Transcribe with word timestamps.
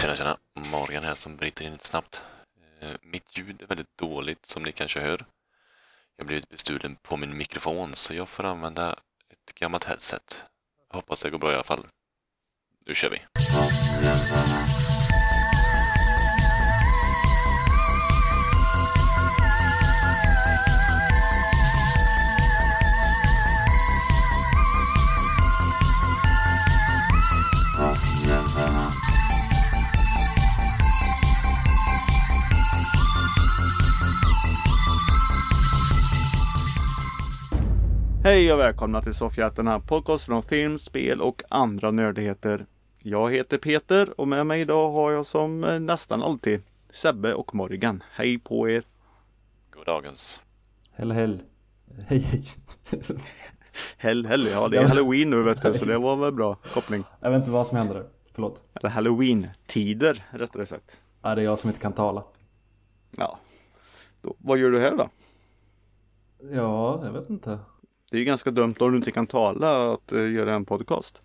Tjena, 0.00 0.16
tjena. 0.16 0.36
Morgan 0.72 1.04
här 1.04 1.14
som 1.14 1.36
bryter 1.36 1.64
in 1.64 1.72
lite 1.72 1.86
snabbt. 1.86 2.22
Eh, 2.80 2.90
mitt 3.02 3.38
ljud 3.38 3.62
är 3.62 3.66
väldigt 3.66 3.98
dåligt 3.98 4.46
som 4.46 4.62
ni 4.62 4.72
kanske 4.72 5.00
hör. 5.00 5.24
Jag 6.16 6.24
har 6.24 6.26
blivit 6.26 6.48
bestulen 6.48 6.96
på 6.96 7.16
min 7.16 7.36
mikrofon 7.36 7.94
så 7.94 8.14
jag 8.14 8.28
får 8.28 8.44
använda 8.44 8.92
ett 9.32 9.54
gammalt 9.54 9.84
headset. 9.84 10.44
Jag 10.88 10.96
hoppas 10.96 11.22
det 11.22 11.30
går 11.30 11.38
bra 11.38 11.50
i 11.50 11.54
alla 11.54 11.64
fall. 11.64 11.86
Nu 12.86 12.94
kör 12.94 13.10
vi. 13.10 13.18
Hej 38.22 38.52
och 38.52 38.58
välkomna 38.58 39.02
till 39.02 39.14
Soffhjältarna, 39.14 39.80
podcast 39.80 40.24
från 40.24 40.42
film, 40.42 40.78
spel 40.78 41.20
och 41.20 41.42
andra 41.48 41.90
nördigheter. 41.90 42.66
Jag 42.98 43.32
heter 43.32 43.58
Peter 43.58 44.20
och 44.20 44.28
med 44.28 44.46
mig 44.46 44.60
idag 44.60 44.90
har 44.90 45.12
jag 45.12 45.26
som 45.26 45.64
eh, 45.64 45.80
nästan 45.80 46.22
alltid 46.22 46.62
Sebbe 46.90 47.34
och 47.34 47.54
Morgan. 47.54 48.02
Hej 48.12 48.38
på 48.38 48.68
er! 48.68 48.84
Goddagens. 49.70 50.40
Hell 50.92 51.12
hell. 51.12 51.40
Hej 52.06 52.18
hej. 52.18 52.48
Hell, 53.96 54.26
hell, 54.26 54.46
ja 54.46 54.68
det 54.68 54.78
är 54.78 54.88
halloween 54.88 55.30
nu 55.30 55.42
vet 55.42 55.62
du 55.62 55.74
så 55.74 55.84
det 55.84 55.98
var 56.08 56.16
väl 56.16 56.32
bra 56.32 56.54
koppling. 56.54 57.04
Jag 57.20 57.30
vet 57.30 57.38
inte 57.38 57.50
vad 57.50 57.66
som 57.66 57.76
händer 57.78 57.94
där. 57.94 58.06
Förlåt. 58.34 58.60
Eller 58.74 58.90
halloween-tider 58.90 60.24
rättare 60.30 60.66
sagt. 60.66 61.00
Ja, 61.22 61.34
det 61.34 61.40
är 61.40 61.44
jag 61.44 61.58
som 61.58 61.70
inte 61.70 61.80
kan 61.80 61.92
tala. 61.92 62.24
Ja. 63.10 63.38
Då, 64.22 64.34
vad 64.38 64.58
gör 64.58 64.70
du 64.70 64.80
här 64.80 64.96
då? 64.96 65.08
Ja, 66.52 67.00
jag 67.04 67.12
vet 67.12 67.30
inte. 67.30 67.58
Det 68.10 68.16
är 68.16 68.18
ju 68.18 68.24
ganska 68.24 68.50
dumt 68.50 68.74
om 68.80 68.90
du 68.90 68.96
inte 68.96 69.12
kan 69.12 69.26
tala 69.26 69.92
att 69.92 70.12
eh, 70.12 70.30
göra 70.32 70.54
en 70.54 70.64
podcast. 70.64 71.20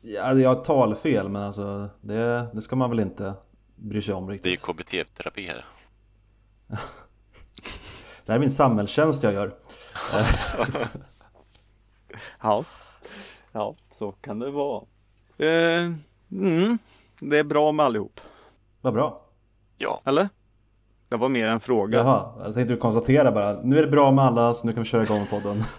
Ja, 0.00 0.34
jag 0.34 0.54
har 0.54 0.64
talfel 0.64 1.28
men 1.28 1.42
alltså 1.42 1.88
det, 2.00 2.46
det 2.52 2.62
ska 2.62 2.76
man 2.76 2.90
väl 2.90 3.00
inte 3.00 3.34
bry 3.76 4.02
sig 4.02 4.14
om 4.14 4.26
Det 4.26 4.32
är 4.32 4.34
riktigt. 4.34 4.62
KBT-terapi 4.62 5.46
här. 5.46 5.64
Det 8.26 8.32
här 8.32 8.34
är 8.34 8.40
min 8.40 8.50
samhällstjänst 8.50 9.22
jag 9.22 9.32
gör. 9.32 9.54
Ja. 12.40 12.64
Ja, 13.52 13.76
så 13.90 14.12
kan 14.12 14.38
det 14.38 14.50
vara. 14.50 14.84
Eh, 15.38 15.92
mm, 16.32 16.78
det 17.20 17.38
är 17.38 17.44
bra 17.44 17.72
med 17.72 17.86
allihop. 17.86 18.20
Vad 18.80 18.94
bra. 18.94 19.22
Ja, 19.76 20.00
Eller? 20.04 20.28
Det 21.08 21.16
var 21.16 21.28
mer 21.28 21.46
en 21.48 21.60
fråga. 21.60 21.98
Jaha, 21.98 22.32
jag 22.44 22.54
tänkte 22.54 22.76
konstatera 22.76 23.32
bara. 23.32 23.60
Nu 23.62 23.78
är 23.78 23.82
det 23.82 23.88
bra 23.90 24.12
med 24.12 24.24
alla 24.24 24.54
så 24.54 24.66
nu 24.66 24.72
kan 24.72 24.82
vi 24.82 24.88
köra 24.88 25.02
igång 25.02 25.26
podden. 25.30 25.64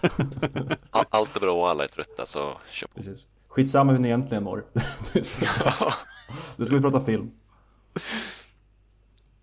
all- 0.90 1.04
allt 1.10 1.36
är 1.36 1.40
bra 1.40 1.52
och 1.52 1.68
alla 1.68 1.84
är 1.84 1.88
trötta 1.88 2.26
så 2.26 2.38
kör 2.70 2.88
på. 2.88 2.94
Precis. 2.94 3.26
Skitsamma 3.48 3.92
hur 3.92 3.98
ni 3.98 4.08
egentligen 4.08 4.44
mår. 4.44 4.64
Nu 6.56 6.64
ska 6.66 6.74
vi 6.76 6.80
prata 6.82 7.04
film. 7.04 7.30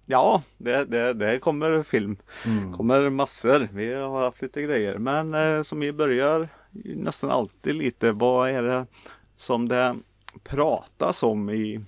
Ja, 0.05 0.41
det, 0.57 0.85
det, 0.85 1.13
det 1.13 1.39
kommer 1.39 1.83
film. 1.83 2.17
Mm. 2.45 2.73
kommer 2.73 3.09
massor. 3.09 3.69
Vi 3.73 3.93
har 3.93 4.21
haft 4.21 4.41
lite 4.41 4.61
grejer. 4.61 4.97
Men 4.97 5.33
eh, 5.33 5.63
som 5.63 5.79
vi 5.79 5.93
börjar 5.93 6.49
nästan 6.83 7.29
alltid 7.29 7.75
lite. 7.75 8.11
Vad 8.11 8.49
är 8.49 8.63
det 8.63 8.85
som 9.37 9.67
det 9.67 9.95
pratas 10.43 11.23
om 11.23 11.49
i, 11.49 11.81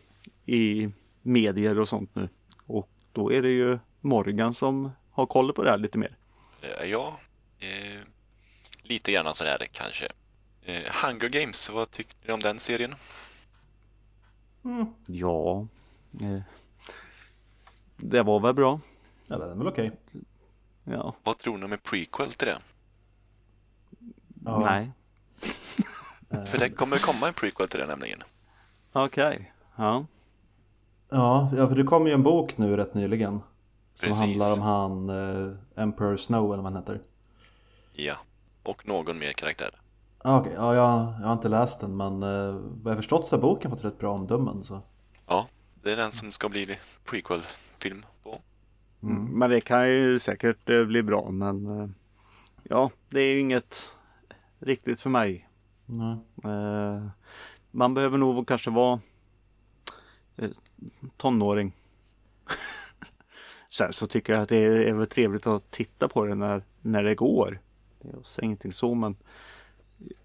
i 0.46 0.90
medier 1.22 1.80
och 1.80 1.88
sånt 1.88 2.16
nu? 2.16 2.30
Och 2.66 2.90
då 3.12 3.32
är 3.34 3.42
det 3.42 3.50
ju 3.50 3.80
Morgan 4.02 4.54
som 4.54 4.92
har 5.12 5.26
koll 5.26 5.54
på 5.54 5.64
det 5.64 5.70
här 5.72 5.78
lite 5.78 5.98
mer. 5.98 6.18
Eh, 6.62 6.86
Ja, 6.86 7.20
eh, 7.60 8.02
lite 8.84 9.12
grann 9.12 9.34
sådär 9.34 9.68
kanske. 9.72 10.08
Eh, 10.64 10.82
Hunger 11.06 11.30
Games, 11.30 11.70
vad 11.70 11.92
tyckte 11.92 12.28
ni 12.28 12.34
om 12.34 12.40
den 12.40 12.60
serien? 12.60 12.96
Ja, 15.06 15.68
eh, 16.22 16.42
det 17.98 18.24
var 18.24 18.40
väl 18.40 18.54
bra. 18.54 18.80
Ja, 19.28 19.38
det 19.38 19.52
är 19.52 19.56
väl 19.56 19.68
okej. 19.68 19.92
Ja, 20.84 21.16
Vad 21.24 21.38
tror 21.38 21.58
ni 21.58 21.66
om 21.66 21.74
en 21.74 21.80
prequel 21.80 22.32
till 22.32 22.48
det? 22.48 22.58
Ja. 24.46 24.60
nej, 24.60 24.92
För 26.46 26.58
det 26.58 26.70
kommer 26.70 26.98
komma 26.98 27.28
en 27.28 27.34
prequel 27.34 27.68
till 27.68 27.80
det 27.80 27.86
nämligen. 27.88 28.24
okej. 28.92 29.54
Ja, 29.76 30.06
Ja, 31.10 31.52
ja, 31.58 31.68
för 31.68 31.76
det 31.76 31.84
kom 31.84 32.08
ju 32.08 32.14
en 32.14 32.24
bok 32.24 32.58
nu 32.58 32.78
rätt 32.78 32.94
nyligen. 32.94 33.42
Som 34.00 34.10
Precis. 34.10 34.20
handlar 34.20 34.54
om 34.54 34.62
han 34.62 35.10
eh, 35.10 35.84
Emperor 35.84 36.18
Snow 36.18 36.54
eller 36.54 36.64
vad 36.64 36.74
han 36.74 36.82
heter. 36.82 37.02
Ja, 37.94 38.16
och 38.64 38.88
någon 38.88 39.20
mer 39.20 39.34
karaktär. 39.34 39.70
Ah, 40.18 40.40
Okej, 40.40 40.54
ja, 40.56 40.76
jag, 40.76 41.14
jag 41.22 41.28
har 41.28 41.34
inte 41.34 41.50
läst 41.50 41.80
den 41.80 41.98
men 41.98 42.24
eh, 42.24 42.54
vad 42.54 42.92
jag 42.92 42.98
förstått 42.98 43.28
så 43.28 43.36
har 43.36 43.42
boken 43.42 43.72
fått 43.72 43.84
rätt 43.84 44.00
bra 44.00 44.14
omdömen 44.14 44.64
så. 44.64 44.82
Ja, 45.28 45.48
det 45.84 45.92
är 45.92 45.96
den 45.96 46.12
som 46.12 46.32
ska 46.32 46.50
bli 46.50 46.78
prequel-film 47.06 48.06
på. 48.24 48.42
men 49.00 49.50
det 49.50 49.62
kan 49.62 49.90
ju 49.90 50.20
säkert 50.20 50.70
eh, 50.70 50.84
bli 50.84 51.04
bra. 51.04 51.30
Men 51.32 51.80
eh, 51.80 51.90
ja, 52.64 52.92
det 53.10 53.20
är 53.20 53.34
ju 53.34 53.40
inget 53.40 53.90
riktigt 54.60 55.02
för 55.02 55.10
mig. 55.10 55.50
Nej. 55.86 56.18
Eh, 56.44 57.08
man 57.72 57.94
behöver 57.94 58.18
nog 58.18 58.48
kanske 58.48 58.70
vara 58.70 59.00
eh, 60.38 60.50
tonåring. 61.18 61.74
Sen 63.70 63.94
så 63.94 64.08
tycker 64.08 64.34
jag 64.34 64.42
att 64.42 64.50
det 64.50 64.58
är, 64.58 64.72
är 64.72 64.94
väl 64.94 65.08
trevligt 65.08 65.48
att 65.48 65.72
titta 65.72 66.08
på 66.08 66.26
det 66.26 66.36
när, 66.36 66.64
när 66.82 67.04
det 67.04 67.16
går. 67.16 67.62
Det 68.02 68.10
är 68.10 68.16
så 68.24 68.42
ingenting 68.42 68.74
så 68.74 68.96
men 68.96 69.16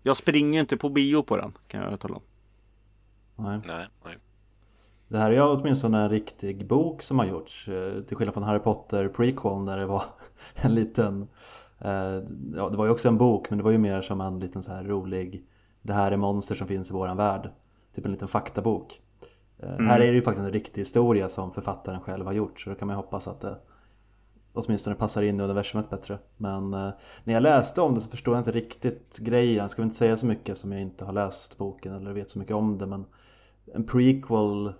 jag 0.03 0.17
springer 0.17 0.61
inte 0.61 0.77
på 0.77 0.89
bio 0.89 1.23
på 1.23 1.37
den 1.37 1.53
kan 1.69 1.81
jag 1.83 2.01
tala 2.01 2.15
om. 2.17 2.23
Nej. 3.37 3.61
Nej, 3.67 3.87
nej. 4.05 4.15
Det 5.09 5.19
här 5.19 5.31
är 5.31 5.35
ju 5.35 5.43
åtminstone 5.43 5.99
en 6.03 6.09
riktig 6.11 6.67
bok 6.67 7.03
som 7.03 7.19
har 7.19 7.27
gjorts. 7.27 7.69
eh, 7.69 8.03
Till 8.03 8.17
skillnad 8.17 8.35
från 8.35 8.43
Harry 8.43 8.59
Potter 8.59 9.09
prequel 9.09 9.59
när 9.65 9.79
det 9.79 9.87
var 9.87 10.05
en 10.55 10.75
liten 10.75 11.29
eh, 11.79 11.91
Ja 12.57 12.69
det 12.71 12.77
var 12.77 12.85
ju 12.85 12.91
också 12.91 13.09
en 13.09 13.19
bok 13.19 13.51
men 13.51 13.59
det 13.59 13.65
var 13.65 13.71
ju 13.71 13.79
mer 13.79 14.03
som 14.03 14.21
en 14.21 14.41
liten 14.41 14.63
så 14.63 14.73
här 14.73 14.85
rolig 14.85 15.45
Det 15.83 15.93
här 15.93 16.13
är 16.13 16.17
monster 16.17 16.55
som 16.55 16.69
finns 16.69 16.91
i 16.91 16.93
våran 16.93 17.17
värld. 17.17 17.51
Typ 17.95 18.05
en 18.07 18.13
liten 18.13 18.29
faktabok. 18.29 19.01
Eh, 19.65 19.85
Här 19.87 20.01
är 20.01 20.07
det 20.07 20.13
ju 20.15 20.23
faktiskt 20.23 20.47
en 20.47 20.53
riktig 20.53 20.81
historia 20.81 21.29
som 21.29 21.53
författaren 21.53 22.01
själv 22.01 22.27
har 22.27 22.33
gjort 22.33 22.61
så 22.61 22.71
då 22.71 22.77
kan 22.77 22.89
man 22.89 22.95
ju 22.97 23.03
hoppas 23.03 23.29
att 23.29 23.41
det 23.41 23.57
åtminstone 24.53 24.97
passar 24.97 25.23
in 25.23 25.41
i 25.41 25.43
universumet 25.43 25.91
bättre. 25.91 26.19
Men 26.37 26.75
eh, 26.75 26.91
när 27.25 27.35
jag 27.35 27.43
läste 27.43 27.81
om 27.81 27.95
det 27.95 28.01
så 28.01 28.11
förstod 28.11 28.35
jag 28.35 28.41
inte 28.41 28.53
riktigt 28.53 29.19
grejen. 29.19 29.69
Ska 29.69 29.83
väl 29.83 29.87
inte 29.87 29.99
säga 29.99 30.17
så 30.17 30.27
mycket 30.27 30.59
som 30.59 30.73
jag 30.73 30.81
inte 30.81 31.05
har 31.05 31.13
läst 31.13 31.59
boken 31.59 31.95
eller 31.95 32.13
vet 32.13 32.31
så 32.31 32.39
mycket 32.39 32.57
om 32.57 32.79
det 32.79 32.87
men 32.87 33.05
en 33.75 33.85
prequel 33.85 34.73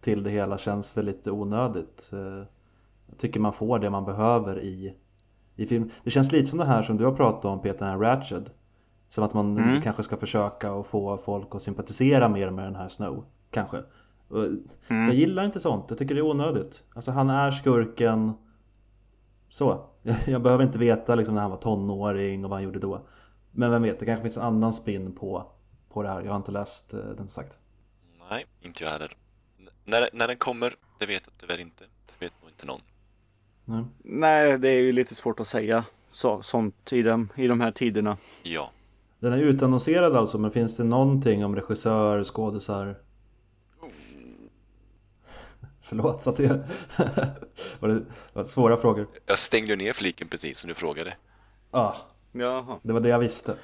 till 0.00 0.22
det 0.22 0.30
hela 0.30 0.58
känns 0.58 0.96
väl 0.96 1.04
lite 1.04 1.30
onödigt. 1.30 2.10
Eh, 2.12 2.44
Jag 3.08 3.18
tycker 3.18 3.40
man 3.40 3.52
får 3.52 3.78
det 3.78 3.90
man 3.90 4.04
behöver 4.04 4.60
i, 4.60 4.94
i 5.56 5.66
film. 5.66 5.90
Det 6.04 6.10
känns 6.10 6.32
lite 6.32 6.46
som 6.46 6.58
det 6.58 6.64
här 6.64 6.82
som 6.82 6.96
du 6.96 7.04
har 7.04 7.12
pratat 7.12 7.44
om 7.44 7.60
Peter, 7.62 7.78
den 7.78 7.88
här 7.88 7.98
Ratched. 7.98 8.50
Som 9.10 9.24
att 9.24 9.34
man 9.34 9.58
Mm. 9.58 9.82
kanske 9.82 10.02
ska 10.02 10.16
försöka 10.16 10.72
att 10.72 10.86
få 10.86 11.16
folk 11.16 11.54
att 11.54 11.62
sympatisera 11.62 12.28
mer 12.28 12.50
med 12.50 12.64
den 12.64 12.74
här 12.76 12.88
Snow. 12.88 13.24
Kanske. 13.50 13.82
Mm. 14.30 14.66
Jag 14.88 15.14
gillar 15.14 15.44
inte 15.44 15.60
sånt, 15.60 15.84
jag 15.88 15.98
tycker 15.98 16.14
det 16.14 16.20
är 16.20 16.24
onödigt. 16.26 16.82
Alltså 16.94 17.10
han 17.10 17.30
är 17.30 17.50
skurken. 17.50 18.32
Så. 19.48 19.86
Jag, 20.26 20.42
behöver 20.42 20.64
inte 20.64 20.78
veta 20.78 21.14
liksom 21.14 21.34
när 21.34 21.42
han 21.42 21.50
var 21.50 21.56
tonåring 21.58 22.44
och 22.44 22.50
vad 22.50 22.56
han 22.56 22.64
gjorde 22.64 22.78
då. 22.78 23.06
Men 23.50 23.70
vem 23.70 23.82
vet, 23.82 24.00
det 24.00 24.06
kanske 24.06 24.22
finns 24.22 24.36
en 24.36 24.42
annan 24.42 24.74
spin 24.74 25.12
på, 25.12 25.52
på 25.92 26.02
det 26.02 26.08
här. 26.08 26.22
Jag 26.22 26.30
har 26.30 26.36
inte 26.36 26.52
läst 26.52 26.94
eh, 26.94 27.00
den 27.00 27.16
som 27.16 27.28
sagt. 27.28 27.58
Nej, 28.30 28.46
inte 28.62 28.84
jag 28.84 28.90
heller. 28.90 29.16
N- 29.58 29.68
när, 29.84 30.08
när 30.12 30.26
den 30.28 30.36
kommer, 30.36 30.74
det 30.98 31.06
vet 31.06 31.22
jag 31.26 31.38
tyvärr 31.40 31.60
inte. 31.60 31.84
Det 32.06 32.24
vet 32.26 32.32
nog 32.42 32.50
inte 32.50 32.66
någon. 32.66 32.80
Nej. 33.64 33.84
Nej 34.04 34.58
det 34.58 34.68
är 34.68 34.80
ju 34.80 34.92
lite 34.92 35.14
svårt 35.14 35.40
att 35.40 35.46
säga 35.46 35.84
så, 36.10 36.42
sånt 36.42 36.92
i, 36.92 37.02
dem, 37.02 37.28
i 37.36 37.46
de 37.46 37.60
här 37.60 37.70
tiderna. 37.72 38.16
Ja, 38.42 38.70
Den 39.18 39.32
är 39.32 39.38
utannonserad 39.38 40.16
alltså, 40.16 40.38
men 40.38 40.50
finns 40.50 40.76
det 40.76 40.84
någonting 40.84 41.44
om 41.44 41.54
regissör, 41.56 42.24
skådisar? 42.24 42.96
Förlåt, 45.88 46.22
så 46.22 46.30
att 46.30 46.36
det 46.36 46.48
var 47.80 47.88
det 47.88 48.04
var 48.32 48.44
svåra 48.44 48.76
frågor. 48.76 49.08
jag 49.26 49.38
stängde 49.38 49.76
ner 49.76 49.92
fliken 49.92 50.28
precis 50.28 50.58
som 50.58 50.68
du 50.68 50.74
frågade. 50.74 51.16
Ja, 51.70 51.96
Jaha. 52.32 52.78
det 52.82 52.92
var 52.92 53.00
det 53.00 53.08
jag 53.08 53.18
visste. 53.18 53.56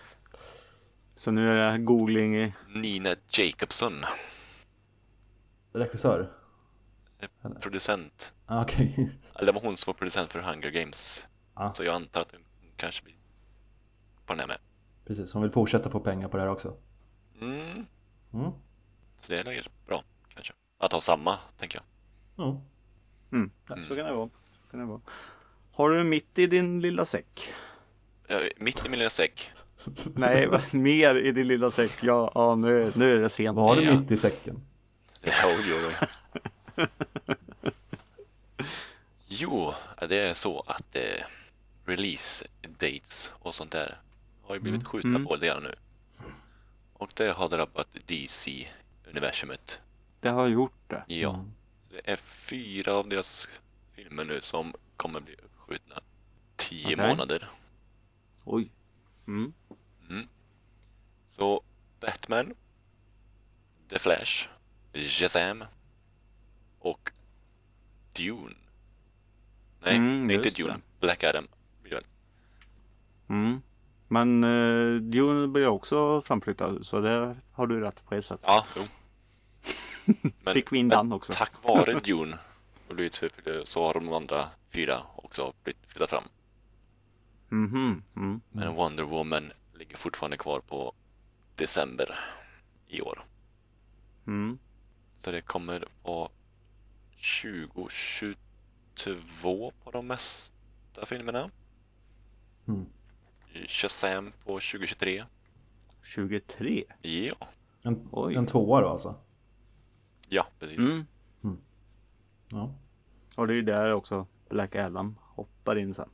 Så 1.16 1.30
nu 1.30 1.50
är 1.50 1.72
det 1.72 1.78
googling 1.78 2.36
i... 2.36 2.52
Nina 2.74 3.08
Jacobson, 3.28 3.92
Regissör? 5.72 6.30
producent. 7.60 8.32
Ah, 8.46 8.62
Okej. 8.62 9.10
Eller 9.34 9.46
det 9.46 9.52
var 9.52 9.60
hon 9.60 9.76
som 9.76 9.90
var 9.92 9.98
producent 9.98 10.32
för 10.32 10.40
Hunger 10.40 10.70
Games. 10.70 11.26
Ja. 11.54 11.70
Så 11.70 11.84
jag 11.84 11.94
antar 11.94 12.20
att 12.20 12.32
hon 12.32 12.40
kanske 12.76 13.04
blir 13.04 13.14
på 14.26 14.32
den 14.32 14.40
här 14.40 14.46
med. 14.46 14.58
Precis, 15.06 15.32
hon 15.32 15.42
vill 15.42 15.50
fortsätta 15.52 15.90
få 15.90 16.00
pengar 16.00 16.28
på 16.28 16.36
det 16.36 16.42
här 16.42 16.50
också. 16.50 16.74
Mm, 17.40 17.86
Mm. 18.32 18.50
så 19.16 19.32
det 19.32 19.38
är 19.38 19.68
bra, 19.86 20.02
kanske. 20.34 20.52
att 20.78 20.92
ha 20.92 21.00
samma, 21.00 21.38
tänker 21.58 21.78
jag. 21.78 21.84
Ja. 22.40 22.60
Mm. 23.32 23.50
Så 23.88 23.96
kan 23.96 24.04
det 24.06 24.12
vara. 24.12 24.28
Så 24.64 24.70
kan 24.70 24.80
det 24.80 24.86
vara. 24.86 25.00
Har 25.72 25.90
du 25.90 26.04
mitt 26.04 26.38
i 26.38 26.46
din 26.46 26.80
lilla 26.80 27.04
säck? 27.04 27.52
Eh, 28.28 28.38
Mitt 28.56 28.86
i 28.86 28.88
min 28.88 28.98
lilla 28.98 29.10
säck. 29.10 29.50
Nej, 30.14 30.48
mer 30.72 31.14
i 31.14 31.32
din 31.32 31.48
lilla 31.48 31.70
säck. 31.70 31.90
Ja, 32.02 32.32
ja 32.34 32.54
nu, 32.54 32.92
nu 32.96 33.12
är 33.16 33.20
det 33.20 33.28
sent. 33.28 33.58
Har 33.58 33.76
du 33.76 33.82
Ja. 33.82 34.00
mitt 34.00 34.10
i 34.10 34.16
säcken? 34.16 34.62
Jo, 35.22 35.30
jo, 35.68 35.76
jo. 36.76 36.86
Jo, 39.28 39.74
det 40.08 40.16
är 40.28 40.34
så 40.34 40.60
att 40.66 40.96
eh, 40.96 41.24
release 41.84 42.46
dates 42.62 43.32
och 43.38 43.54
sånt 43.54 43.70
där 43.70 43.98
har 44.42 44.54
ju 44.54 44.60
blivit 44.60 44.86
skjutna 44.86 45.10
Mm. 45.10 45.26
på 45.26 45.36
grann 45.36 45.62
nu. 45.62 45.74
Och 46.92 47.12
det 47.16 47.32
har 47.32 47.48
drabbat 47.48 47.88
DC-universumet. 48.06 49.80
Det 50.20 50.28
har 50.28 50.46
gjort 50.48 50.72
det. 50.86 51.04
Ja. 51.06 51.34
Mm. 51.34 51.52
Det 51.90 52.00
är 52.12 52.16
fyra 52.16 52.92
av 52.92 53.08
deras 53.08 53.48
filmer 53.94 54.24
nu 54.24 54.40
som 54.40 54.72
kommer 54.96 55.20
bli 55.20 55.34
uppskjutna 55.34 56.00
tio 56.56 56.86
Okej. 56.94 56.96
månader. 57.08 57.48
Oj. 58.44 58.70
Mm. 59.26 59.52
Så 61.26 61.62
Batman, 62.00 62.54
The 63.88 63.98
Flash, 63.98 64.48
Shazam 64.94 65.64
och 66.78 67.10
Dune. 68.16 68.54
Nej, 69.82 69.96
Mm, 69.96 70.30
inte 70.30 70.50
Dune. 70.50 70.72
det. 70.72 70.80
Black 71.00 71.24
Adam. 71.24 71.46
Mm. 73.28 73.62
Men 74.08 74.44
uh, 74.44 75.00
Dune 75.00 75.48
blir 75.48 75.66
också 75.66 76.22
framflyttad 76.22 76.86
så 76.86 77.00
det 77.00 77.36
har 77.52 77.66
du 77.66 77.80
rätt 77.80 78.04
på 78.04 78.14
ett 78.14 78.26
sätt. 78.26 78.40
Ja, 78.44 78.66
jo. 78.76 78.82
Men, 80.42 80.54
Fick 80.54 80.72
vi 80.72 80.78
in 80.78 80.88
den 80.88 81.12
också. 81.12 81.32
tack 81.32 81.52
vare 81.64 81.98
Dune 82.00 82.38
och 82.88 82.94
för- 83.14 83.64
så 83.64 83.84
har 83.86 83.94
de 83.94 84.12
andra 84.12 84.44
fyra 84.70 85.02
också 85.16 85.52
blivit- 85.64 85.86
flyttat 85.86 86.10
fram. 86.10 86.24
Mhm. 87.48 88.02
Mm. 88.16 88.40
Men 88.52 88.74
Wonder 88.74 89.04
Woman 89.04 89.52
ligger 89.74 89.96
fortfarande 89.96 90.36
kvar 90.36 90.60
på 90.60 90.92
december 91.54 92.14
i 92.88 93.00
år. 93.00 93.24
Mm. 94.26 94.58
Så 95.14 95.30
det 95.30 95.40
kommer 95.40 95.84
vara 96.02 96.28
2022 97.16 99.72
på 99.84 99.90
de 99.90 100.06
mesta 100.06 101.06
filmerna. 101.06 101.50
Mm. 102.68 102.86
Shazam 103.66 104.32
på 104.44 104.60
2023. 104.60 105.24
23. 106.02 106.84
Ja, 107.02 107.34
En, 107.82 108.08
Oj. 108.12 108.34
en 108.34 108.46
tvåa 108.46 108.80
då 108.80 108.88
alltså? 108.88 109.14
Ja 110.30 110.46
precis. 110.58 110.90
Mm. 110.90 111.06
Ja. 112.48 112.74
Och 113.36 113.46
det 113.46 113.52
är 113.52 113.56
ju 113.56 113.62
där 113.62 113.92
också 113.92 114.26
Black 114.48 114.76
Adam 114.76 115.16
hoppar 115.20 115.78
in 115.78 115.94
sen. 115.94 116.08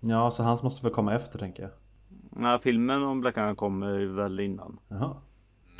ja, 0.00 0.30
så 0.30 0.42
hans 0.42 0.62
måste 0.62 0.82
väl 0.82 0.92
komma 0.92 1.14
efter 1.14 1.38
tänker 1.38 1.62
jag. 1.62 1.72
Nej, 2.30 2.58
filmen 2.58 3.02
om 3.02 3.20
Black 3.20 3.38
Adam 3.38 3.56
kommer 3.56 3.98
väl 4.04 4.40
innan. 4.40 4.78
Jaha. 4.88 5.16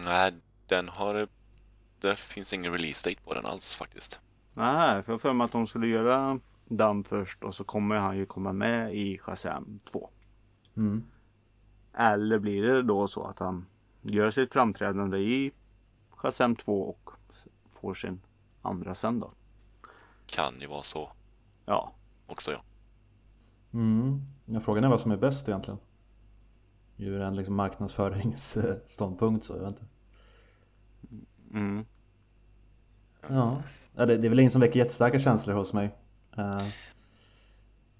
Nej, 0.04 0.32
den 0.66 0.88
har... 0.88 1.26
Det 2.00 2.18
finns 2.18 2.52
ingen 2.52 2.72
release 2.72 3.10
date 3.10 3.22
på 3.22 3.34
den 3.34 3.46
alls 3.46 3.76
faktiskt. 3.76 4.20
Nej, 4.54 5.02
för 5.02 5.12
jag 5.12 5.20
för 5.20 5.32
mig 5.32 5.44
att 5.44 5.52
de 5.52 5.66
skulle 5.66 5.86
göra 5.86 6.40
den 6.64 7.04
först 7.04 7.44
och 7.44 7.54
så 7.54 7.64
kommer 7.64 7.96
han 7.96 8.16
ju 8.16 8.26
komma 8.26 8.52
med 8.52 8.94
i 8.94 9.18
Shazam 9.18 9.78
2. 9.92 10.10
Mm. 10.76 11.04
Eller 11.94 12.38
blir 12.38 12.62
det 12.62 12.82
då 12.82 13.08
så 13.08 13.24
att 13.24 13.38
han 13.38 13.66
gör 14.02 14.30
sitt 14.30 14.52
framträdande 14.52 15.18
i 15.18 15.52
Shazam 16.10 16.56
2 16.56 16.82
och 16.82 17.10
får 17.80 17.94
sin 17.94 18.20
andra 18.62 18.94
sen 18.94 19.20
då? 19.20 19.32
Kan 20.26 20.60
ju 20.60 20.66
vara 20.66 20.82
så 20.82 21.12
Ja, 21.66 21.92
också 22.26 22.52
ja. 22.52 22.62
Mm. 23.72 24.22
Ja, 24.44 24.60
frågan 24.60 24.84
är 24.84 24.88
vad 24.88 25.00
som 25.00 25.10
är 25.10 25.16
bäst 25.16 25.48
egentligen. 25.48 25.78
Ur 26.96 27.20
en 27.20 27.36
liksom 27.36 27.54
marknadsföringsståndpunkt 27.54 29.44
så 29.44 29.52
jag 29.52 29.60
vet 29.60 29.68
inte. 29.68 29.84
mm. 31.54 31.86
Ja, 33.28 33.62
Ja, 33.94 34.06
det, 34.06 34.16
det 34.16 34.26
är 34.26 34.28
väl 34.28 34.38
ingen 34.38 34.50
som 34.50 34.60
väcker 34.60 34.78
jättestarka 34.78 35.18
känslor 35.18 35.54
hos 35.54 35.72
mig. 35.72 35.96
Eh, 36.36 36.62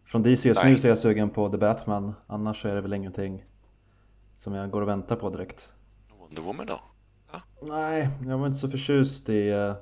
från 0.04 0.22
DC 0.22 0.48
just 0.48 0.62
Nej. 0.62 0.72
nu 0.72 0.78
så 0.78 0.86
är 0.86 0.88
jag 0.88 0.98
sugen 0.98 1.30
på 1.30 1.48
The 1.48 1.58
Batman. 1.58 2.14
Annars 2.26 2.62
så 2.62 2.68
är 2.68 2.74
det 2.74 2.80
väl 2.80 2.92
ingenting 2.92 3.44
som 4.32 4.54
jag 4.54 4.70
går 4.70 4.82
och 4.82 4.88
väntar 4.88 5.16
på 5.16 5.30
direkt. 5.30 5.72
Wonder 6.18 6.42
Woman 6.42 6.66
då? 6.66 6.80
Nej, 7.62 8.08
jag 8.26 8.38
var 8.38 8.46
inte 8.46 8.58
så 8.58 8.70
förtjust 8.70 9.28
i 9.28 9.48
eh, 9.48 9.74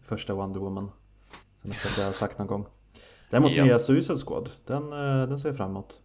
första 0.00 0.34
Wonder 0.34 0.60
Woman. 0.60 0.90
Som 1.62 1.70
jag 1.98 2.04
har 2.04 2.12
sagt 2.12 2.38
någon 2.38 2.46
gång. 2.46 2.66
Däremot 3.30 3.52
Ja. 3.52 3.64
nya 3.64 3.78
Suicide 3.78 4.18
Squad, 4.18 4.50
den, 4.66 4.92
eh, 4.92 5.28
den 5.28 5.40
ser 5.40 5.48
jag 5.48 5.56
fram 5.56 5.70
emot. 5.70 6.00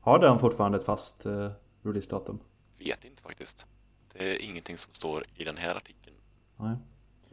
Har 0.00 0.18
den 0.18 0.38
fortfarande 0.38 0.78
ett 0.78 0.84
fast 0.84 1.26
uh, 1.26 1.50
releasedatum? 1.82 2.38
Vet 2.78 3.04
inte 3.04 3.22
faktiskt. 3.22 3.66
Det 4.12 4.32
är 4.32 4.42
ingenting 4.42 4.78
som 4.78 4.92
står 4.92 5.24
i 5.34 5.44
den 5.44 5.56
här 5.56 5.74
artikeln. 5.74 6.16
Nej. 6.56 6.76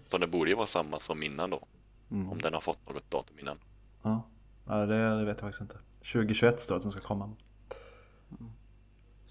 Så 0.04 0.18
det 0.18 0.28
borde 0.28 0.50
ju 0.50 0.56
vara 0.56 0.66
samma 0.68 1.00
som 1.00 1.24
innan 1.24 1.50
då. 1.50 1.60
Mm. 2.12 2.32
Om 2.32 2.38
den 2.38 2.54
har 2.54 2.62
fått 2.62 2.90
något 2.90 3.12
datum 3.12 3.40
innan. 3.40 3.58
Ja, 4.02 4.22
ja 4.68 4.86
det, 4.86 5.18
det 5.20 5.26
vet 5.26 5.28
jag 5.28 5.40
faktiskt 5.40 5.62
inte. 5.62 5.78
2021 6.14 6.62
står 6.62 6.76
det 6.76 6.78
att 6.78 6.84
den 6.84 6.92
ska 6.92 7.02
komma. 7.02 7.30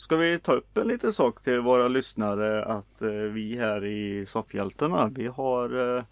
Ska 0.00 0.16
vi 0.16 0.38
ta 0.38 0.52
upp 0.52 0.76
en 0.76 0.88
liten 0.88 1.12
sak 1.12 1.42
till 1.42 1.60
våra 1.60 1.88
lyssnare 1.88 2.64
att 2.64 3.02
eh, 3.02 3.08
vi 3.10 3.56
här 3.56 3.84
i 3.84 4.26
Soffhjältarna 4.26 5.08
vi 5.08 5.26
har 5.26 5.96
eh, 5.96 6.04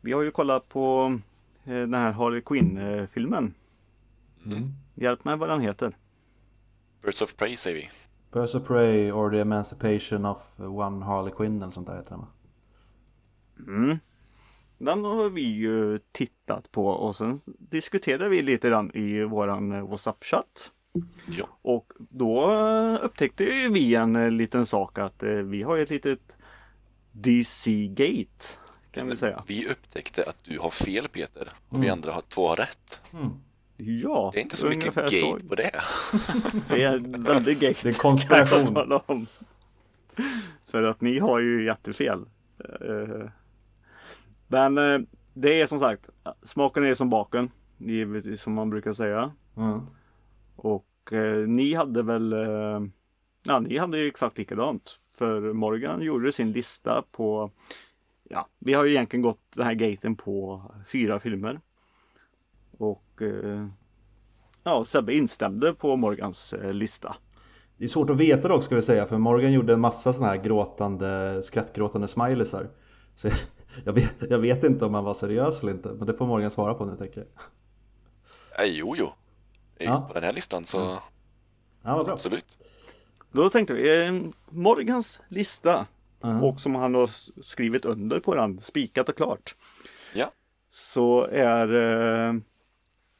Vi 0.00 0.12
har 0.12 0.22
ju 0.22 0.30
kollat 0.30 0.68
på 0.68 1.18
eh, 1.64 1.72
den 1.72 1.94
här 1.94 2.12
Harley 2.12 2.40
Quinn 2.40 3.08
filmen. 3.08 3.54
Mm. 4.44 4.58
Hjälp 4.94 5.24
mig 5.24 5.36
vad 5.36 5.48
den 5.48 5.60
heter. 5.60 5.96
Birds 7.02 7.22
of 7.22 7.36
Prey 7.36 7.56
säger 7.56 7.76
vi. 7.76 7.90
Birds 8.32 8.54
of 8.54 8.66
Prey 8.66 9.12
or 9.12 9.30
the 9.30 9.40
Emancipation 9.40 10.26
of 10.26 10.38
One 10.58 11.04
Harley 11.04 11.32
Quinn 11.34 11.62
eller 11.62 11.72
sånt 11.72 11.86
där 11.86 11.96
heter 11.96 12.10
den 12.10 12.20
va? 12.20 12.28
Mm. 13.58 13.98
Den 14.78 15.04
har 15.04 15.30
vi 15.30 15.42
ju 15.42 15.98
tittat 16.12 16.72
på 16.72 16.86
och 16.86 17.16
sen 17.16 17.40
diskuterade 17.58 18.28
vi 18.28 18.42
lite 18.42 18.68
grann 18.68 18.90
i 18.94 19.24
våran 19.24 19.86
WhatsApp-chatt. 19.86 20.70
Ja. 21.38 21.48
Och 21.62 21.92
då 21.98 22.50
upptäckte 23.02 23.44
ju 23.44 23.72
vi 23.72 23.94
en 23.94 24.16
eh, 24.16 24.30
liten 24.30 24.66
sak 24.66 24.98
att 24.98 25.22
eh, 25.22 25.28
vi 25.30 25.62
har 25.62 25.78
ett 25.78 25.90
litet 25.90 26.36
DC-gate 27.12 28.44
kan 28.90 29.06
vi 29.08 29.16
säga. 29.16 29.44
Vi 29.46 29.68
upptäckte 29.68 30.24
att 30.28 30.44
du 30.44 30.58
har 30.58 30.70
fel 30.70 31.08
Peter 31.08 31.48
och 31.68 31.82
vi 31.82 31.86
Mm. 31.86 31.92
andra 31.98 32.12
har 32.12 32.20
två 32.28 32.48
har 32.48 32.56
rätt. 32.56 33.00
Mm. 33.12 33.28
Ja, 33.76 34.30
Det 34.34 34.38
är 34.40 34.42
inte 34.42 34.56
så 34.56 34.66
mycket 34.66 34.82
ungefär 34.96 35.06
så. 35.06 35.32
gate 35.32 35.46
på 35.46 35.54
det. 35.54 35.70
Det 36.68 36.82
är 36.82 36.96
en 36.96 37.22
väldig 37.22 37.60
gate. 37.60 37.78
Det 37.82 37.88
är 37.88 37.92
konspiration. 37.92 39.26
För 40.64 40.82
att 40.82 41.00
ni 41.00 41.18
har 41.18 41.38
ju 41.38 41.64
jättefel. 41.64 42.24
Eh, 42.80 43.28
Men 44.48 44.74
det 45.34 45.60
är 45.60 45.66
som 45.66 45.78
sagt, 45.78 46.08
smaken 46.42 46.84
är 46.84 46.94
som 46.94 47.10
baken. 47.10 47.50
Givetvis 47.78 48.42
som 48.42 48.52
man 48.54 48.70
brukar 48.70 48.92
säga. 48.92 49.32
Mm. 49.56 49.80
Och 50.62 51.12
eh, 51.12 51.48
ni 51.48 51.74
hade 51.74 52.02
väl, 52.02 52.32
eh, 52.32 52.80
ja 53.42 53.60
ni 53.60 53.78
hade 53.78 53.98
ju 53.98 54.08
exakt 54.08 54.38
likadant. 54.38 54.98
För 55.14 55.52
Morgan 55.52 56.02
gjorde 56.02 56.32
sin 56.32 56.52
lista 56.52 57.04
på, 57.12 57.50
ja 58.28 58.48
vi 58.58 58.74
har 58.74 58.84
ju 58.84 58.90
egentligen 58.90 59.22
gått 59.22 59.40
den 59.54 59.66
här 59.66 59.74
gaten 59.74 60.16
på 60.16 60.62
fyra 60.86 61.20
filmer. 61.20 61.60
Och 62.78 63.22
eh, 63.22 63.66
ja 64.64 64.84
Sebbe 64.84 65.14
instämde 65.14 65.74
på 65.74 65.96
Morgans 65.96 66.52
eh, 66.52 66.72
lista. 66.72 67.16
Det 67.76 67.84
är 67.84 67.88
svårt 67.88 68.10
att 68.10 68.16
veta 68.16 68.48
dock 68.48 68.64
ska 68.64 68.76
vi 68.76 68.82
säga 68.82 69.06
för 69.06 69.18
Morgan 69.18 69.52
gjorde 69.52 69.72
en 69.72 69.80
massa 69.80 70.12
sådana 70.12 70.32
här 70.32 70.42
gråtande, 70.42 71.42
skrattgråtande 71.42 72.08
smileysar. 72.08 72.68
Så 73.16 73.28
jag 73.84 73.92
vet, 73.92 74.14
jag 74.30 74.38
vet 74.38 74.64
inte 74.64 74.84
om 74.84 74.94
han 74.94 75.04
var 75.04 75.14
seriös 75.14 75.62
eller 75.62 75.72
inte 75.72 75.88
men 75.88 76.06
det 76.06 76.14
får 76.14 76.26
Morgan 76.26 76.50
svara 76.50 76.74
på 76.74 76.84
nu 76.84 76.96
tänker 76.96 77.20
jag. 77.20 77.28
Nej, 78.58 78.78
jo, 78.78 78.94
jo. 78.98 79.12
Ja. 79.84 80.00
På 80.08 80.14
den 80.14 80.22
här 80.22 80.32
listan 80.32 80.64
så 80.64 80.78
Ja 81.82 81.96
vad 81.96 82.04
bra. 82.04 82.12
absolut. 82.12 82.58
Då 83.32 83.50
tänkte 83.50 83.74
vi, 83.74 84.06
eh, 84.06 84.12
Morgans 84.50 85.20
lista 85.28 85.86
Mhm. 86.22 86.42
och 86.42 86.60
som 86.60 86.74
han 86.74 86.94
har 86.94 87.10
skrivit 87.42 87.84
under 87.84 88.20
på 88.20 88.34
den, 88.34 88.60
spikat 88.60 89.08
och 89.08 89.16
klart. 89.16 89.54
Ja. 90.14 90.26
Så 90.70 91.22
är, 91.26 91.74
eh, 92.28 92.34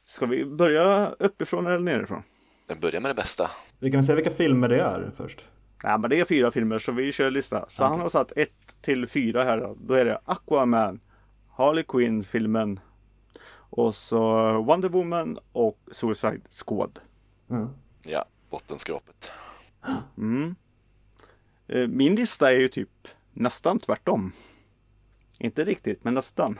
ska 0.05 0.25
vi 0.25 0.45
börja 0.45 1.09
uppifrån 1.19 1.65
eller 1.67 1.79
nerifrån? 1.79 2.23
Den 2.67 2.79
börjar 2.79 3.01
med 3.01 3.09
det 3.11 3.15
bästa. 3.15 3.49
Vi 3.79 3.91
kan 3.91 4.03
säga 4.03 4.15
vilka 4.15 4.31
filmer 4.31 4.69
det 4.69 4.81
är 4.81 5.11
först. 5.17 5.45
Nej 5.83 5.97
men 5.99 6.09
det 6.09 6.19
är 6.19 6.25
fyra 6.25 6.51
filmer 6.51 6.79
så 6.79 6.91
vi 6.91 7.11
kör 7.11 7.31
lista. 7.31 7.65
Så 7.69 7.83
han 7.83 7.99
har 7.99 8.09
satt 8.09 8.31
ett 8.35 8.75
till 8.81 9.07
fyra 9.07 9.43
här 9.43 9.57
då. 9.57 9.77
Då 9.79 9.93
är 9.93 10.05
det 10.05 10.19
Aquaman, 10.25 10.99
Harley 11.51 11.83
Quinn 11.83 12.23
filmen 12.23 12.79
och 13.71 13.95
så 13.95 14.51
Wonder 14.61 14.89
Woman 14.89 15.39
och 15.51 15.79
Suicide 15.91 16.41
Squad. 16.49 16.99
Mm. 17.49 17.69
Ja, 18.05 18.25
bottenskrapet. 18.49 19.31
Mm. 20.17 20.55
Eh, 21.67 21.87
Min 21.87 22.15
lista 22.15 22.51
är 22.51 22.55
ju 22.55 22.67
typ 22.67 23.07
nästan 23.33 23.79
tvärtom. 23.79 24.31
Inte 25.37 25.65
riktigt, 25.65 26.03
men 26.03 26.13
nästan. 26.13 26.59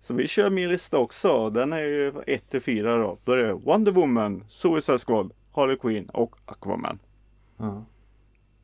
Så 0.00 0.14
vi 0.14 0.28
kör 0.28 0.50
min 0.50 0.68
lista 0.68 0.98
också. 0.98 1.50
Den 1.50 1.72
är 1.72 1.78
ju 1.78 2.22
1 2.26 2.50
till 2.50 2.60
4 2.60 2.96
då. 2.96 3.18
Då 3.24 3.32
är 3.32 3.36
det 3.36 3.52
Wonder 3.52 3.92
Woman, 3.92 4.44
Suicide 4.48 4.98
Squad, 4.98 5.32
Harley 5.52 5.76
Quinn 5.76 6.08
och 6.08 6.36
Aquaman. 6.44 6.98
Ja. 7.56 7.84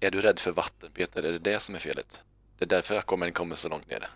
Är 0.01 0.11
du 0.11 0.21
rädd 0.21 0.39
för 0.39 0.53
vatten 0.53 0.91
Peter? 0.95 1.23
Är 1.23 1.33
det 1.33 1.39
det 1.39 1.59
som 1.61 1.75
är 1.75 1.79
felet? 1.79 2.23
Det 2.59 2.65
är 2.65 2.69
därför 2.69 2.95
Aquaman 2.97 3.33
kommer 3.33 3.57
så 3.57 3.69
långt 3.69 3.91
nere. 3.91 4.07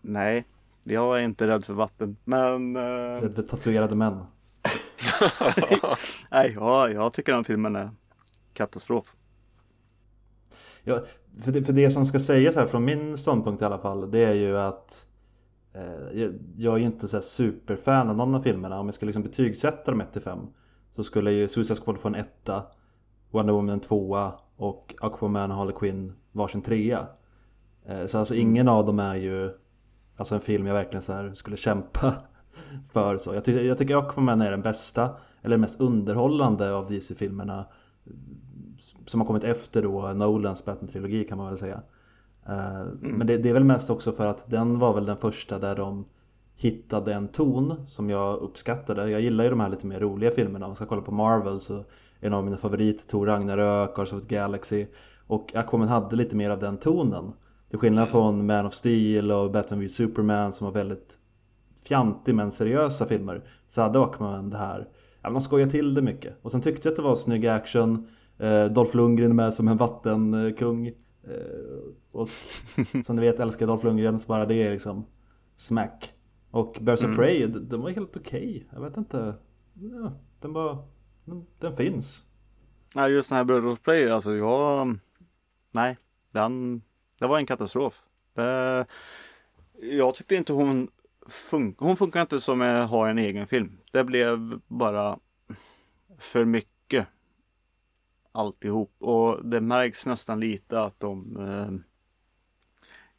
Nej, 0.00 0.44
jag 0.84 1.18
är 1.18 1.22
inte 1.22 1.46
rädd 1.46 1.64
för 1.64 1.72
vatten. 1.74 2.16
Men... 2.24 2.76
eh, 2.76 2.80
Rädd 3.22 3.34
för 3.34 3.42
tatuerade 3.42 3.96
män. 3.96 4.24
nej, 6.30 6.52
ja, 6.56 6.90
jag 6.90 7.12
tycker 7.12 7.32
den 7.32 7.44
filmen 7.44 7.76
är 7.76 7.90
katastrof. 8.52 9.14
Ja, 10.84 11.00
för, 11.44 11.52
det, 11.52 11.62
för 11.64 11.72
det 11.72 11.90
som 11.90 12.06
ska 12.06 12.20
sägas 12.20 12.56
här 12.56 12.66
från 12.66 12.84
min 12.84 13.18
ståndpunkt 13.18 13.62
i 13.62 13.64
alla 13.64 13.78
fall 13.78 14.10
det 14.10 14.24
är 14.24 14.34
ju 14.34 14.58
att 14.58 15.06
eh, 15.74 16.20
jag, 16.56 16.74
är 16.74 16.78
ju 16.78 16.84
inte 16.86 17.08
så 17.08 17.20
superfan 17.20 18.10
av 18.10 18.16
någon 18.16 18.34
av 18.34 18.42
filmerna. 18.42 18.80
Om 18.80 18.86
jag 18.86 18.94
skulle 18.94 19.08
liksom 19.08 19.22
betygsätta 19.22 19.90
dem 19.90 20.02
1-5 20.12 20.46
så 20.90 21.04
skulle 21.04 21.30
ju 21.32 21.48
Suicide 21.48 21.80
Squad 21.80 21.98
få 22.00 22.08
en 22.08 22.14
etta, 22.14 22.62
Wonder 23.30 23.52
Woman 23.52 23.68
en 23.74 23.80
tvåa 23.80 24.32
och 24.56 24.94
Aquaman 25.00 25.50
och 25.50 25.56
Harley 25.56 25.74
Quinn 25.74 26.12
varsin 26.32 26.62
trea. 26.62 27.06
Eh, 27.86 28.06
så 28.06 28.18
alltså 28.18 28.34
ingen 28.34 28.68
av 28.68 28.86
dem 28.86 28.98
är 28.98 29.14
ju 29.16 29.50
alltså 30.16 30.34
en 30.34 30.40
film 30.40 30.66
jag 30.66 30.74
verkligen 30.74 31.02
så 31.02 31.12
här 31.12 31.34
skulle 31.34 31.56
kämpa 31.56 32.14
för. 32.92 33.16
Så. 33.16 33.34
Jag, 33.34 33.44
ty 33.44 33.66
jag 33.66 33.78
tycker 33.78 33.96
Aquaman 33.96 34.40
är 34.40 34.50
den 34.50 34.62
bästa 34.62 35.10
eller 35.42 35.56
mest 35.56 35.80
underhållande 35.80 36.74
av 36.74 36.86
DC-filmerna 36.86 37.64
som 39.06 39.20
har 39.20 39.26
kommit 39.26 39.44
efter 39.44 39.82
då 39.82 40.12
Nolans 40.12 40.64
Batman-trilogi 40.64 41.24
kan 41.24 41.38
man 41.38 41.48
väl 41.48 41.58
säga. 41.58 41.82
Eh, 42.46 42.84
Men 43.00 43.26
det, 43.26 43.38
det 43.38 43.48
är 43.48 43.54
väl 43.54 43.64
mest 43.64 43.90
också 43.90 44.12
för 44.12 44.26
att 44.26 44.50
den 44.50 44.78
var 44.78 44.94
väl 44.94 45.06
den 45.06 45.16
första 45.16 45.58
där 45.58 45.76
de 45.76 46.04
hittade 46.56 47.14
en 47.14 47.28
ton 47.28 47.86
som 47.86 48.10
jag 48.10 48.38
uppskattade. 48.38 49.10
Jag 49.10 49.20
gillar 49.20 49.44
ju 49.44 49.50
de 49.50 49.60
här 49.60 49.68
lite 49.68 49.86
mer 49.86 50.00
roliga 50.00 50.30
filmerna. 50.30 50.66
Om 50.66 50.70
man 50.70 50.76
ska 50.76 50.86
kolla 50.86 51.02
på 51.02 51.12
Marvel 51.12 51.60
så 51.60 51.74
är 51.74 51.84
en 52.20 52.34
av 52.34 52.44
mina 52.44 52.56
favoriter 52.56 53.08
Thor 53.08 53.26
Ragnarök, 53.26 53.94
Guardians 53.94 54.12
of 54.22 54.28
the 54.28 54.34
Galaxy. 54.34 54.86
Och 55.26 55.54
Aquaman 55.56 55.88
hade 55.88 56.16
lite 56.16 56.36
mer 56.36 56.50
av 56.50 56.58
den 56.58 56.76
tonen. 56.76 57.32
Till 57.74 57.80
skillnad 57.80 58.08
från 58.08 58.46
Man 58.46 58.66
of 58.66 58.74
Steel 58.74 59.30
och 59.30 59.50
Batman 59.50 59.86
vs 59.86 59.94
Superman 59.94 60.52
som 60.52 60.64
var 60.64 60.72
väldigt 60.72 61.18
fjantig 61.84 62.34
men 62.34 62.50
seriösa 62.50 63.06
filmer. 63.06 63.42
Så 63.68 63.82
hade 63.82 64.00
Aquaman 64.00 64.50
det 64.50 64.56
här, 64.56 64.88
ja 65.22 65.28
men 65.28 65.32
de 65.32 65.40
skojar 65.40 65.68
till 65.68 65.94
det 65.94 66.02
mycket. 66.02 66.36
Och 66.42 66.50
sen 66.50 66.62
tyckte 66.62 66.88
jag 66.88 66.92
att 66.92 66.96
det 66.96 67.02
var 67.02 67.16
snygg 67.16 67.46
action. 67.46 68.06
Eh, 68.38 68.64
Dolph 68.64 68.96
Lundgren 68.96 69.36
med 69.36 69.54
som 69.54 69.68
en 69.68 69.76
vattenkung. 69.76 70.86
Eh, 70.86 70.94
och 72.12 72.28
som 73.04 73.16
ni 73.16 73.22
vet 73.22 73.40
älskar 73.40 73.66
Dolph 73.66 73.84
Lundgren 73.84 74.20
så 74.20 74.26
bara 74.26 74.46
det 74.46 74.62
är 74.62 74.70
liksom 74.70 75.04
smack. 75.56 76.12
Och 76.50 76.78
Birds 76.80 77.02
of 77.02 77.06
Mm. 77.06 77.16
Prey, 77.16 77.46
den 77.46 77.80
var 77.80 77.90
helt 77.90 78.16
okej. 78.16 78.68
Jag 78.72 78.80
vet 78.80 78.96
inte. 78.96 79.34
Ja, 79.74 80.12
den 80.40 80.52
var, 80.52 80.78
den, 81.24 81.46
den 81.58 81.76
finns. 81.76 82.22
Nej, 82.94 83.12
just 83.12 83.28
den 83.28 83.36
här 83.36 83.44
Brother 83.44 83.76
Play, 83.76 84.10
alltså 84.10 84.34
jag... 84.34 84.98
Nej, 85.72 85.98
den... 86.32 86.82
Det 87.18 87.26
var 87.26 87.38
en 87.38 87.46
katastrof. 87.46 88.02
Det, 88.34 88.86
jag 89.80 90.14
tyckte 90.14 90.34
inte 90.34 90.52
hon 90.52 90.90
fun 91.26 91.74
Hon 91.78 91.96
funkar 91.96 92.20
inte 92.20 92.40
som 92.40 92.60
att 92.60 92.90
ha 92.90 93.08
en 93.08 93.18
egen 93.18 93.46
film. 93.46 93.78
Det 93.92 94.04
blev 94.04 94.60
bara 94.66 95.18
för 96.18 96.44
mycket. 96.44 97.06
Alltihop. 98.32 98.94
Och 98.98 99.46
det 99.46 99.60
märks 99.60 100.06
nästan 100.06 100.40
lite 100.40 100.80
att 100.80 101.00
de 101.00 101.36
eh, 101.36 101.72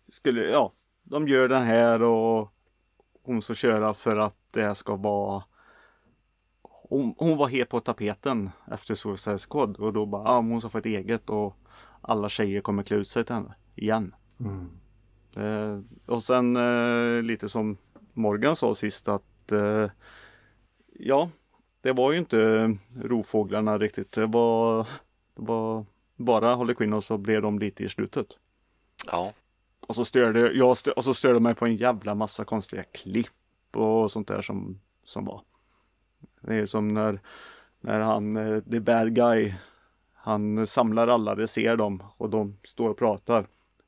skulle, 0.10 0.42
ja, 0.42 0.74
de 1.04 1.28
gör 1.28 1.48
den 1.48 1.64
här 1.64 2.02
och 2.02 2.54
hon 3.24 3.42
ska 3.42 3.54
köra 3.54 3.94
för 3.94 4.16
att 4.16 4.38
det 4.52 4.75
ska 4.75 4.96
vara 4.96 5.44
hon, 6.90 7.16
hon 7.18 7.38
var 7.38 7.48
helt 7.48 7.70
på 7.70 7.80
tapeten 7.80 8.50
efter 8.72 8.96
Suicide 8.96 9.40
Squad 9.40 9.78
och 9.78 9.94
då 9.94 10.06
bara, 10.06 10.30
ah, 10.30 10.42
hon 10.42 10.62
ska 10.62 10.70
få 10.70 10.78
ett 10.78 10.86
eget 10.86 11.30
och 11.30 11.58
alla 12.02 12.30
tjejer 12.30 12.62
kommer 12.62 12.84
klä 12.84 12.98
ut 12.98 13.10
sig 13.10 13.25
till 13.25 13.36
henne 13.36 13.56
igen. 13.75 14.15
Mm. 14.39 14.70
Eh, 15.36 15.79
och 16.05 16.24
sen 16.24 16.55
eh, 16.55 17.24
lite 17.24 17.50
som 17.50 17.77
Morgan 18.13 18.55
sa 18.55 18.75
sist 18.75 19.08
att 19.08 19.51
eh, 19.51 19.89
ja, 21.00 21.29
det 21.82 21.91
var 21.91 22.12
ju 22.12 22.17
inte 22.17 22.70
rovfåglarna 23.03 23.77
riktigt. 23.77 24.12
Det 24.12 24.25
var, 24.25 24.88
det 25.36 25.41
var 25.41 25.86
bara 26.15 26.55
Harley 26.55 26.75
Quinn 26.75 26.94
och 26.94 27.03
så 27.03 27.17
blev 27.17 27.41
de 27.41 27.60
lite 27.60 27.84
i 27.84 27.89
slutet. 27.89 28.27
Ja, 29.12 29.34
Och 29.88 29.96
så 29.96 30.05
störde 30.05 30.51
jag 30.51 30.77
stö, 30.77 30.91
och 30.91 31.03
så 31.03 31.13
störde 31.13 31.39
mig 31.39 31.55
på 31.55 31.65
en 31.65 31.75
jävla 31.75 32.15
massa 32.15 32.44
konstiga 32.44 32.84
klipp 32.84 33.32
och 33.75 34.12
sånt 34.12 34.27
där 34.27 34.41
som, 34.41 34.79
som 35.03 35.25
var. 35.25 35.41
Det 36.41 36.55
är 36.55 36.65
som 36.65 36.88
när, 36.88 37.20
när 37.79 38.00
han, 38.00 38.38
eh, 38.38 38.60
the 38.60 38.79
bad 38.79 39.15
guy, 39.15 39.53
han 40.13 40.67
samlar 40.67 41.08
alla, 41.08 41.36
det 41.36 41.48
ser 41.48 41.75
dem 41.75 42.03
och 42.17 42.29
de 42.29 42.58
står 42.63 42.89
och 42.89 42.98
pratar. 42.98 43.48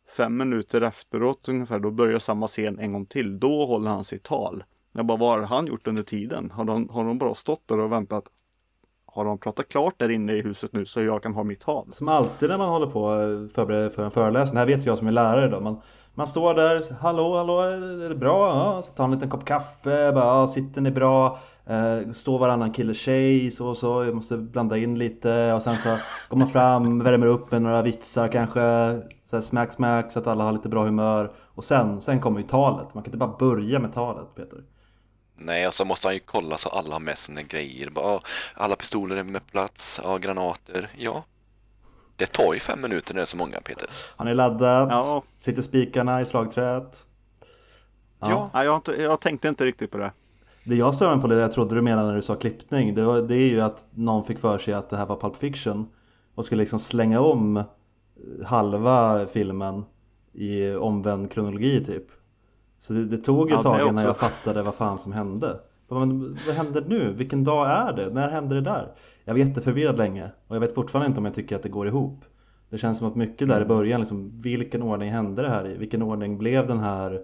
Fem 0.09 0.37
minuter 0.37 0.81
efteråt 0.81 1.49
ungefär, 1.49 1.79
då 1.79 1.91
börjar 1.91 2.19
samma 2.19 2.47
scen 2.47 2.79
en 2.79 2.93
gång 2.93 3.05
till. 3.05 3.39
Då 3.39 3.65
håller 3.65 3.91
han 3.91 4.03
sitt 4.03 4.23
tal. 4.23 4.63
Jag 4.91 5.05
bara, 5.05 5.17
vad 5.17 5.29
har 5.29 5.45
han 5.45 5.67
gjort 5.67 5.87
under 5.87 6.03
tiden? 6.03 6.51
Har 6.51 6.65
de, 6.65 6.89
har 6.89 7.05
de 7.05 7.17
bara 7.17 7.33
stått 7.33 7.67
där 7.67 7.79
och 7.79 7.91
väntat? 7.91 8.23
Har 9.05 9.25
de 9.25 9.37
pratat 9.37 9.69
klart 9.69 9.93
där 9.97 10.11
inne 10.11 10.33
i 10.33 10.41
huset 10.41 10.73
nu 10.73 10.85
så 10.85 11.01
jag 11.01 11.23
kan 11.23 11.33
ha 11.33 11.43
mitt 11.43 11.61
tal? 11.61 11.91
Som 11.91 12.07
alltid 12.07 12.49
när 12.49 12.57
man 12.57 12.69
håller 12.69 12.87
på 12.87 13.01
och 13.03 13.51
förbereder 13.51 13.89
för 13.89 14.05
en 14.05 14.11
föreläsning. 14.11 14.55
Det 14.55 14.59
här 14.59 14.77
vet 14.77 14.85
jag 14.85 14.97
som 14.97 15.07
är 15.07 15.11
lärare 15.11 15.49
då. 15.49 15.59
Man, 15.59 15.81
man 16.13 16.27
står 16.27 16.53
där, 16.53 16.83
hallå, 17.01 17.37
hallå, 17.37 17.61
är 17.61 18.09
det 18.09 18.15
bra? 18.15 18.47
Ja, 18.47 18.83
så 18.85 18.91
tar 18.91 19.03
en 19.03 19.11
liten 19.11 19.29
kopp 19.29 19.45
kaffe, 19.45 20.11
bara, 20.11 20.25
ja, 20.25 20.47
sitter 20.47 20.81
ni 20.81 20.91
bra? 20.91 21.39
Eh, 21.65 22.11
står 22.11 22.39
varannan 22.39 22.73
kille 22.73 22.93
tjej, 22.93 23.51
så 23.51 23.67
och 23.67 23.77
så, 23.77 24.03
jag 24.03 24.15
måste 24.15 24.37
blanda 24.37 24.77
in 24.77 24.99
lite 24.99 25.53
och 25.53 25.63
sen 25.63 25.77
så 25.77 25.89
går 26.29 26.37
man 26.37 26.49
fram, 26.49 26.99
värmer 27.03 27.27
upp 27.27 27.51
med 27.51 27.61
några 27.61 27.81
vitsar 27.81 28.27
kanske, 28.27 28.61
så 29.29 29.35
här 29.35 29.43
smack 29.43 29.73
smack 29.73 30.11
så 30.11 30.19
att 30.19 30.27
alla 30.27 30.43
har 30.43 30.51
lite 30.51 30.69
bra 30.69 30.83
humör. 30.85 31.31
Och 31.37 31.63
sen, 31.63 32.01
sen 32.01 32.21
kommer 32.21 32.39
ju 32.39 32.47
talet, 32.47 32.93
man 32.93 33.03
kan 33.03 33.05
inte 33.13 33.17
bara 33.17 33.37
börja 33.39 33.79
med 33.79 33.93
talet 33.93 34.35
Peter. 34.35 34.63
nej 35.35 35.67
och 35.67 35.73
så 35.73 35.85
måste 35.85 36.07
han 36.07 36.13
ju 36.13 36.19
kolla 36.19 36.57
så 36.57 36.69
alla 36.69 36.95
har 36.95 36.99
med 36.99 37.17
sina 37.17 37.41
grejer. 37.41 37.89
Bara, 37.89 38.05
"Ja, 38.05 38.21
alla 38.55 38.75
pistoler 38.75 39.15
är 39.15 39.23
med 39.23 39.47
plats, 39.47 40.01
ja, 40.03 40.17
granater, 40.17 40.89
ja. 40.97 41.23
Det 42.15 42.25
tar 42.25 42.53
ju 42.53 42.59
fem 42.59 42.81
minuter 42.81 43.13
när 43.13 43.19
det 43.19 43.23
är 43.23 43.25
så 43.25 43.37
många 43.37 43.61
Peter. 43.61 43.87
Har 44.15 44.25
ni 44.25 44.33
laddat? 44.35 44.87
Ja, 44.91 45.23
Sitter 45.39 45.61
spikarna 45.61 46.21
i 46.21 46.25
slagträet? 46.25 47.03
Ja. 48.19 48.49
nej, 48.53 48.65
jag, 48.65 48.71
har 48.71 48.75
inte, 48.75 48.91
jag 48.91 49.21
tänkte 49.21 49.47
inte 49.47 49.65
riktigt 49.65 49.91
på 49.91 49.97
det. 49.97 50.11
Det 50.63 50.75
jag 50.75 50.95
stör 50.95 51.15
mig 51.15 51.21
på, 51.21 51.27
det 51.27 51.35
jag 51.35 51.51
trodde 51.51 51.75
du 51.75 51.81
menade 51.81 52.07
när 52.07 52.15
du 52.15 52.21
sa 52.21 52.35
klippning, 52.35 52.95
det, 52.95 53.01
var, 53.03 53.21
det 53.21 53.35
är 53.35 53.47
ju 53.47 53.61
att 53.61 53.85
någon 53.91 54.25
fick 54.25 54.39
för 54.39 54.59
sig 54.59 54.73
att 54.73 54.89
det 54.89 54.97
här 54.97 55.05
var 55.05 55.15
Pulp 55.15 55.35
Fiction 55.35 55.87
och 56.35 56.45
skulle 56.45 56.61
liksom 56.61 56.79
slänga 56.79 57.19
om 57.21 57.63
halva 58.45 59.27
filmen 59.27 59.85
i 60.33 60.71
omvänd 60.71 61.31
kronologi 61.31 61.85
typ. 61.85 62.05
Så 62.79 62.93
det, 62.93 63.05
det 63.05 63.17
tog 63.17 63.51
Ja, 63.51 63.57
ett 63.57 63.63
tag 63.63 63.87
innan 63.89 64.03
jag 64.05 64.17
fattade 64.17 64.63
vad 64.63 64.75
fan 64.75 64.99
som 64.99 65.11
hände. 65.11 65.59
Men, 65.87 66.37
vad 66.47 66.55
händer 66.55 66.83
nu? 66.87 67.13
Vilken 67.13 67.43
dag 67.43 67.69
är 67.69 67.93
det? 67.93 68.09
När 68.09 68.29
hände 68.29 68.55
det 68.55 68.61
där? 68.61 68.91
Jag 69.25 69.33
var 69.33 69.39
jätteförvirrad 69.39 69.97
länge 69.97 70.31
och 70.47 70.55
jag 70.55 70.59
vet 70.59 70.75
fortfarande 70.75 71.07
inte 71.07 71.19
om 71.19 71.25
jag 71.25 71.33
tycker 71.33 71.55
att 71.55 71.63
det 71.63 71.69
går 71.69 71.87
ihop. 71.87 72.19
Det 72.69 72.77
känns 72.77 72.97
som 72.97 73.07
att 73.07 73.15
mycket 73.15 73.47
där 73.47 73.61
i 73.61 73.65
början, 73.65 73.99
liksom, 73.99 74.41
vilken 74.41 74.81
ordning 74.81 75.11
hände 75.11 75.41
det 75.41 75.49
här 75.49 75.67
i? 75.67 75.77
Vilken 75.77 76.01
ordning 76.01 76.37
blev 76.37 76.67
den 76.67 76.79
här 76.79 77.21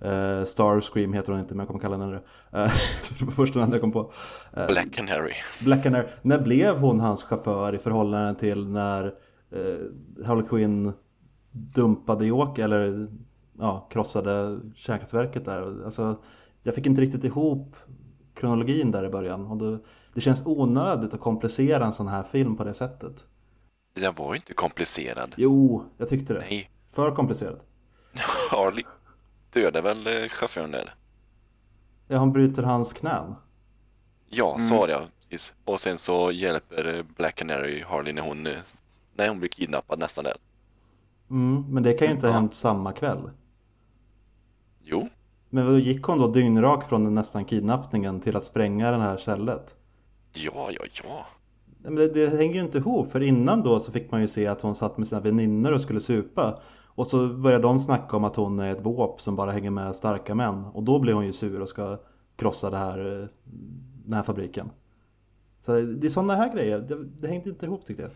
eh, 0.00 0.44
Starscream 0.44 1.12
heter 1.12 1.32
hon 1.32 1.40
inte 1.40 1.54
men 1.54 1.58
jag 1.58 1.68
kommer 1.68 1.80
kalla 1.80 1.96
henne 1.96 2.12
det. 2.12 2.20
Var 3.24 3.32
första 3.32 3.58
namnet 3.58 3.74
jag 3.74 3.80
kom 3.80 3.92
på. 3.92 4.12
Eh, 4.56 4.66
Black 4.66 4.92
Canary. 4.92 5.32
Black 5.64 5.82
Canary. 5.82 6.06
När 6.22 6.38
blev 6.38 6.78
hon 6.78 7.00
hans 7.00 7.22
chaufför 7.22 7.74
i 7.74 7.78
förhållande 7.78 8.40
till 8.40 8.66
när 8.68 9.14
eh, 9.52 10.26
Harley 10.26 10.46
Quinn 10.48 10.92
dumpade 11.50 12.26
York 12.26 12.58
eller 12.58 13.08
ja, 13.58 13.88
krossade 13.90 14.60
kärnkraftverket 14.76 15.44
där. 15.44 15.84
Alltså, 15.84 16.16
jag 16.62 16.74
fick 16.74 16.86
inte 16.86 17.00
riktigt 17.00 17.24
ihop 17.24 17.76
kronologin 18.34 18.90
där 18.90 19.04
i 19.04 19.08
början. 19.08 19.46
Och 19.46 19.56
det, 19.56 19.78
det 20.14 20.20
känns 20.20 20.42
onödigt 20.44 21.14
att 21.14 21.20
komplicera 21.20 21.86
en 21.86 21.92
sån 21.92 22.08
här 22.08 22.22
film 22.22 22.56
på 22.56 22.64
det 22.64 22.74
sättet. 22.74 23.26
Den 23.94 24.14
var 24.14 24.32
ju 24.32 24.36
inte 24.36 24.54
komplicerad. 24.54 25.34
Jo, 25.36 25.84
jag 25.96 26.08
tyckte 26.08 26.34
det. 26.34 26.40
Nej, 26.40 26.70
För 26.92 27.14
komplicerat. 27.14 27.60
Harley 28.50 28.84
dödade 29.52 29.80
väl 29.80 30.06
eh, 30.06 30.28
chauffören 30.28 30.70
där? 30.70 30.94
Ja, 32.08 32.18
han 32.18 32.32
bryter 32.32 32.62
hans 32.62 32.92
knän. 32.92 33.34
Ja, 34.28 34.58
så 34.58 34.74
var 34.74 34.88
det. 34.88 35.08
Och 35.64 35.80
sen 35.80 35.98
så 35.98 36.32
hjälper 36.32 36.94
eh, 36.94 37.02
Black 37.16 37.34
Canary 37.34 37.82
Harley 37.82 38.12
när 38.12 38.22
hon, 38.22 38.46
eh, 38.46 38.52
när 39.14 39.28
hon 39.28 39.38
blir 39.38 39.48
kidnappad 39.48 39.98
nästan 39.98 40.24
där. 40.24 40.36
Mm, 41.30 41.64
men 41.68 41.82
det 41.82 41.92
kan 41.92 42.08
ju 42.08 42.14
inte 42.14 42.26
ha 42.26 42.34
hänt 42.34 42.54
samma 42.54 42.92
kväll. 42.92 43.30
Jo, 44.84 45.08
Men 45.50 45.66
då 45.66 45.78
gick 45.78 46.02
hon 46.04 46.18
då 46.18 46.28
dyngrak 46.28 46.88
från 46.88 47.04
den 47.04 47.14
nästan 47.14 47.44
kidnappningen 47.44 48.20
till 48.20 48.36
att 48.36 48.44
spränga 48.44 48.90
det 48.90 48.98
här 48.98 49.16
stället? 49.16 49.74
ja, 50.32 50.68
ja, 50.70 50.84
ja. 51.04 51.26
Nej, 51.82 51.92
Men 51.92 51.94
det, 51.94 52.08
det 52.08 52.36
hänger 52.36 52.54
ju 52.54 52.60
inte 52.60 52.78
ihop 52.78 53.12
för 53.12 53.22
innan 53.22 53.62
då 53.62 53.80
så 53.80 53.92
fick 53.92 54.10
man 54.10 54.20
ju 54.20 54.28
se 54.28 54.46
att 54.46 54.62
hon 54.62 54.74
satt 54.74 54.98
med 54.98 55.08
sina 55.08 55.20
väninnor 55.20 55.72
och 55.72 55.80
skulle 55.80 56.00
supa 56.00 56.58
Och 56.86 57.06
så 57.06 57.28
börjar 57.28 57.60
de 57.60 57.80
snacka 57.80 58.16
om 58.16 58.24
att 58.24 58.36
hon 58.36 58.58
är 58.58 58.72
ett 58.72 58.86
våp 58.86 59.20
som 59.20 59.36
bara 59.36 59.52
hänger 59.52 59.70
med 59.70 59.96
starka 59.96 60.34
män. 60.34 60.64
Och 60.64 60.82
då 60.82 60.98
blir 60.98 61.12
hon 61.12 61.26
ju 61.26 61.32
sur 61.32 61.60
och 61.60 61.68
ska 61.68 61.98
krossa 62.36 62.70
det 62.70 62.76
här, 62.76 63.20
eh, 63.20 63.28
den 64.04 64.14
här 64.14 64.22
fabriken. 64.22 64.70
Så 65.64 65.80
det 65.80 66.06
är 66.06 66.10
sådana 66.10 66.36
här 66.36 66.54
grejer, 66.54 66.78
det, 66.78 67.04
det 67.04 67.28
hängde 67.28 67.48
inte 67.48 67.66
ihop 67.66 67.86
tyckte 67.86 68.02
jag. 68.02 68.10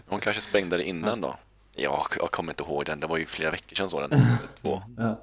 Hon 0.06 0.20
kanske 0.20 0.42
sprängde 0.42 0.76
det 0.76 0.84
innan 0.84 1.20
då. 1.20 1.34
Ja, 1.74 2.06
jag 2.18 2.30
kommer 2.30 2.52
inte 2.52 2.62
ihåg 2.62 2.84
den. 2.86 3.00
Det 3.00 3.06
var 3.06 3.18
ju 3.18 3.26
flera 3.26 3.50
veckor 3.50 3.74
sedan 3.76 3.88
så 3.88 4.00
den. 4.00 4.20
Två. 4.62 4.82
Ja. 4.96 5.18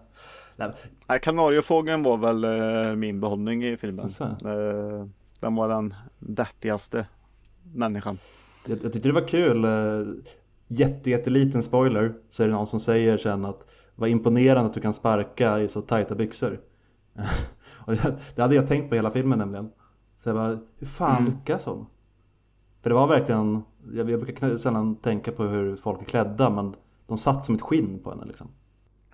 Nej, 1.08 1.20
Kanariefågeln 1.20 2.04
var 2.04 2.18
väl 2.18 2.44
eh, 2.44 2.96
min 2.96 3.20
behållning 3.20 3.66
i 3.66 3.78
filmen. 3.78 4.10
Eh, 4.20 5.08
den 5.40 5.56
var 5.56 5.70
den 5.70 5.94
vettigaste 6.20 7.08
människan. 7.74 8.18
Jag, 8.66 8.80
jag 8.84 8.94
tyckte 8.94 9.10
det 9.10 9.14
var 9.14 9.28
kul, 9.28 9.64
eh, 9.64 10.14
jätte, 10.68 11.10
jätteliten 11.10 11.64
spoiler, 11.64 12.14
så 12.30 12.44
är 12.44 12.48
det 12.48 12.54
någon 12.54 12.68
som 12.68 12.80
säger 12.80 13.18
sen 13.18 13.46
att 13.46 13.66
vad 13.96 14.10
imponerande 14.10 14.70
att 14.70 14.74
du 14.74 14.82
kan 14.82 14.94
sparka 14.94 15.60
i 15.60 15.68
så 15.68 15.82
tajta 15.82 16.16
byxor. 16.16 16.60
det 18.36 18.42
hade 18.42 18.56
jag 18.56 18.68
tänkt 18.68 18.90
på 18.90 18.96
hela 18.96 19.12
filmen 19.12 19.40
nämligen. 19.40 19.72
Så 20.24 20.30
jag 20.30 20.36
bara, 20.36 20.60
hur 20.78 20.88
fan 20.88 21.18
Mm. 21.18 21.26
lyckas 21.34 21.66
hon? 21.66 21.86
För 22.82 22.90
det 22.90 22.96
var 22.96 23.08
verkligen, 23.08 23.64
jag, 23.94 24.10
jag 24.10 24.20
brukar 24.22 24.58
sällan 24.58 24.96
tänka 24.96 25.32
på 25.32 25.44
hur 25.44 25.76
folk 25.76 26.02
är 26.02 26.06
klädda 26.06 26.50
men 26.50 26.76
de 27.08 27.18
satt 27.18 27.46
som 27.46 27.56
ett 27.56 27.62
skinn 27.62 28.00
på 28.04 28.10
henne 28.10 28.26
liksom. 28.26 28.48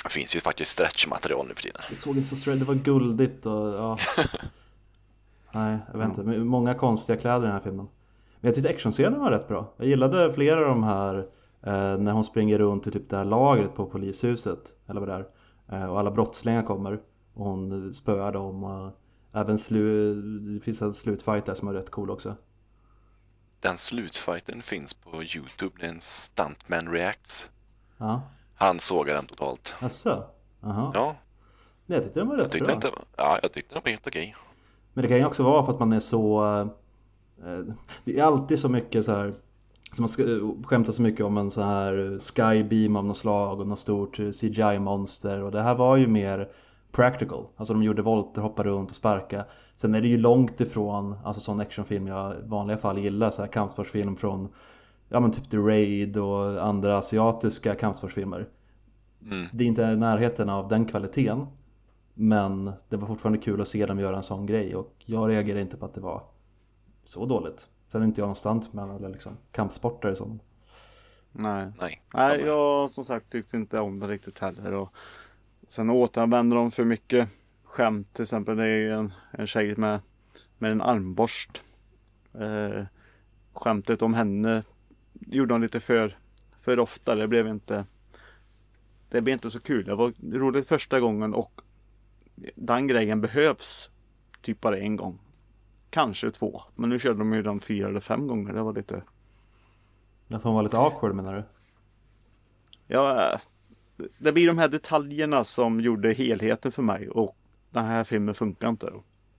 Det 0.04 0.10
finns 0.10 0.36
ju 0.36 0.40
faktiskt 0.40 0.72
stretchmaterial 0.72 1.48
nu 1.48 1.54
för 1.54 1.62
tiden. 1.64 1.82
Det 1.90 1.96
såg 1.96 2.18
inte 2.18 2.30
så 2.30 2.36
straight, 2.36 2.60
det 2.60 2.66
var 2.66 2.76
guldigt 2.76 3.46
och 3.46 3.54
ja. 3.54 3.98
Nej, 5.52 5.78
jag 5.92 6.00
vet 6.00 6.10
inte. 6.10 6.24
Men 6.24 6.48
Många 6.48 6.74
konstiga 6.74 7.18
kläder 7.18 7.40
i 7.40 7.42
den 7.42 7.52
här 7.52 7.60
filmen. 7.60 7.88
Men 8.40 8.48
jag 8.48 8.56
tyckte 8.56 8.70
actionscenen 8.70 9.20
var 9.20 9.32
rätt 9.32 9.48
bra. 9.48 9.74
Jag 9.78 9.88
gillade 9.88 10.34
flera 10.34 10.60
av 10.60 10.66
de 10.66 10.84
här 10.84 11.18
eh, 11.62 11.98
när 11.98 12.12
hon 12.12 12.24
springer 12.26 12.58
runt 12.60 12.88
i 12.88 12.92
typ 12.92 13.10
det 13.10 13.18
här 13.18 13.26
lagret 13.26 13.76
på 13.76 13.86
polishuset. 13.86 14.60
Eller 14.88 15.02
vad 15.02 15.10
det 15.10 15.26
är. 15.68 15.82
Eh, 15.82 15.86
och 15.92 16.00
alla 16.00 16.12
brottslingar 16.12 16.64
kommer. 16.64 17.00
Och 17.34 17.46
hon 17.46 17.94
spöar 17.94 18.32
dem. 18.32 18.64
Och 18.64 18.92
även 19.36 19.58
slu, 19.58 20.16
det 20.42 20.60
finns 20.60 20.82
en 20.82 20.94
slutfight 20.94 21.46
där 21.46 21.54
som 21.56 21.68
är 21.68 21.74
rätt 21.74 21.92
cool 21.92 22.10
också. 22.10 22.36
Den 23.60 23.78
slutfighten 23.78 24.62
finns 24.62 24.94
på 24.94 25.24
Youtube. 25.24 25.76
Det 25.80 25.86
är 25.86 25.90
en 25.90 26.02
Stuntman 26.02 26.88
Reacts. 26.92 27.50
Ja, 27.98 28.22
Han 28.56 28.80
sågar 28.80 29.14
den 29.16 29.26
totalt. 29.26 29.76
asså? 29.80 30.24
Jaha. 30.62 30.92
Ja, 30.94 31.16
Nej, 31.86 31.96
jag 31.98 32.04
tyckte 32.04 32.20
den 32.20 32.28
var 32.30 32.36
rätt 32.36 32.60
bra. 32.60 32.74
inte, 32.74 32.90
ja, 33.18 33.40
jag 33.42 33.52
tyckte 33.52 33.76
den 33.76 33.82
var 33.86 33.90
helt 33.92 34.08
okej. 34.08 34.36
Men 34.94 35.02
det 35.02 35.08
kan 35.08 35.18
ju 35.18 35.26
också 35.26 35.44
vara 35.44 35.66
för 35.66 35.74
att 35.74 35.80
man 35.80 35.94
är 35.94 36.00
så 36.00 36.44
eh, 37.44 37.60
Det 38.06 38.20
är 38.20 38.24
alltid 38.24 38.60
så 38.60 38.70
mycket 38.70 39.06
så 39.06 39.12
här 39.12 39.34
så 39.92 40.02
man 40.02 40.10
eh, 40.20 40.64
skämta 40.68 40.92
så 40.92 41.02
mycket 41.02 41.26
om 41.26 41.38
en 41.38 41.52
sån 41.52 41.64
här 41.64 42.20
skybeam 42.20 42.96
av 42.96 43.06
något 43.06 43.18
slag 43.18 43.60
och 43.60 43.68
något 43.68 43.80
stort 43.80 44.18
CGI-monster 44.18 45.42
och 45.44 45.52
det 45.52 45.62
här 45.62 45.76
var 45.76 45.98
ju 45.98 46.08
mer 46.08 46.50
practical. 46.96 47.46
Alltså 47.56 47.74
de 47.74 47.84
gjorde 47.84 48.02
volter, 48.02 48.42
hoppade 48.42 48.70
runt 48.70 48.90
och 48.90 48.96
sparka. 48.96 49.46
Sen 49.76 49.96
är 49.96 50.02
det 50.02 50.08
ju 50.08 50.18
långt 50.18 50.62
ifrån 50.62 51.16
alltså 51.24 51.42
sån 51.42 51.60
actionfilm 51.60 52.08
jag 52.08 52.34
i 52.34 52.38
vanliga 52.44 52.78
fall 52.78 52.98
gillar, 52.98 53.32
så 53.32 53.42
här 53.42 53.50
kampsportsfilm 53.50 54.16
från 54.16 54.50
ja 55.10 55.20
men 55.20 55.32
typ 55.32 55.50
The 55.50 55.58
Raid 55.58 56.18
och 56.18 56.66
andra 56.68 56.98
asiatiska 56.98 57.76
kampsportsfilmer. 57.76 58.48
Mm. 59.22 59.46
Det 59.52 59.64
är 59.64 59.68
inte 59.68 59.82
i 59.82 59.96
närheten 59.96 60.50
av 60.50 60.68
den 60.68 60.86
kvaliteten. 60.86 61.48
Men 62.14 62.72
det 62.90 62.98
var 62.98 63.08
fortfarande 63.08 63.40
kul 63.40 63.62
att 63.62 63.68
se 63.68 63.86
dem 63.86 64.00
göra 64.00 64.18
en 64.18 64.24
sån 64.24 64.46
grej 64.46 64.76
och 64.76 64.94
jag 65.06 65.30
reagerade 65.30 65.62
inte 65.62 65.78
på 65.78 65.86
att 65.86 65.94
det 65.94 66.02
var 66.02 66.24
så 67.04 67.26
dåligt. 67.26 67.70
Sen 67.88 68.02
är 68.02 68.06
inte 68.06 68.22
jag 68.22 68.28
någon 68.28 68.36
stuntman 68.36 68.90
eller 68.90 69.10
liksom 69.10 69.38
kampsportare 69.52 70.16
som 70.16 70.40
Nej. 71.38 71.72
Nej, 71.80 72.02
Nej, 72.14 72.42
jag 72.46 72.92
som 72.92 73.06
sagt 73.06 73.32
tyckte 73.32 73.58
inte 73.58 73.80
om 73.80 74.00
det 74.00 74.08
riktigt 74.08 74.40
heller. 74.40 74.74
Och 74.74 74.90
sen 75.68 75.90
återanvänder 75.90 76.58
de 76.58 76.72
för 76.72 76.86
mycket 76.86 77.30
skämt. 77.64 78.14
Till 78.14 78.24
exempel 78.24 78.58
det 78.58 78.68
är 78.68 78.92
en, 78.92 79.14
en 79.32 79.48
tjej 79.48 79.76
med, 79.76 80.00
med 80.58 80.72
en 80.72 80.82
armborst. 80.82 81.64
Eh, 82.34 82.86
skämtet 83.54 84.02
om 84.02 84.14
henne 84.14 84.64
gjorde 85.14 85.54
de 85.54 85.62
lite 85.62 85.80
för, 85.80 86.18
för 86.62 86.80
ofta. 86.80 87.16
Det 87.16 87.28
blev 87.28 87.48
inte 87.48 87.86
Det 89.10 89.22
blev 89.22 89.34
inte 89.34 89.52
så 89.52 89.60
kul. 89.60 89.86
Det 89.86 89.96
var 89.96 90.14
roligt 90.32 90.68
första 90.68 91.00
gången 91.00 91.34
och 91.34 91.62
den 92.56 92.88
grejen 92.88 93.22
behövs 93.22 93.90
typ 94.42 94.62
bara 94.62 94.78
en 94.78 94.96
gång. 94.96 95.20
Kanske 95.90 96.32
två. 96.32 96.62
Men 96.76 96.90
nu 96.90 97.00
körde 97.00 97.20
de 97.20 97.34
ju 97.34 97.42
den 97.42 97.60
fyra 97.60 97.88
eller 97.88 98.00
fem 98.00 98.28
gånger. 98.28 98.54
Det 98.54 98.62
var 98.62 98.74
lite 98.74 99.04
Att 100.28 100.44
hon 100.44 100.54
var 100.54 100.64
lite 100.64 100.78
awkward 100.78 101.16
menar 101.16 101.36
du? 101.36 101.44
Ja, 102.88 103.40
det 104.18 104.32
blir 104.32 104.48
de 104.48 104.58
här 104.58 104.68
detaljerna 104.68 105.44
som 105.44 105.82
gjorde 105.82 106.14
helheten 106.14 106.72
för 106.72 106.82
mig 106.82 107.10
och 107.10 107.38
den 107.70 107.86
här 107.86 108.04
filmen 108.04 108.36
funkar 108.36 108.70
inte. 108.70 108.94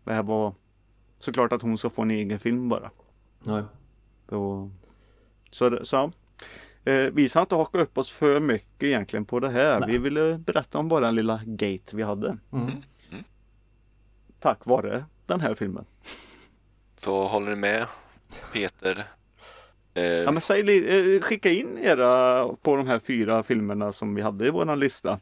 Det 0.05 0.13
här 0.13 0.23
var 0.23 0.55
såklart 1.19 1.53
att 1.53 1.63
hon 1.63 1.79
ska 1.79 1.91
få 1.91 2.03
en 2.03 2.11
egen 2.11 2.39
film 2.39 2.69
bara. 2.69 2.91
Nej. 3.43 3.63
Och, 4.27 4.69
så, 5.51 5.85
så 5.85 5.97
ja. 5.97 6.13
eh, 6.93 7.11
vi 7.13 7.29
ska 7.29 7.41
inte 7.41 7.55
haka 7.55 7.79
upp 7.79 7.99
oss 7.99 8.13
för 8.13 8.41
mycket 8.41 8.83
egentligen 8.83 9.25
på 9.25 9.41
det 9.41 9.51
här. 9.51 9.81
Nej. 9.81 9.91
Vi 9.91 9.99
ville 9.99 10.39
berätta 10.39 10.79
om 10.79 10.89
bara 10.89 11.09
en 11.09 11.15
lilla 11.15 11.41
gate 11.45 11.97
vi 11.97 12.03
hade. 12.03 12.39
Mm. 12.53 12.71
Tack 14.41 14.67
vare 14.67 15.05
den 15.27 15.41
här 15.41 15.55
filmen. 15.55 15.85
Så 16.97 17.27
håller 17.27 17.51
ni 17.51 17.57
med 17.57 17.87
Peter? 18.53 19.05
Eh, 19.97 20.05
Ja, 20.05 20.31
men 20.31 20.41
säg, 20.41 21.15
eh, 21.17 21.21
skicka 21.21 21.51
in 21.51 21.79
era 21.79 22.45
på 22.63 22.77
de 22.77 22.87
här 22.87 22.99
fyra 22.99 23.43
filmerna 23.43 23.93
som 23.93 24.15
vi 24.15 24.23
hade 24.23 24.47
i 24.47 24.51
våran 24.51 24.79
lista. 24.79 25.21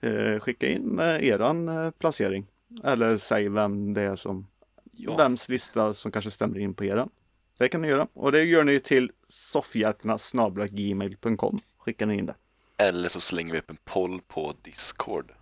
Eh, 0.00 0.38
skicka 0.40 0.66
in 0.68 0.98
eran 1.00 1.92
placering. 1.98 2.46
Eller 2.84 3.16
säg 3.16 3.48
vem 3.48 3.94
det 3.94 4.02
är 4.02 4.16
som, 4.16 4.46
ja, 4.92 5.16
vems 5.16 5.48
lista 5.48 5.94
som 5.94 6.12
kanske 6.12 6.30
stämmer 6.30 6.58
in 6.58 6.74
på 6.74 6.84
eran. 6.84 7.10
Det 7.58 7.68
kan 7.68 7.82
ni 7.82 7.88
göra. 7.88 8.06
Och 8.12 8.32
det 8.32 8.44
gör 8.44 8.64
ni 8.64 8.80
till 8.80 9.10
soffhjärtarna.gmail.com. 9.28 11.58
Skickar 11.78 12.06
ni 12.06 12.18
in 12.18 12.26
det. 12.26 12.34
eller 12.78 13.08
så 13.08 13.20
slänger 13.20 13.52
vi 13.52 13.58
upp 13.58 13.70
en 13.70 13.76
poll 13.84 14.20
på 14.28 14.52
Discord. 14.62 15.32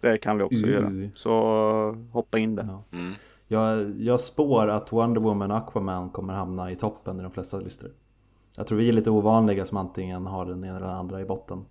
Det 0.00 0.18
kan 0.18 0.38
vi 0.38 0.42
också 0.44 0.66
Uh. 0.66 0.72
göra. 0.72 0.92
Så 1.14 1.32
hoppa 2.12 2.38
in 2.38 2.54
där. 2.56 2.78
Mm. 2.92 3.12
Jag, 3.48 3.90
jag 4.00 4.20
spår 4.20 4.68
att 4.68 4.92
Wonder 4.92 5.20
Woman 5.20 5.50
och 5.50 5.56
Aquaman 5.56 6.10
kommer 6.10 6.34
hamna 6.34 6.70
i 6.70 6.76
toppen 6.76 7.20
i 7.20 7.22
de 7.22 7.30
flesta 7.32 7.58
listor. 7.60 7.90
Jag 8.56 8.66
tror 8.66 8.78
vi 8.78 8.88
är 8.88 8.92
lite 8.92 9.10
ovanliga 9.10 9.66
som 9.66 9.76
antingen 9.76 10.26
har 10.26 10.46
den 10.46 10.64
ena 10.64 10.76
eller 10.76 10.86
den 10.86 10.96
andra 10.96 11.20
i 11.20 11.24
botten. 11.24 11.64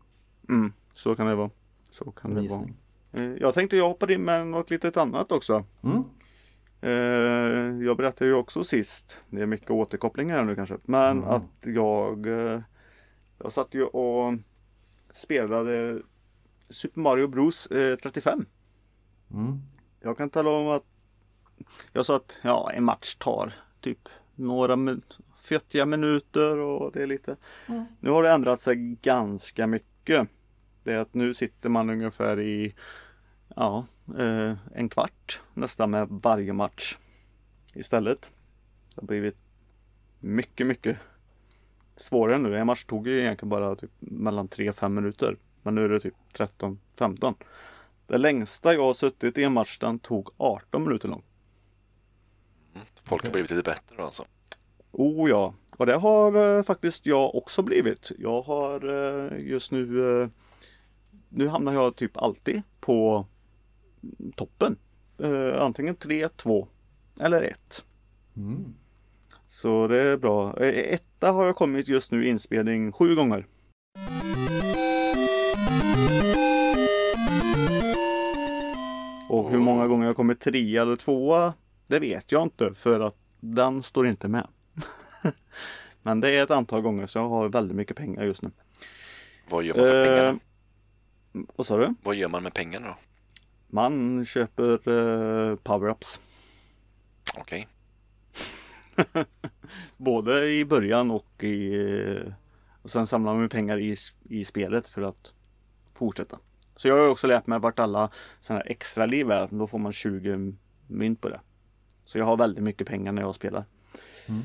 Mm, 0.50 0.74
så 0.94 1.16
kan 1.16 1.28
det 1.28 1.36
vara. 1.36 1.50
Så 1.90 2.12
kan 2.12 2.32
Som 2.36 2.44
det 2.44 2.50
vara. 2.50 2.68
Eh, 3.26 3.38
Jag 3.38 3.54
tänkte 3.54 3.78
jag 3.78 3.88
hoppar 3.88 4.12
in 4.12 4.22
med 4.22 4.48
något 4.48 4.70
litet 4.70 4.98
annat 4.98 5.32
också. 5.32 5.64
Mm. 5.84 6.04
Eh, 6.82 7.86
jag 7.86 7.98
berättade 7.98 8.30
ju 8.30 8.36
också 8.36 8.64
sist, 8.64 9.20
det 9.30 9.42
är 9.42 9.46
mycket 9.46 9.72
återkopplingar 9.72 10.38
här 10.38 10.44
nu 10.44 10.56
kanske, 10.56 10.78
men 10.84 11.18
Mm. 11.18 11.30
att 11.30 11.66
jag 11.66 12.28
eh, 12.28 12.62
Jag 13.40 13.52
satt 13.52 13.74
ju 13.74 13.84
och 13.84 14.34
spelade 15.14 16.02
Super 16.70 17.02
Mario 17.02 17.28
Bros 17.28 17.68
eh, 17.68 17.96
35. 17.98 18.46
Mm. 19.34 19.58
Jag 20.02 20.18
kan 20.18 20.30
tala 20.30 20.50
om 20.50 20.68
att 20.68 20.86
jag 21.94 22.06
sa 22.06 22.16
att 22.16 22.38
ja, 22.42 22.72
en 22.72 22.84
match 22.84 23.16
tar 23.16 23.54
typ 23.82 24.10
några 24.36 24.76
min- 24.76 25.02
fettiga 25.42 25.86
minuter 25.86 26.58
och 26.58 26.92
det 26.92 27.02
är 27.02 27.06
lite 27.06 27.36
Mm. 27.68 27.86
Nu 28.00 28.10
har 28.10 28.24
det 28.24 28.32
ändrat 28.32 28.62
sig 28.62 28.76
ganska 29.02 29.68
mycket. 29.68 30.28
Det 30.84 30.94
är 30.94 30.98
att 30.98 31.14
nu 31.14 31.34
sitter 31.34 31.70
man 31.70 31.90
ungefär 31.90 32.40
i 32.40 32.74
ja, 33.56 33.86
eh, 34.18 34.54
en 34.74 34.90
kvart 34.90 35.42
nästan 35.54 35.92
med 35.92 36.08
varje 36.10 36.54
match 36.54 36.98
istället. 37.74 38.32
Det 38.96 39.02
har 39.02 39.08
blivit 39.08 39.38
mycket, 40.20 40.68
mycket 40.68 40.98
svårare 41.96 42.38
nu. 42.38 42.58
En 42.58 42.68
match 42.68 42.86
tog 42.86 43.08
ju 43.08 43.20
egentligen 43.20 43.50
bara 43.50 43.76
typ 43.76 43.92
mellan 44.00 44.48
3-5 44.48 44.90
minuter. 44.90 45.38
Men 45.62 45.76
nu 45.76 45.86
är 45.86 45.90
det 45.90 46.00
typ 46.00 46.16
13-15. 46.34 47.36
Det 48.08 48.18
längsta 48.18 48.74
jag 48.74 48.84
har 48.84 48.94
suttit 48.94 49.38
i 49.38 49.44
en 49.44 49.54
match 49.54 49.78
den 49.80 50.00
tog 50.00 50.30
18 50.38 50.84
minuter 50.84 51.08
lång. 51.08 51.24
Folk 53.04 53.24
har 53.24 53.32
blivit 53.32 53.52
lite 53.52 53.70
bättre 53.70 53.96
då 53.98 54.04
alltså. 54.04 54.26
Oh 54.92 55.30
ja, 55.30 55.54
och 55.78 55.86
det 55.86 55.96
har 55.96 56.58
eh, 56.58 56.64
faktiskt 56.64 57.06
jag 57.06 57.36
också 57.36 57.62
blivit. 57.62 58.12
Jag 58.18 58.42
har 58.42 58.90
eh, 58.90 59.40
just 59.40 59.72
nu 59.72 60.22
eh, 60.22 60.30
Nu 61.30 61.48
hamnar 61.48 61.74
jag 61.74 61.96
typ 61.96 62.18
alltid 62.18 62.62
på 62.80 63.26
toppen. 64.36 64.76
Eh, 65.18 65.62
antingen 65.62 65.96
3, 65.96 66.30
2 66.30 66.68
eller 67.20 67.42
1. 67.42 67.86
Mm. 68.36 68.74
Så 69.48 69.88
det 69.88 70.02
är 70.02 70.18
bra. 70.18 70.60
Eh, 70.60 70.94
etta 70.94 71.32
har 71.32 71.46
jag 71.46 71.56
kommit 71.56 71.88
just 71.88 72.12
nu 72.12 72.28
inspelning 72.28 72.92
sju 72.92 73.16
gånger. 73.16 73.46
Och 79.30 79.52
hur 79.52 79.58
många 79.58 79.88
gånger 79.88 80.06
jag 80.06 80.16
kommer 80.16 80.36
trea 80.36 80.82
eller 80.82 80.96
tvåa 80.96 81.54
Det 81.88 82.00
vet 82.00 82.32
jag 82.32 82.44
inte 82.44 82.74
för 82.74 83.00
att 83.00 83.16
den 83.40 83.84
står 83.84 84.08
inte 84.08 84.28
med. 84.28 84.48
Men 86.02 86.20
det 86.20 86.30
är 86.30 86.44
ett 86.44 86.52
antal 86.52 86.82
gånger 86.82 87.08
så 87.08 87.18
jag 87.18 87.30
har 87.30 87.50
väldigt 87.50 87.78
mycket 87.78 87.98
pengar 87.98 88.24
just 88.24 88.42
nu. 88.42 88.52
Vad 89.50 89.64
gör 89.64 89.76
man 89.76 89.88
för 89.88 90.06
pengarna? 90.06 90.30
Eh, 90.30 91.42
vad 91.56 91.66
sa 91.66 91.78
du? 91.78 91.96
Vad 92.04 92.16
gör 92.16 92.30
man 92.30 92.44
med 92.44 92.54
pengarna 92.54 92.88
då? 92.88 92.96
Man 93.68 94.26
köper 94.26 94.72
eh, 94.72 95.56
power-ups. 95.56 96.20
Okej. 97.38 97.68
Både 99.98 100.52
i 100.52 100.66
början 100.66 101.12
och 101.12 101.44
i 101.44 101.76
eh, 102.26 102.34
och 102.84 102.92
sen 102.92 103.08
samlar 103.08 103.36
man 103.36 103.50
pengar 103.50 103.80
i, 103.80 103.96
i 104.24 104.46
spelet 104.46 104.88
för 104.88 105.02
att 105.02 105.34
fortsätta. 105.94 106.40
Så 106.76 106.88
jag 106.88 106.96
har 106.96 107.10
också 107.10 107.28
lärt 107.28 107.48
mig 107.48 107.60
vart 107.60 107.80
alla 107.80 108.10
sådana 108.40 108.64
här 108.64 108.72
extra 108.72 109.06
liv 109.06 109.32
är. 109.32 109.48
Då 109.52 109.68
får 109.68 109.80
man 109.80 109.94
20 109.94 110.54
mynt 110.88 111.22
på 111.22 111.30
det. 111.30 111.40
Så 112.06 112.18
jag 112.18 112.26
har 112.26 112.38
väldigt 112.38 112.64
mycket 112.64 112.88
pengar 112.88 113.12
när 113.12 113.22
jag 113.22 113.36
spelar. 113.36 113.66
Mm. 114.26 114.42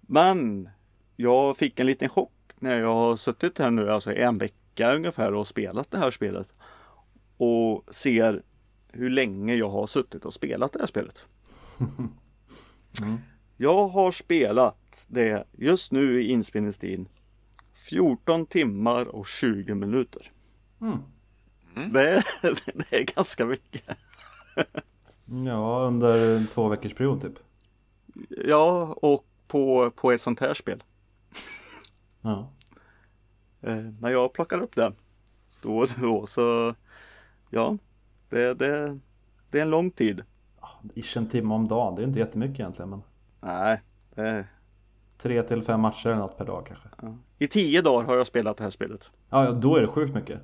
Men 0.00 0.68
jag 1.16 1.56
fick 1.56 1.80
en 1.80 1.86
liten 1.86 2.08
chock 2.08 2.32
när 2.58 2.80
jag 2.80 2.94
har 2.94 3.16
suttit 3.16 3.58
här 3.58 3.70
nu, 3.70 3.90
alltså 3.90 4.14
en 4.14 4.38
vecka 4.38 4.94
ungefär 4.94 5.34
och 5.34 5.46
spelat 5.46 5.90
det 5.90 5.98
här 5.98 6.10
spelet. 6.10 6.54
Och 7.36 7.94
ser 7.94 8.42
hur 8.92 9.10
länge 9.10 9.54
jag 9.54 9.70
har 9.70 9.86
suttit 9.86 10.24
och 10.24 10.34
spelat 10.34 10.72
det 10.72 10.78
här 10.78 10.86
spelet. 10.86 11.24
Mm. 13.00 13.18
Jag 13.56 13.88
har 13.88 14.12
spelat 14.12 15.06
det 15.08 15.44
just 15.52 15.92
nu 15.92 16.22
i 16.22 16.30
inspelningstid 16.30 17.06
14 17.88 18.46
timmar 18.46 19.06
och 19.06 19.26
20 19.26 19.74
minuter. 19.74 20.32
Mm. 20.80 20.98
Det 21.92 22.10
är, 22.10 22.24
det 22.90 22.96
är 22.96 23.14
ganska 23.14 23.46
mycket. 23.46 23.84
Ja, 25.46 25.80
under 25.86 26.36
en 26.36 26.46
två 26.46 26.68
veckors 26.68 26.94
period 26.94 27.22
typ. 27.22 27.38
Ja, 28.44 28.96
och 29.02 29.24
på, 29.48 29.90
på 29.90 30.12
ett 30.12 30.20
sånt 30.20 30.40
här 30.40 30.54
spel. 30.54 30.82
Ja. 32.20 32.48
Eh, 33.60 33.76
När 33.76 34.10
jag 34.10 34.32
plockar 34.32 34.60
upp 34.62 34.76
det 34.76 34.92
då 35.62 35.78
och 35.78 35.88
då 36.00 36.26
så 36.26 36.74
ja, 37.50 37.76
det, 38.30 38.54
det, 38.54 38.98
det 39.50 39.58
är 39.58 39.62
en 39.62 39.70
lång 39.70 39.90
tid. 39.90 40.22
Ish 40.94 41.16
en 41.16 41.28
timme 41.28 41.54
om 41.54 41.68
dagen, 41.68 41.94
det 41.94 42.02
är 42.02 42.06
inte 42.06 42.18
jättemycket 42.18 42.60
egentligen 42.60 42.90
men 42.90 43.02
Nej, 43.40 43.80
det, 44.14 44.46
tre 45.18 45.42
till 45.42 45.62
fem 45.62 45.80
matcher 45.80 46.06
eller 46.08 46.18
något 46.18 46.38
per 46.38 46.44
dag 46.44 46.66
kanske. 46.66 46.88
ja. 47.02 47.16
I 47.38 47.48
tio 47.48 47.82
dagar 47.82 48.06
har 48.06 48.16
jag 48.16 48.26
spelat 48.26 48.56
det 48.56 48.64
här 48.64 48.70
spelet. 48.70 49.10
Ja, 49.30 49.44
ja 49.44 49.52
då 49.52 49.76
är 49.76 49.80
det 49.80 49.86
sjukt 49.86 50.14
mycket. 50.14 50.40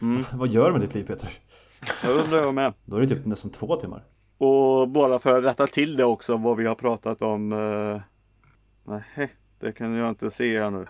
Mm. 0.00 0.24
Vad 0.32 0.48
gör 0.48 0.66
du 0.66 0.72
med 0.72 0.80
ditt 0.80 0.94
liv 0.94 1.04
Peter? 1.06 1.32
Jag 2.02 2.24
undrar 2.24 2.38
jag 2.38 2.54
med. 2.54 2.72
Då 2.84 2.96
är 2.96 3.00
det 3.00 3.08
typ 3.08 3.26
nästan 3.26 3.50
två 3.50 3.76
timmar. 3.76 4.04
Och 4.38 4.88
bara 4.88 5.18
för 5.18 5.38
att 5.38 5.44
rätta 5.44 5.66
till 5.66 5.96
det 5.96 6.04
också 6.04 6.36
vad 6.36 6.56
vi 6.56 6.66
har 6.66 6.74
pratat 6.74 7.22
om. 7.22 7.52
Eh, 7.52 8.00
nej, 8.84 9.32
det 9.60 9.72
kan 9.72 9.92
jag 9.94 10.08
inte 10.08 10.30
se 10.30 10.60
här 10.60 10.70
nu. 10.70 10.86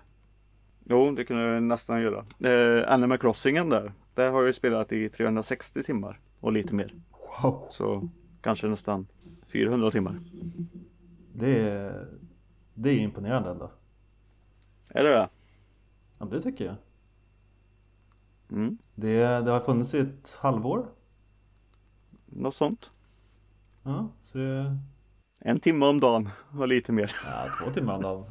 Jo, 0.85 1.11
det 1.11 1.25
kan 1.25 1.37
jag 1.37 1.63
nästan 1.63 2.03
göra. 2.03 2.25
Eh, 2.51 2.93
Animal 2.93 3.19
Crossingen 3.19 3.69
där. 3.69 3.93
Där 4.15 4.31
har 4.31 4.43
jag 4.43 4.55
spelat 4.55 4.93
i 4.93 5.09
360 5.09 5.83
timmar 5.83 6.21
och 6.41 6.53
lite 6.53 6.75
mer. 6.75 6.95
Wow. 7.43 7.69
Så 7.71 8.09
kanske 8.41 8.67
nästan 8.67 9.07
400 9.53 9.91
timmar. 9.91 10.21
Det 11.33 11.61
är, 11.61 12.07
det 12.75 12.91
är 12.91 12.99
imponerande 12.99 13.51
ändå. 13.51 13.71
Är 14.89 15.05
det 15.05 15.11
det? 15.11 15.29
Ja, 16.19 16.27
det 16.27 16.41
tycker 16.41 16.65
jag. 16.65 16.75
Mm. 18.51 18.79
Det, 18.95 19.19
det 19.19 19.51
har 19.51 19.61
funnits 19.61 19.95
i 19.95 19.99
ett 20.01 20.39
halvår. 20.41 20.87
Något 22.27 22.55
sånt. 22.55 22.91
Ja, 23.83 24.09
så 24.23 24.39
det 24.39 24.79
En 25.41 25.61
timme 25.61 25.87
om 25.87 26.01
dagen 26.01 26.29
och 26.59 26.69
lite 26.69 26.93
mer. 26.93 27.13
ja, 27.25 27.47
två 27.65 27.71
timmar 27.71 27.95
om 27.95 28.03
dagen. 28.03 28.25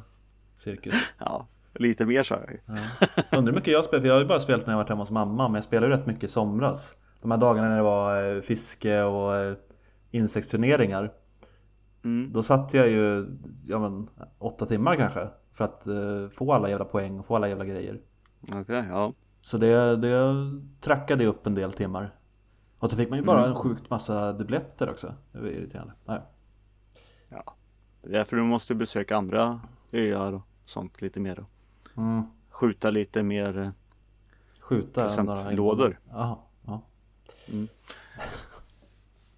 Cirkus. 0.58 0.94
Ja, 1.18 1.46
lite 1.74 2.04
mer 2.06 2.22
sa 2.22 2.34
jag 2.34 2.50
ju. 2.50 2.58
Ja. 2.66 3.06
Undrar 3.38 3.52
hur 3.52 3.58
mycket 3.58 3.72
jag 3.72 3.84
spelar, 3.84 4.00
för 4.00 4.08
jag 4.08 4.14
har 4.14 4.20
ju 4.20 4.26
bara 4.28 4.40
spelat 4.40 4.66
när 4.66 4.72
jag 4.72 4.78
varit 4.78 4.88
hemma 4.88 5.02
hos 5.02 5.10
mamma 5.10 5.48
men 5.48 5.54
jag 5.54 5.64
spelade 5.64 5.92
ju 5.92 5.98
rätt 5.98 6.06
mycket 6.06 6.24
i 6.24 6.28
somras. 6.28 6.94
De 7.22 7.30
här 7.30 7.38
dagarna 7.38 7.68
när 7.68 7.76
det 7.76 7.82
var 7.82 8.34
eh, 8.36 8.40
fiske 8.40 9.02
och 9.02 9.36
eh, 9.36 9.56
insektsturneringar. 10.10 11.12
Mm. 12.04 12.32
Då 12.32 12.42
satt 12.42 12.74
jag 12.74 12.88
ju, 12.88 13.26
ja 13.66 13.78
men 13.78 14.08
åtta 14.38 14.66
timmar 14.66 14.96
kanske. 14.96 15.28
För 15.52 15.64
att 15.64 15.86
eh, 15.86 16.28
få 16.36 16.52
alla 16.52 16.70
jävla 16.70 16.84
poäng 16.84 17.18
och 17.18 17.26
få 17.26 17.36
alla 17.36 17.48
jävla 17.48 17.64
grejer. 17.64 18.00
Okej, 18.52 18.84
ja. 18.88 19.12
Så 19.44 19.58
det, 19.58 19.96
det 19.96 20.34
trackade 20.80 21.26
upp 21.26 21.46
en 21.46 21.54
del 21.54 21.72
timmar. 21.72 22.10
Och 22.78 22.90
så 22.90 22.96
fick 22.96 23.10
man 23.10 23.18
ju 23.18 23.24
bara 23.24 23.38
Mm. 23.38 23.50
en 23.50 23.56
sjukt 23.62 23.90
massa 23.90 24.32
dubbletter 24.32 24.90
också. 24.90 25.14
Det 25.32 25.38
var 25.40 25.48
irriterande. 25.48 25.92
Nej. 26.04 26.20
ja. 27.28 27.54
Det 28.02 28.08
är 28.08 28.12
därför 28.12 28.36
du 28.36 28.42
måste 28.42 28.74
besöka 28.74 29.16
andra 29.16 29.60
öar 29.92 30.32
och 30.32 30.42
sånt 30.64 31.02
lite 31.02 31.20
mer. 31.20 31.38
Och 31.40 31.48
Mm. 32.02 32.22
skjuta 32.50 32.90
lite 32.90 33.22
mer. 33.22 33.58
eh, 33.58 33.68
Skjuta 34.60 35.02
Presentlådor. 35.08 35.98
Jaha, 36.10 36.36
ja. 36.66 36.80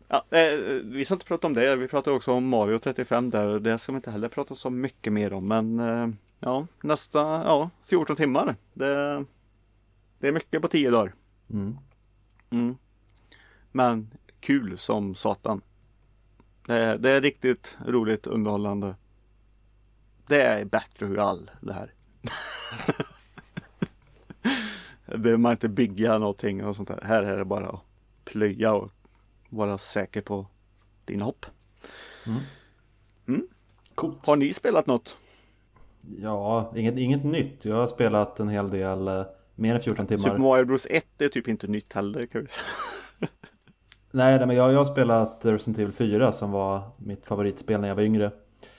Ja, 0.08 0.24
eh, 0.30 0.58
vi 0.84 1.04
ska 1.04 1.14
inte 1.14 1.26
prata 1.26 1.46
om 1.46 1.54
det. 1.54 1.76
Vi 1.76 1.88
pratar 1.88 2.12
också 2.12 2.32
om 2.32 2.48
Mario 2.48 2.78
35 2.78 3.30
där. 3.30 3.58
Det 3.58 3.78
ska 3.78 3.92
vi 3.92 3.96
inte 3.96 4.10
heller 4.10 4.28
prata 4.28 4.54
så 4.54 4.70
mycket 4.70 5.12
mer 5.12 5.32
om. 5.32 5.48
Men 5.48 5.80
eh, 5.80 6.08
ja, 6.40 6.66
nästa, 6.82 7.18
ja, 7.20 7.70
14 7.84 8.16
timmar. 8.16 8.56
Det, 8.74 9.24
det 10.18 10.28
är 10.28 10.32
mycket 10.32 10.62
på 10.62 10.68
10 10.68 10.90
dagar. 10.90 11.14
Mm. 11.50 11.78
Mm. 12.50 12.76
Men 13.72 14.10
kul 14.40 14.78
som 14.78 15.14
satan. 15.14 15.60
Det 16.66 16.74
är, 16.74 16.98
det 16.98 17.10
är 17.10 17.20
riktigt 17.20 17.76
roligt 17.86 18.26
underhållande. 18.26 18.94
Det 20.26 20.42
är 20.42 20.64
Battle 20.64 21.06
Royale 21.06 21.50
det 21.60 21.72
här. 21.72 21.92
Behöver 25.16 25.36
man 25.36 25.52
inte 25.52 25.68
bygga 25.68 26.18
någonting 26.18 26.64
och 26.64 26.76
sånt 26.76 26.88
där. 26.88 27.00
Här 27.04 27.22
är 27.22 27.38
det 27.38 27.44
bara 27.44 27.68
att 27.68 27.82
plöja 28.24 28.72
och 28.72 28.90
vara 29.48 29.78
säker 29.78 30.20
på 30.20 30.46
dina 31.04 31.24
hopp. 31.24 31.46
Coolt. 33.94 34.26
Har 34.26 34.36
ni 34.36 34.52
spelat 34.52 34.86
något? 34.86 35.16
Ja, 36.20 36.72
inget, 36.76 36.98
inget 36.98 37.24
nytt. 37.24 37.64
Jag 37.64 37.76
har 37.76 37.86
spelat 37.86 38.40
en 38.40 38.48
hel 38.48 38.70
del, 38.70 39.08
eh, 39.08 39.24
mer 39.56 39.74
än 39.74 39.80
14 39.80 40.06
Super 40.08 40.16
timmar. 40.16 40.38
Mario 40.38 40.64
Bros 40.64 40.86
1 40.90 41.04
är 41.18 41.28
typ 41.28 41.48
inte 41.48 41.66
nytt 41.66 41.92
heller 41.92 42.26
kan 42.26 42.40
vi 42.40 42.46
säga. 42.46 42.64
Nej, 44.10 44.38
nej, 44.38 44.46
men 44.46 44.56
jag, 44.56 44.72
jag 44.72 44.78
har 44.78 44.84
spelat 44.84 45.40
Resident 45.44 45.78
Evil 45.78 45.92
4 45.92 46.32
som 46.32 46.50
var 46.50 46.80
mitt 46.96 47.26
favoritspel 47.26 47.80
när 47.80 47.88
jag 47.88 47.94
var 47.94 48.02
yngre. 48.02 48.30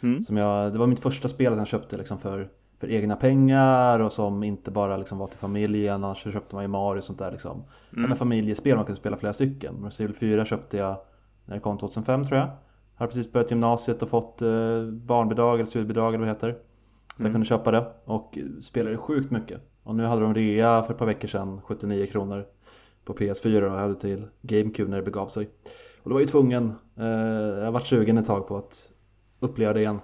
Mm. 0.02 0.24
Som 0.24 0.38
jag, 0.38 0.74
det 0.74 0.80
var 0.80 0.88
mitt 0.88 1.00
första 1.00 1.30
spel 1.30 1.52
som 1.52 1.58
jag 1.58 1.68
köpte 1.68 1.98
liksom 1.98 2.20
för, 2.20 2.50
för 2.80 2.90
egna 2.92 3.16
pengar 3.16 4.00
och 4.00 4.14
som 4.14 4.44
inte 4.44 4.72
bara 4.72 4.98
liksom 4.98 5.18
var 5.18 5.28
till 5.28 5.40
familjen. 5.40 6.04
Annars 6.04 6.24
så 6.24 6.32
köpte 6.32 6.56
man 6.56 6.64
ju 6.64 6.68
Mario 6.68 6.98
och 6.98 7.04
sånt 7.04 7.20
där 7.20 7.32
liksom. 7.32 7.64
Mm. 7.94 8.06
Eller 8.06 8.16
familjespel 8.16 8.76
man 8.76 8.86
kunde 8.86 9.00
spela 9.02 9.18
flera 9.18 9.34
stycken. 9.34 9.76
Resident 9.84 10.00
Evil 10.00 10.16
4 10.16 10.46
köpte 10.46 10.78
jag 10.78 10.98
när 11.46 11.56
det 11.56 11.62
kom 11.62 11.78
2005 11.78 12.26
tror 12.26 12.40
jag. 12.40 12.50
Har 12.96 13.08
precis 13.08 13.32
börjat 13.32 13.52
gymnasiet 13.52 14.02
och 14.02 14.10
fått 14.10 14.42
eh, 14.42 14.82
barnbidrag 14.92 15.56
eller 15.56 15.66
studiebidrag 15.66 16.08
eller 16.16 16.26
vad 16.26 16.28
det 16.28 16.34
heter. 16.34 16.52
Så 17.16 17.24
jag 17.24 17.26
Mm. 17.26 17.34
kunde 17.34 17.48
köpa 17.48 17.72
det 17.72 17.88
och 18.06 18.38
spelade 18.62 18.98
sjukt 18.98 19.32
mycket. 19.32 19.62
Och 19.88 19.96
nu 19.96 20.04
hade 20.06 20.22
de 20.22 20.34
rea 20.34 20.84
för 20.84 20.94
ett 20.94 21.00
par 21.00 21.06
veckor 21.06 21.28
sedan, 21.28 21.62
79 21.66 22.06
kronor 22.06 22.46
på 23.06 23.14
PS4 23.14 23.62
och 23.62 23.76
jag 23.76 23.80
hade 23.80 23.96
till 23.96 24.24
GameCube 24.42 24.90
när 24.90 24.98
det 24.98 25.04
begav 25.04 25.28
sig. 25.28 25.50
Och 26.04 26.10
då 26.10 26.14
var 26.14 26.20
jag 26.20 26.26
ju 26.26 26.32
tvungen, 26.32 26.74
eh, 26.98 27.06
jag 27.58 27.66
har 27.66 27.72
varit 27.72 27.88
sugen 27.88 28.18
ett 28.18 28.26
tag 28.26 28.48
på 28.48 28.58
att 28.58 28.90
uppleva 29.40 29.74
det 29.74 29.80
igen. 29.80 30.00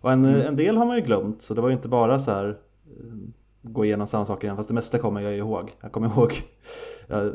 Och 0.00 0.12
en, 0.12 0.24
Mm. 0.24 0.40
en 0.40 0.56
del 0.56 0.76
har 0.76 0.86
man 0.86 0.96
ju 0.96 1.02
glömt 1.02 1.42
så 1.42 1.54
det 1.54 1.60
var 1.60 1.68
ju 1.68 1.74
inte 1.74 1.88
bara 1.88 2.18
så 2.18 2.30
här 2.30 2.48
eh, 2.48 3.14
gå 3.62 3.84
igenom 3.84 4.06
samma 4.06 4.26
saker 4.26 4.44
igen 4.44 4.56
fast 4.56 4.68
det 4.68 4.74
mesta 4.74 4.98
kommer 4.98 5.20
jag 5.20 5.36
ihåg. 5.36 5.76
Jag 5.80 5.92
kommer 5.92 6.06
ihåg, 6.16 6.42
jag 7.06 7.32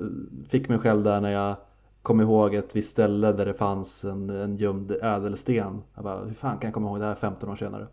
fick 0.50 0.70
mig 0.70 0.80
själv 0.80 1.04
där 1.04 1.22
när 1.22 1.32
jag 1.32 1.56
kom 2.02 2.22
ihåg 2.22 2.56
ett 2.56 2.76
visst 2.76 2.90
ställe 2.92 3.32
där 3.32 3.46
det 3.46 3.54
fanns 3.54 4.04
en, 4.04 4.30
en 4.30 4.58
gömd 4.58 4.92
ädelsten. 4.92 5.82
Jag 5.96 6.04
bara, 6.04 6.20
hur 6.26 6.34
fan 6.34 6.58
kan 6.58 6.68
jag 6.68 6.74
komma 6.74 6.90
ihåg 6.90 7.00
det 7.00 7.06
här 7.06 7.16
15 7.16 7.50
år 7.50 7.56
senare? 7.56 7.88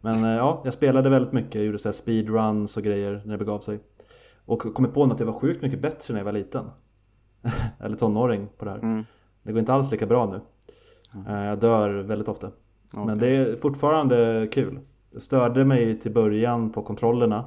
Men 0.00 0.24
eh, 0.24 0.30
ja, 0.30 0.62
jag 0.64 0.74
spelade 0.74 1.10
väldigt 1.10 1.32
mycket, 1.32 1.54
jag 1.54 1.64
gjorde 1.64 1.78
så 1.78 1.88
här 1.88 1.92
speedruns 1.94 2.76
och 2.76 2.82
grejer 2.82 3.22
när 3.24 3.32
det 3.32 3.38
begav 3.38 3.58
sig. 3.60 3.78
Och 4.44 4.74
kom 4.74 4.92
på 4.92 5.04
att 5.04 5.20
jag 5.20 5.26
var 5.26 5.32
sjukt 5.40 5.62
mycket 5.62 5.80
bättre 5.80 6.14
när 6.14 6.20
jag 6.20 6.24
var 6.24 6.32
liten. 6.32 6.64
Eller 7.80 7.96
tonåring 7.96 8.48
på 8.58 8.64
det 8.64 8.70
här. 8.70 8.78
Mm. 8.78 9.04
Det 9.42 9.52
går 9.52 9.58
inte 9.60 9.72
alls 9.72 9.90
lika 9.90 10.06
bra 10.06 10.26
nu. 10.26 10.40
Eh, 11.28 11.44
Jag 11.44 11.58
dör 11.60 11.90
väldigt 11.90 12.28
ofta. 12.28 12.50
Men 12.92 13.02
Okej. 13.02 13.16
det 13.18 13.36
är 13.36 13.56
fortfarande 13.56 14.48
kul. 14.52 14.78
Det 15.10 15.20
störde 15.20 15.64
mig 15.64 15.98
till 16.00 16.12
början 16.12 16.70
på 16.72 16.82
kontrollerna. 16.82 17.44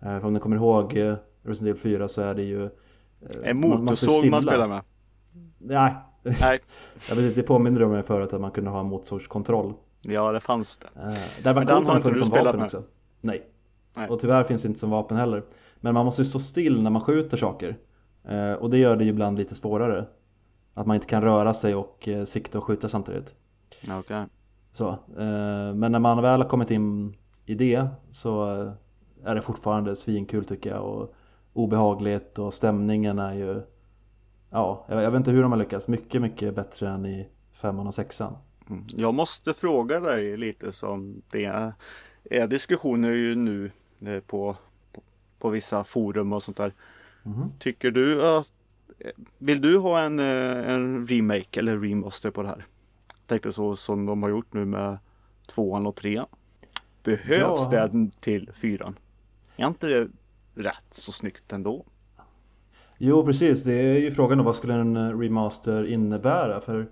Eh, 0.00 0.18
För 0.20 0.24
om 0.24 0.32
ni 0.32 0.40
kommer 0.40 0.56
ihåg 0.56 0.98
Resident 1.42 1.76
Evil 1.84 1.92
4 1.98 2.08
så 2.08 2.20
är 2.22 2.34
det 2.34 2.42
ju 2.42 2.68
En 3.44 3.60
man- 3.60 3.70
man 3.70 3.84
motorsåg 3.84 4.08
man 4.14 4.20
svindla. 4.20 4.40
spelar 4.42 4.68
med. 4.68 4.82
Nej, 5.58 5.94
Nej, 6.22 6.60
jag 7.08 7.16
vet 7.16 7.24
inte, 7.24 7.40
det 7.40 7.46
påminner 7.46 7.82
om 7.82 7.90
mig 7.90 8.02
förut 8.02 8.32
att 8.32 8.40
man 8.40 8.50
kunde 8.50 8.70
ha 8.70 8.82
motorsågskontroll. 8.82 9.72
Ja 10.08 10.32
det 10.32 10.40
fanns 10.40 10.76
det. 10.78 10.88
Eh, 11.00 11.18
Det 11.42 11.52
var 11.52 11.64
coolt 11.64 11.88
om 11.88 12.12
det 12.12 12.18
som 12.18 12.28
vapen 12.30 12.56
med? 12.56 12.64
också. 12.64 12.82
Nej. 13.20 13.46
Nej. 13.94 14.08
Och 14.08 14.20
tyvärr 14.20 14.44
finns 14.44 14.62
det 14.62 14.68
inte 14.68 14.80
som 14.80 14.90
vapen 14.90 15.16
heller. 15.16 15.42
Men 15.80 15.94
man 15.94 16.04
måste 16.04 16.22
ju 16.22 16.28
stå 16.28 16.38
still 16.38 16.82
när 16.82 16.90
man 16.90 17.02
skjuter 17.02 17.36
saker. 17.36 17.76
Eh, 18.24 18.52
Och 18.52 18.70
det 18.70 18.78
gör 18.78 18.96
det 18.96 19.04
ju 19.04 19.10
ibland 19.10 19.38
lite 19.38 19.54
svårare. 19.54 20.06
Att 20.74 20.86
man 20.86 20.94
inte 20.94 21.06
kan 21.06 21.22
röra 21.22 21.54
sig 21.54 21.74
och 21.74 22.08
eh, 22.08 22.24
sikta 22.24 22.58
och 22.58 22.64
skjuta 22.64 22.88
samtidigt. 22.88 23.34
Okej. 23.98 24.24
Så, 24.72 24.88
eh, 24.88 25.74
men 25.74 25.92
när 25.92 25.98
man 25.98 26.22
väl 26.22 26.40
har 26.42 26.48
kommit 26.48 26.70
in 26.70 27.16
i 27.46 27.54
det 27.54 27.86
så 28.10 28.44
är 29.24 29.34
det 29.34 29.42
fortfarande 29.42 29.96
svinkul 29.96 30.44
tycker 30.44 30.70
jag 30.70 30.84
och 30.84 31.14
obehagligt 31.52 32.38
och 32.38 32.54
stämningen 32.54 33.18
är 33.18 33.34
ju 33.34 33.62
Ja, 34.50 34.84
jag, 34.88 35.02
jag 35.02 35.10
vet 35.10 35.18
inte 35.18 35.30
hur 35.30 35.42
de 35.42 35.52
har 35.52 35.58
lyckats. 35.58 35.88
Mycket, 35.88 36.22
mycket 36.22 36.54
bättre 36.54 36.88
än 36.88 37.06
i 37.06 37.28
femman 37.52 37.86
och 37.86 37.94
sexan. 37.94 38.36
Mm. 38.70 38.84
Jag 38.96 39.14
måste 39.14 39.54
fråga 39.54 40.00
dig 40.00 40.36
lite 40.36 40.72
som 40.72 41.22
det 41.30 41.44
är, 41.44 42.46
diskussioner 42.46 43.10
ju 43.10 43.34
nu 43.34 43.70
eh, 44.00 44.20
på, 44.20 44.56
på, 44.92 45.02
på 45.38 45.48
vissa 45.50 45.84
forum 45.84 46.32
och 46.32 46.42
sånt 46.42 46.56
där. 46.56 46.72
Mhm. 47.22 47.52
Tycker 47.58 47.90
du 47.90 48.26
att 48.26 48.48
vill 49.38 49.60
du 49.60 49.78
ha 49.78 50.00
en, 50.00 50.18
eh, 50.18 50.70
en 50.70 51.06
remake 51.06 51.60
eller 51.60 51.78
remaster 51.78 52.30
på 52.30 52.42
det 52.42 52.48
här? 52.48 52.66
Tänkte 53.26 53.52
så 53.52 53.76
som 53.76 54.06
de 54.06 54.22
har 54.22 54.30
gjort 54.30 54.52
nu 54.52 54.64
med 54.64 54.98
tvåan 55.46 55.86
och 55.86 55.96
trean. 55.96 56.26
Behövs 57.02 57.60
Ja. 57.72 57.88
det 57.88 58.10
till 58.20 58.50
fyran? 58.52 58.98
Är 59.56 59.66
inte 59.66 59.86
det 59.86 60.08
rätt 60.54 60.84
så 60.90 61.12
snyggt 61.12 61.52
ändå? 61.52 61.84
Jo 62.98 63.26
precis, 63.26 63.62
det 63.62 63.74
är 63.74 63.98
ju 63.98 64.10
frågan 64.10 64.38
om 64.40 64.46
vad 64.46 64.56
skulle 64.56 64.74
en 64.74 64.96
eh, 64.96 65.18
remaster 65.18 65.86
innebära 65.86 66.60
för 66.60 66.86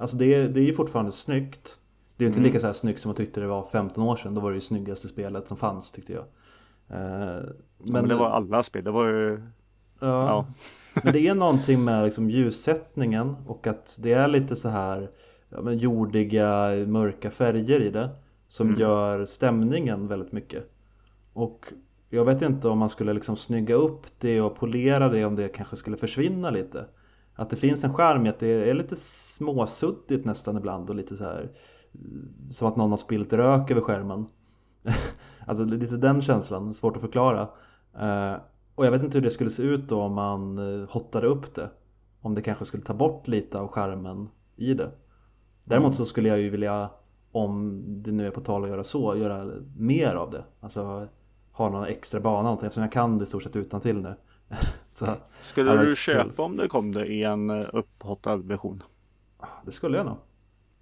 Alltså 0.00 0.16
det, 0.16 0.34
är- 0.34 0.48
det 0.48 0.60
är 0.60 0.64
ju 0.64 0.72
fortfarande 0.72 1.12
snyggt 1.12 1.78
Det 2.16 2.24
är 2.24 2.26
inte 2.26 2.38
Mm. 2.38 2.46
lika 2.46 2.60
så 2.60 2.66
här 2.66 2.74
snyggt 2.74 3.00
som 3.00 3.08
jag 3.08 3.16
tyckte 3.16 3.40
det 3.40 3.46
var 3.46 3.66
15 3.72 4.04
år 4.04 4.16
sedan 4.16 4.34
Då 4.34 4.40
var 4.40 4.50
det 4.50 4.54
ju 4.54 4.60
snyggaste 4.60 5.08
spelet 5.08 5.48
som 5.48 5.56
fanns 5.56 5.92
tyckte 5.92 6.12
jag 6.12 6.24
Eh, 6.88 6.98
Men, 6.98 7.44
men 7.78 8.08
det 8.08 8.14
var 8.14 8.30
alla 8.30 8.62
spel. 8.62 8.84
Det 8.84 8.90
var 8.90 9.06
ju 9.08 9.42
ja, 10.00 10.26
ja. 10.26 10.46
Men 11.04 11.12
det 11.12 11.28
är 11.28 11.34
någonting 11.34 11.84
med 11.84 12.04
liksom 12.04 12.30
ljussättningen 12.30 13.36
och 13.46 13.66
att 13.66 13.96
det 14.02 14.12
är 14.12 14.28
lite 14.28 14.56
så 14.56 14.68
här 14.68 15.10
ja, 15.48 15.60
men 15.62 15.78
jordiga, 15.78 16.70
mörka 16.86 17.30
färger 17.30 17.80
i 17.80 17.90
det 17.90 18.10
Som 18.48 18.66
Mm. 18.68 18.80
gör 18.80 19.24
stämningen 19.24 20.08
väldigt 20.08 20.32
mycket 20.32 20.70
Och 21.32 21.72
jag 22.10 22.24
vet 22.24 22.42
inte 22.42 22.68
om 22.68 22.78
man 22.78 22.90
skulle 22.90 23.12
liksom 23.12 23.36
snygga 23.36 23.74
upp 23.74 24.06
det 24.18 24.40
och 24.40 24.56
polera 24.56 25.08
det 25.08 25.24
om 25.24 25.36
det 25.36 25.48
kanske 25.48 25.76
skulle 25.76 25.96
försvinna 25.96 26.50
lite 26.50 26.84
att 27.34 27.50
det 27.50 27.56
finns 27.56 27.84
en 27.84 27.94
charm 27.94 28.26
i 28.26 28.28
att 28.28 28.38
det 28.38 28.70
är 28.70 28.74
lite 28.74 28.96
småsuddigt 28.96 30.24
nästan 30.24 30.56
ibland 30.56 30.90
och 30.90 30.96
lite 30.96 31.16
så 31.16 31.24
här 31.24 31.50
Som 32.50 32.68
att 32.68 32.76
någon 32.76 32.90
har 32.90 32.96
spillt 32.96 33.32
rök 33.32 33.70
över 33.70 33.80
skärmen. 33.80 34.26
Alltså 35.46 35.64
lite 35.64 35.96
den 35.96 36.22
känslan, 36.22 36.74
svårt 36.74 36.96
att 36.96 37.02
förklara. 37.02 37.48
Eh, 38.00 38.34
och 38.74 38.86
jag 38.86 38.90
vet 38.90 39.02
inte 39.02 39.18
hur 39.18 39.24
det 39.24 39.30
skulle 39.30 39.50
se 39.50 39.62
ut 39.62 39.88
då 39.88 40.00
om 40.00 40.14
man 40.14 40.58
eh, 40.58 40.88
hottade 40.88 41.26
upp 41.26 41.54
det. 41.54 41.70
Om 42.20 42.34
det 42.34 42.42
kanske 42.42 42.64
skulle 42.64 42.82
ta 42.82 42.94
bort 42.94 43.28
lite 43.28 43.58
av 43.58 43.68
charmen 43.68 44.28
i 44.56 44.74
det. 44.74 44.90
Däremot 45.64 45.94
så 45.94 46.04
skulle 46.04 46.28
jag 46.28 46.38
ju 46.40 46.50
vilja 46.50 46.90
Om 47.32 47.82
det 47.86 48.12
nu 48.12 48.26
är 48.26 48.30
på 48.30 48.40
tal 48.40 48.62
att 48.62 48.68
göra 48.68 48.84
så, 48.84 49.16
göra 49.16 49.50
mer 49.76 50.14
av 50.14 50.30
det. 50.30 50.44
Alltså 50.60 51.08
ha 51.52 51.70
någon 51.70 51.84
extra 51.84 52.20
bana 52.20 52.42
någonting. 52.42 52.66
Eftersom 52.66 52.82
jag 52.82 52.92
kan 52.92 53.18
det 53.18 53.24
i 53.24 53.26
stort 53.26 53.42
sett 53.42 53.56
utan 53.56 53.80
till 53.80 54.02
nu. 54.02 54.14
Så 54.90 55.16
Skulle 55.40 55.70
Ja, 55.70 55.76
du 55.76 55.86
kul. 55.86 55.96
köpa 55.96 56.42
om 56.42 56.56
det 56.56 56.68
kom 56.68 56.92
det 56.92 57.06
i 57.06 57.22
en 57.24 57.50
eh, 57.50 57.66
upphottad 57.72 58.36
version? 58.36 58.82
det 59.64 59.72
skulle 59.72 59.96
jag 59.96 60.06
nog 60.06 60.16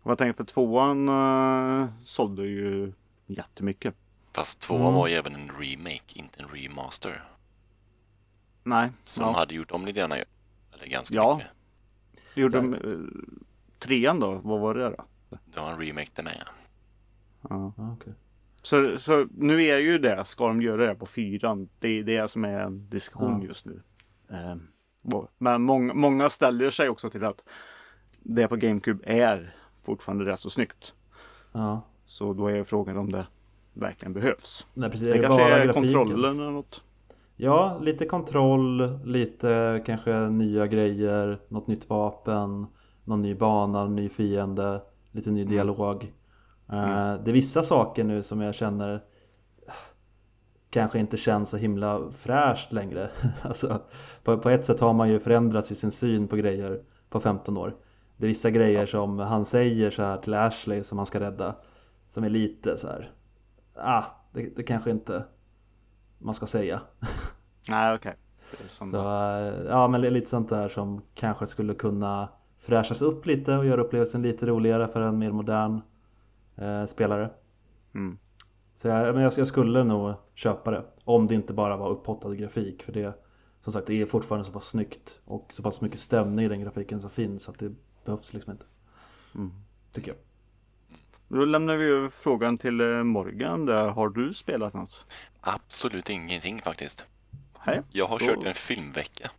Jag 0.02 0.18
tänker 0.18 0.36
för 0.36 0.44
tvåan 0.44 1.08
uh, 1.08 1.88
sålde 2.02 2.42
ju 2.46 2.92
jättemycket. 3.26 3.94
Fast 4.32 4.60
tvåan 4.60 4.80
Mm. 4.82 4.94
var 4.94 5.08
ju 5.08 5.14
även 5.14 5.34
en 5.34 5.48
remake, 5.58 6.02
inte 6.18 6.42
en 6.42 6.48
remaster. 6.48 7.24
Nej, 8.62 8.90
Så 9.02 9.20
de 9.20 9.26
ja. 9.26 9.38
hade 9.38 9.54
gjort 9.54 9.70
om 9.70 9.84
lite 9.86 10.00
grann. 10.00 10.12
Eller 10.12 10.86
ganska 10.86 11.14
Ja. 11.16 11.36
mycket. 11.36 11.50
det 12.34 12.40
gjorde 12.40 12.60
de, 12.60 12.74
eh, 12.74 12.80
trean 13.78 14.20
då, 14.20 14.34
vad 14.34 14.60
var 14.60 14.74
det 14.74 14.88
då? 14.90 15.04
Det 15.44 15.60
var 15.60 15.70
en 15.72 15.78
remake 15.80 16.10
det 16.14 16.22
med. 16.22 16.42
Ja. 17.48 17.72
ja, 17.76 17.92
okej. 18.00 18.12
Så, 18.62 18.98
så 18.98 19.26
nu 19.36 19.62
är 19.64 19.78
ju 19.78 19.98
det, 19.98 20.24
ska 20.24 20.48
de 20.48 20.62
göra 20.62 20.86
det 20.86 20.94
på 20.94 21.06
fyran? 21.06 21.68
Det 21.78 21.88
är 21.88 22.02
det 22.02 22.30
som 22.30 22.44
är 22.44 22.60
en 22.60 22.88
diskussion 22.90 23.40
Ja. 23.42 23.48
just 23.48 23.66
nu. 23.66 23.82
Eh, 24.30 24.56
men 25.38 25.62
många, 25.62 25.94
många 25.94 26.30
ställer 26.30 26.70
sig 26.70 26.88
också 26.88 27.10
till 27.10 27.24
att 27.24 27.42
det 28.22 28.48
på 28.48 28.56
GameCube 28.56 29.04
är 29.06 29.54
fortfarande 29.82 30.24
rätt 30.24 30.40
så 30.40 30.50
snyggt. 30.50 30.94
Ja, 31.52 31.80
Så 32.04 32.32
då 32.32 32.48
är 32.50 32.64
frågan 32.64 32.96
om 32.96 33.12
det 33.12 33.26
verkligen 33.74 34.12
behövs. 34.12 34.66
Nej, 34.74 34.90
precis. 34.90 35.06
Det, 35.08 35.18
Är 35.18 35.22
kanske 35.22 35.42
är 35.42 35.64
grafiken? 35.64 35.92
kontrollen 35.94 36.40
eller 36.40 36.50
något. 36.50 36.82
Ja, 37.36 37.78
lite 37.82 38.06
kontroll, 38.06 38.98
lite 39.04 39.82
kanske 39.86 40.28
nya 40.28 40.66
grejer, 40.66 41.38
något 41.48 41.66
nytt 41.66 41.88
vapen, 41.88 42.66
någon 43.04 43.22
ny 43.22 43.34
bana, 43.34 43.86
ny 43.86 44.08
fiende, 44.08 44.82
lite 45.12 45.30
ny 45.30 45.44
dialog. 45.44 46.12
Eh, 46.72 47.14
Det 47.24 47.30
är 47.30 47.32
vissa 47.32 47.62
saker 47.62 48.04
nu 48.04 48.22
som 48.22 48.40
jag 48.40 48.54
känner 48.54 48.94
eh, 49.66 49.72
kanske 50.70 50.98
inte 50.98 51.16
känns 51.16 51.50
så 51.50 51.56
himla 51.56 52.10
fräscht 52.12 52.72
längre. 52.72 53.10
alltså, 53.42 53.80
på, 54.24 54.38
på 54.38 54.50
ett 54.50 54.64
sätt 54.64 54.80
har 54.80 54.92
man 54.92 55.08
ju 55.08 55.20
förändrats 55.20 55.72
i 55.72 55.74
sin 55.74 55.90
syn 55.90 56.28
på 56.28 56.36
grejer 56.36 56.82
på 57.10 57.20
15 57.20 57.56
år. 57.56 57.74
Det 58.16 58.26
är 58.26 58.28
vissa 58.28 58.50
grejer 58.50 58.86
som 58.86 59.18
han 59.18 59.44
säger 59.44 59.90
så 59.90 60.02
här 60.02 60.16
till 60.16 60.34
Ashley 60.34 60.84
som 60.84 60.98
han 60.98 61.06
ska 61.06 61.20
rädda 61.20 61.54
som 62.10 62.24
är 62.24 62.28
lite 62.30 62.76
så 62.76 62.86
här. 62.88 63.12
Ah, 63.74 64.02
det, 64.32 64.56
det 64.56 64.62
kanske 64.62 64.90
inte 64.90 65.24
man 66.18 66.34
ska 66.34 66.46
säga. 66.46 66.80
Nej 67.68 67.94
okej. 67.94 68.14
Som- 68.66 68.90
Så, 68.90 68.98
eh, 68.98 69.64
ja 69.68 69.88
men 69.88 70.00
det 70.00 70.06
är 70.06 70.10
lite 70.10 70.30
sånt 70.30 70.48
där 70.48 70.68
som 70.68 71.02
kanske 71.14 71.46
skulle 71.46 71.74
kunna 71.74 72.28
fräschas 72.58 73.02
upp 73.02 73.26
lite 73.26 73.56
och 73.56 73.66
göra 73.66 73.80
upplevelsen 73.80 74.22
lite 74.22 74.46
roligare 74.46 74.88
för 74.88 75.00
en 75.00 75.18
mer 75.18 75.30
modern 75.32 75.80
eh, 76.60 76.86
spelare. 76.86 77.30
Mm. 77.94 78.18
Så 78.74 78.88
jag, 78.88 79.14
men 79.14 79.22
jag, 79.24 79.32
jag 79.36 79.46
skulle 79.46 79.84
nog 79.84 80.14
köpa 80.34 80.70
det 80.70 80.84
om 81.04 81.26
det 81.26 81.34
inte 81.34 81.52
bara 81.52 81.76
var 81.76 81.90
upphottad 81.90 82.32
grafik 82.34 82.82
för 82.82 82.92
det 82.92 83.14
som 83.60 83.72
sagt 83.72 83.86
det 83.86 84.00
är 84.00 84.06
fortfarande 84.06 84.46
så 84.46 84.52
pass 84.52 84.64
snyggt 84.66 85.20
och 85.24 85.46
så 85.52 85.62
pass 85.62 85.80
mycket 85.80 86.00
stämning 86.00 86.44
i 86.44 86.48
den 86.48 86.60
grafiken 86.60 87.00
som 87.00 87.10
finns 87.10 87.48
att 87.48 87.58
det 87.58 87.72
behövs 88.04 88.32
liksom 88.32 88.52
inte. 88.52 88.64
Mm. 89.34 89.52
Tycker 89.92 90.08
jag. 90.10 90.18
Då 91.28 91.44
lämnar 91.44 91.76
vi 91.76 91.84
över 91.84 92.08
frågan 92.08 92.58
till 92.58 92.80
eh, 92.80 93.02
Morgan 93.02 93.66
där. 93.66 93.88
Har 93.88 94.08
du 94.08 94.34
spelat 94.34 94.74
något? 94.74 95.06
Absolut 95.40 96.10
ingenting 96.10 96.58
faktiskt. 96.60 97.04
Nej. 97.66 97.82
Jag 97.90 98.06
har 98.06 98.18
Då- 98.18 98.24
kört 98.24 98.44
en 98.46 98.54
filmvecka. 98.54 99.30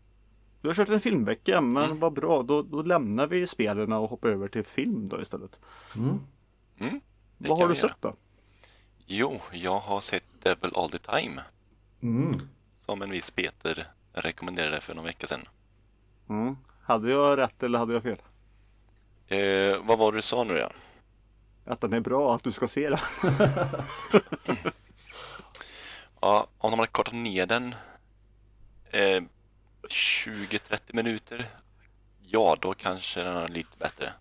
Du 0.61 0.67
har 0.69 0.75
kört 0.75 0.89
en 0.89 0.99
filmvecka 0.99 1.61
men 1.61 1.83
Mm. 1.83 1.99
vad 1.99 2.13
bra. 2.13 2.43
Då, 2.43 2.61
då 2.61 2.81
lämnar 2.81 3.27
vi 3.27 3.47
spelen 3.47 3.91
och 3.93 4.09
hoppar 4.09 4.29
över 4.29 4.47
till 4.47 4.63
film 4.63 5.09
då 5.09 5.21
istället. 5.21 5.59
Mm. 5.97 6.19
Mm, 6.79 7.01
det 7.41 7.49
vad 7.49 7.59
har 7.59 7.67
du 7.69 7.75
sett 7.75 8.01
då? 8.01 8.15
Jo, 9.05 9.41
jag 9.51 9.79
har 9.79 10.01
sett 10.01 10.23
Devil 10.39 10.71
All 10.75 10.91
the 10.91 10.97
Time. 10.97 11.41
Mm. 12.01 12.49
Som 12.71 13.01
en 13.01 13.09
viss 13.09 13.31
Peter 13.31 13.87
rekommenderade 14.13 14.81
för 14.81 14.93
någon 14.95 15.05
vecka 15.05 15.27
sedan. 15.27 15.47
Mm. 16.29 16.57
Hade 16.83 17.11
jag 17.11 17.37
rätt 17.37 17.63
eller 17.63 17.79
hade 17.79 17.93
jag 17.93 18.03
fel? 18.03 18.17
Eh, 19.27 19.77
vad 19.83 19.97
var 19.97 20.11
det 20.11 20.17
du 20.17 20.21
sa 20.21 20.43
nu 20.43 20.57
ja? 20.57 20.71
Att 21.65 21.81
den 21.81 21.93
är 21.93 21.99
bra, 21.99 22.35
att 22.35 22.43
du 22.43 22.51
ska 22.51 22.67
se 22.67 22.89
den. 22.89 22.99
Ja, 26.23 26.47
om 26.57 26.71
de 26.71 26.79
hade 26.79 26.91
kortat 26.91 27.13
ner 27.13 27.45
den 27.45 27.75
eh, 28.89 29.21
20-30 29.89 30.79
minuter. 30.93 31.45
Ja, 32.21 32.57
då 32.61 32.73
kanske 32.73 33.23
den 33.23 33.37
är 33.37 33.47
lite 33.47 33.77
bättre. 33.77 34.13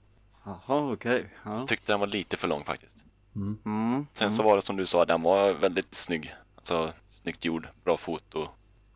Jaha, 0.44 0.92
okej. 0.92 1.34
Ja. 1.44 1.58
Jag 1.58 1.68
tyckte 1.68 1.92
den 1.92 2.00
var 2.00 2.06
lite 2.06 2.36
för 2.36 2.48
lång 2.48 2.64
faktiskt. 2.64 3.04
Mm. 3.36 4.06
Sen 4.12 4.30
så 4.30 4.42
var 4.42 4.56
det 4.56 4.62
som 4.62 4.76
du 4.76 4.86
sa, 4.86 5.04
den 5.04 5.22
var 5.22 5.54
väldigt 5.54 5.94
snygg. 5.94 6.34
Alltså 6.56 6.92
snyggt 7.08 7.44
gjord, 7.44 7.68
bra 7.84 7.96
foto. 7.96 8.48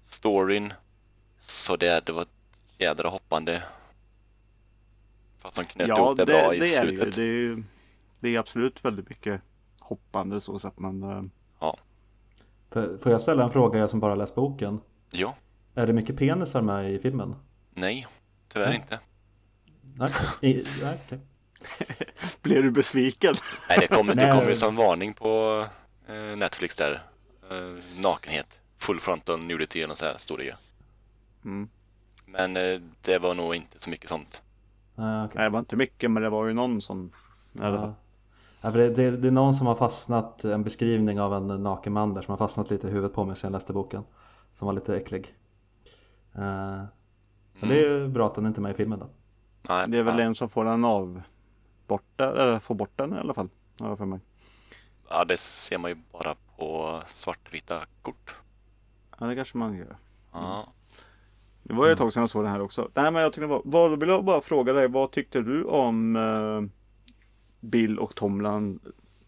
Storyn, 0.02 0.72
så 1.38 1.76
det, 1.76 2.06
det 2.06 2.12
var 2.12 2.22
ett 2.22 2.28
jädra 2.78 3.08
hoppande. 3.08 3.62
Fast 5.38 5.56
de 5.56 5.64
knöt 5.64 5.88
Ja, 5.88 5.96
ihop 6.06 6.16
det, 6.18 6.24
det, 6.24 6.32
det, 6.32 6.38
bra 6.42 6.54
i 6.54 6.56
är 6.56 6.60
det 6.60 6.66
ju. 6.66 6.74
slutet. 6.96 7.14
Det 7.14 7.22
är, 7.22 7.26
ju- 7.26 7.62
det 8.20 8.28
är 8.34 8.38
absolut 8.38 8.84
väldigt 8.84 9.08
mycket 9.08 9.40
hoppande 9.80 10.40
så 10.40 10.58
sett 10.58 10.78
men 10.78 11.02
eh, 11.02 11.22
Får 12.70 12.98
får 12.98 13.12
jag 13.12 13.20
ställa 13.20 13.44
en 13.44 13.50
fråga 13.50 13.88
som 13.88 14.00
bara 14.00 14.14
läst 14.14 14.34
boken? 14.34 14.80
Ja, 15.10 15.34
Är 15.74 15.86
det 15.86 15.92
mycket 15.92 16.16
penisar 16.18 16.62
med 16.62 16.92
i 16.92 16.98
filmen? 16.98 17.36
nej, 17.74 18.06
tyvärr 18.48 18.66
Mm. 18.66 18.80
inte. 18.80 19.00
Nej, 19.96 20.10
I, 20.40 20.64
nej 20.82 20.98
okej. 21.06 21.18
Blir 22.42 22.62
du 22.62 22.70
besviken? 22.70 23.34
Nej, 23.68 23.78
det 23.80 23.86
kommer 23.96 24.14
det 24.14 24.26
Nej. 24.26 24.40
kom 24.40 24.48
ju 24.48 24.54
som 24.54 24.76
varning 24.76 25.14
på 25.14 25.64
eh, 26.08 26.36
Netflix 26.36 26.76
där. 26.76 27.02
Eh, 27.50 28.00
nakenhet. 28.00 28.60
Full 28.78 29.00
frontal 29.00 29.40
nudity 29.40 29.84
och 29.84 29.98
så 29.98 30.04
här 30.04 30.14
stod 30.18 30.38
det 30.38 30.44
ju. 30.44 30.52
Mm. 31.44 31.68
Men 32.26 32.56
eh, 32.56 32.80
det 33.00 33.18
var 33.18 33.34
nog 33.34 33.54
inte 33.54 33.80
så 33.80 33.90
mycket 33.90 34.08
sånt. 34.08 34.42
Nej, 34.94 35.24
okej. 35.24 35.34
Nej, 35.34 35.44
det 35.44 35.50
var 35.50 35.58
inte 35.58 35.76
mycket 35.76 36.10
men 36.10 36.22
det 36.22 36.30
var 36.30 36.46
ju 36.46 36.52
någon 36.54 36.80
som... 36.80 37.12
Ja. 37.52 37.94
Det, 38.60 38.90
det, 38.90 39.10
det 39.10 39.28
är 39.28 39.32
någon 39.32 39.54
som 39.54 39.66
har 39.66 39.74
fastnat, 39.74 40.44
en 40.44 40.62
beskrivning 40.64 41.20
av 41.20 41.34
en 41.34 41.62
naken 41.62 41.92
man 41.92 42.14
där 42.14 42.22
som 42.22 42.32
har 42.32 42.38
fastnat 42.38 42.70
lite 42.70 42.86
i 42.86 42.90
huvudet 42.90 43.14
på 43.14 43.24
mig 43.24 43.36
sedan 43.36 43.48
jag 43.52 43.58
läste 43.58 43.72
boken. 43.72 44.04
Som 44.58 44.66
var 44.66 44.72
lite 44.72 44.96
äcklig. 44.96 45.34
Eh, 46.34 46.40
Men 47.60 47.68
det 47.68 47.78
är 47.86 47.90
ju 47.90 48.08
bra 48.08 48.26
att 48.26 48.34
den 48.34 48.46
inte 48.46 48.60
är 48.60 48.62
med 48.62 48.70
i 48.70 48.74
filmen 48.74 48.98
då. 48.98 49.06
Nej, 49.68 49.88
Det 49.88 49.98
är 49.98 50.02
väl 50.02 50.18
ja, 50.18 50.24
en 50.24 50.34
som 50.34 50.48
får 50.48 50.64
den 50.64 50.84
av 50.84 51.22
borta, 51.86 52.30
eller 52.30 52.58
får 52.58 52.74
bort 52.74 52.92
den 52.96 53.12
i 53.12 53.18
alla 53.18 53.34
fall. 53.34 53.48
jag 53.78 53.98
för 53.98 54.04
mig. 54.04 54.20
ja, 55.08 55.24
det 55.24 55.36
ser 55.40 55.78
man 55.78 55.90
ju 55.90 55.96
bara 56.12 56.34
på 56.56 57.00
svartvita 57.08 57.84
kort. 58.02 58.36
Ja, 59.18 59.26
det 59.26 59.34
kanske 59.34 59.58
man 59.58 59.76
gör. 59.76 59.96
Ja. 60.32 60.66
Det 61.62 61.74
var 61.74 61.86
ju 61.86 61.92
ett 61.92 61.98
tag 61.98 62.12
sedan 62.12 62.20
jag 62.20 62.30
såg 62.30 62.44
den 62.44 62.52
här 62.52 62.60
också. 62.60 62.90
Nej 62.94 63.10
men 63.10 63.22
jag 63.22 63.32
tyckte 63.32 63.46
var, 63.46 63.62
vad, 63.64 64.00
vill 64.00 64.08
jag 64.08 64.24
bara 64.24 64.40
fråga 64.40 64.72
dig, 64.72 64.88
vad 64.88 65.10
tyckte 65.10 65.40
du 65.40 65.64
om 65.64 66.16
eh, 66.16 66.62
Bill 67.60 67.98
och 67.98 68.14
Tom, 68.14 68.40
Land, 68.40 68.80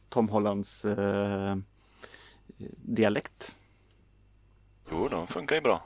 Tom 0.09 0.29
Hollands 0.29 0.85
eh, 0.85 1.57
dialekt? 2.77 3.55
Jo, 4.90 5.09
de 5.09 5.27
funkar 5.27 5.57
ju 5.57 5.62
bra. 5.62 5.83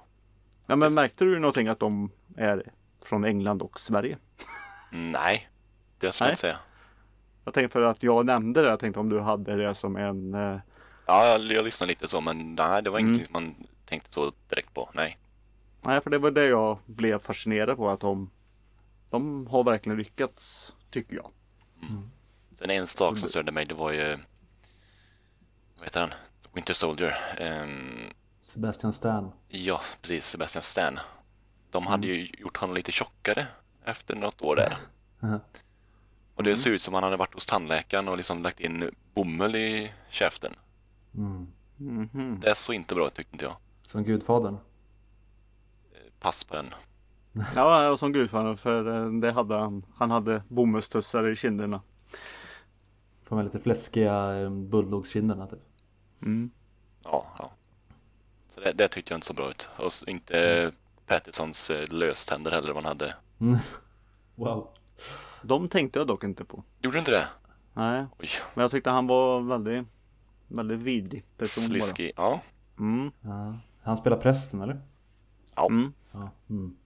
Ja 0.66 0.76
men 0.76 0.94
märkte 0.94 1.24
du 1.24 1.38
någonting 1.38 1.68
att 1.68 1.80
de 1.80 2.10
är 2.36 2.72
från 3.04 3.24
England 3.24 3.62
och 3.62 3.80
Sverige? 3.80 4.18
Nej, 4.92 5.49
det 6.00 6.12
ska 6.12 6.24
jag 6.24 6.32
inte 6.32 6.40
säga. 6.40 6.58
Jag 7.44 7.54
tänkte 7.54 7.72
för 7.72 7.82
att 7.82 8.02
jag 8.02 8.26
nämnde 8.26 8.62
det, 8.62 8.68
jag 8.68 8.80
tänkte 8.80 9.00
om 9.00 9.08
du 9.08 9.20
hade 9.20 9.56
det 9.56 9.74
som 9.74 9.96
en 9.96 10.34
eh, 10.34 10.58
Ja, 11.06 11.26
jag, 11.26 11.40
jag 11.52 11.64
lyssnade 11.64 11.88
lite 11.88 12.08
så, 12.08 12.20
men 12.20 12.54
nej, 12.54 12.82
det 12.82 12.90
var 12.90 12.98
Mm. 12.98 13.08
ingenting 13.08 13.26
som 13.26 13.32
man 13.44 13.54
tänkte 13.84 14.12
så 14.12 14.32
direkt 14.48 14.74
på. 14.74 14.90
Nej. 14.94 15.18
Nej 15.82 16.00
för 16.00 16.10
det 16.10 16.18
var 16.18 16.30
det 16.30 16.44
jag 16.46 16.78
blev 16.86 17.18
fascinerad 17.18 17.76
på 17.76 17.90
att 17.90 18.00
de 18.00 18.30
De 19.10 19.46
har 19.46 19.64
verkligen 19.64 19.98
lyckats 19.98 20.72
tycker 20.90 21.16
jag. 21.16 21.30
Sen 22.54 22.70
en 22.70 22.86
sak 22.86 23.18
som 23.18 23.28
störde 23.28 23.52
mig, 23.52 23.64
det 23.64 23.74
var 23.74 23.92
ju... 23.92 24.18
Vad 25.76 25.84
heter 25.84 26.00
han? 26.00 26.10
Winter 26.52 26.74
Soldier. 26.74 27.16
Ehm, 27.38 28.04
Sebastian 28.42 28.92
Stan. 28.92 29.32
ja, 29.48 29.80
precis. 30.02 30.26
Sebastian 30.26 30.62
Stan. 30.62 30.98
De 31.70 31.86
hade 31.86 32.06
ju 32.06 32.30
gjort 32.38 32.56
honom 32.56 32.76
lite 32.76 32.92
tjockare 32.92 33.46
efter 33.84 34.16
något 34.16 34.42
år 34.42 34.56
där. 34.56 34.76
Mhm. 35.20 35.40
Och 36.40 36.44
det 36.44 36.56
ser 36.56 36.70
ut 36.70 36.82
som 36.82 36.94
han 36.94 37.02
hade 37.02 37.16
varit 37.16 37.34
hos 37.34 37.46
tandläkaren 37.46 38.08
och 38.08 38.16
liksom 38.16 38.42
lagt 38.42 38.60
in 38.60 38.90
bomull 39.14 39.56
i 39.56 39.92
käften. 40.10 40.52
Mm. 41.14 41.46
Mhm. 41.76 42.40
Det 42.40 42.54
såg 42.54 42.74
inte 42.74 42.94
bra 42.94 43.06
ut 43.06 43.14
tyckte 43.14 43.32
inte 43.32 43.44
jag. 43.44 43.56
Som 43.86 44.04
Gudfadern. 44.04 44.56
Pass 46.20 46.44
på 46.44 46.56
den. 46.56 46.74
Ja, 47.54 47.84
jag 47.84 47.98
som 47.98 48.12
gudfadern 48.12 48.56
för 48.56 49.06
eh, 49.06 49.12
det 49.12 49.32
hade 49.32 49.54
han. 49.54 49.86
Han 49.94 50.10
hade 50.10 50.42
bomullstussar 50.48 51.28
i 51.28 51.36
kinderna. 51.36 51.82
Får 53.24 53.36
med 53.36 53.44
lite 53.44 53.60
fläskiga 53.60 54.40
eh, 54.40 54.50
bulldogkinderna 54.50 55.46
typ. 55.46 55.62
Mm. 56.22 56.50
Ja, 57.04 57.26
ja. 57.38 57.50
Så 58.54 58.60
det, 58.60 58.72
det 58.72 58.88
tyckte 58.88 59.12
jag 59.12 59.16
inte 59.16 59.26
så 59.26 59.34
bra 59.34 59.50
ut. 59.50 59.68
Och 59.76 60.08
inte 60.08 60.72
Pattisons 61.06 61.70
eh, 61.70 61.88
löständer 61.88 62.50
heller 62.50 62.74
han 62.74 62.84
hade. 62.84 63.14
Mm. 63.40 63.58
Wow. 64.34 64.68
De 65.42 65.68
tänkte 65.68 65.98
jag 65.98 66.06
dock 66.08 66.24
inte 66.24 66.44
på. 66.44 66.62
Gjorde 66.80 66.94
du 66.94 66.98
inte 66.98 67.10
det? 67.10 67.28
Nej, 67.74 68.06
Oj, 68.18 68.28
men 68.54 68.62
jag 68.62 68.70
tyckte 68.70 68.90
han 68.90 69.06
var 69.06 69.40
väldigt 69.40 69.86
Väldigt 70.48 70.78
vidrig 70.80 71.24
person 71.36 71.62
bara. 71.62 71.68
sliskig. 71.68 72.12
Ja. 72.16 72.40
Mm. 72.78 73.10
Ja. 73.20 73.54
Han 73.82 73.96
spelar 73.96 74.16
prästen 74.16 74.60
eller? 74.60 74.80
Ja, 75.54 75.66
Mm. 75.66 75.92
Ja. 76.12 76.30
Mm. 76.50 76.76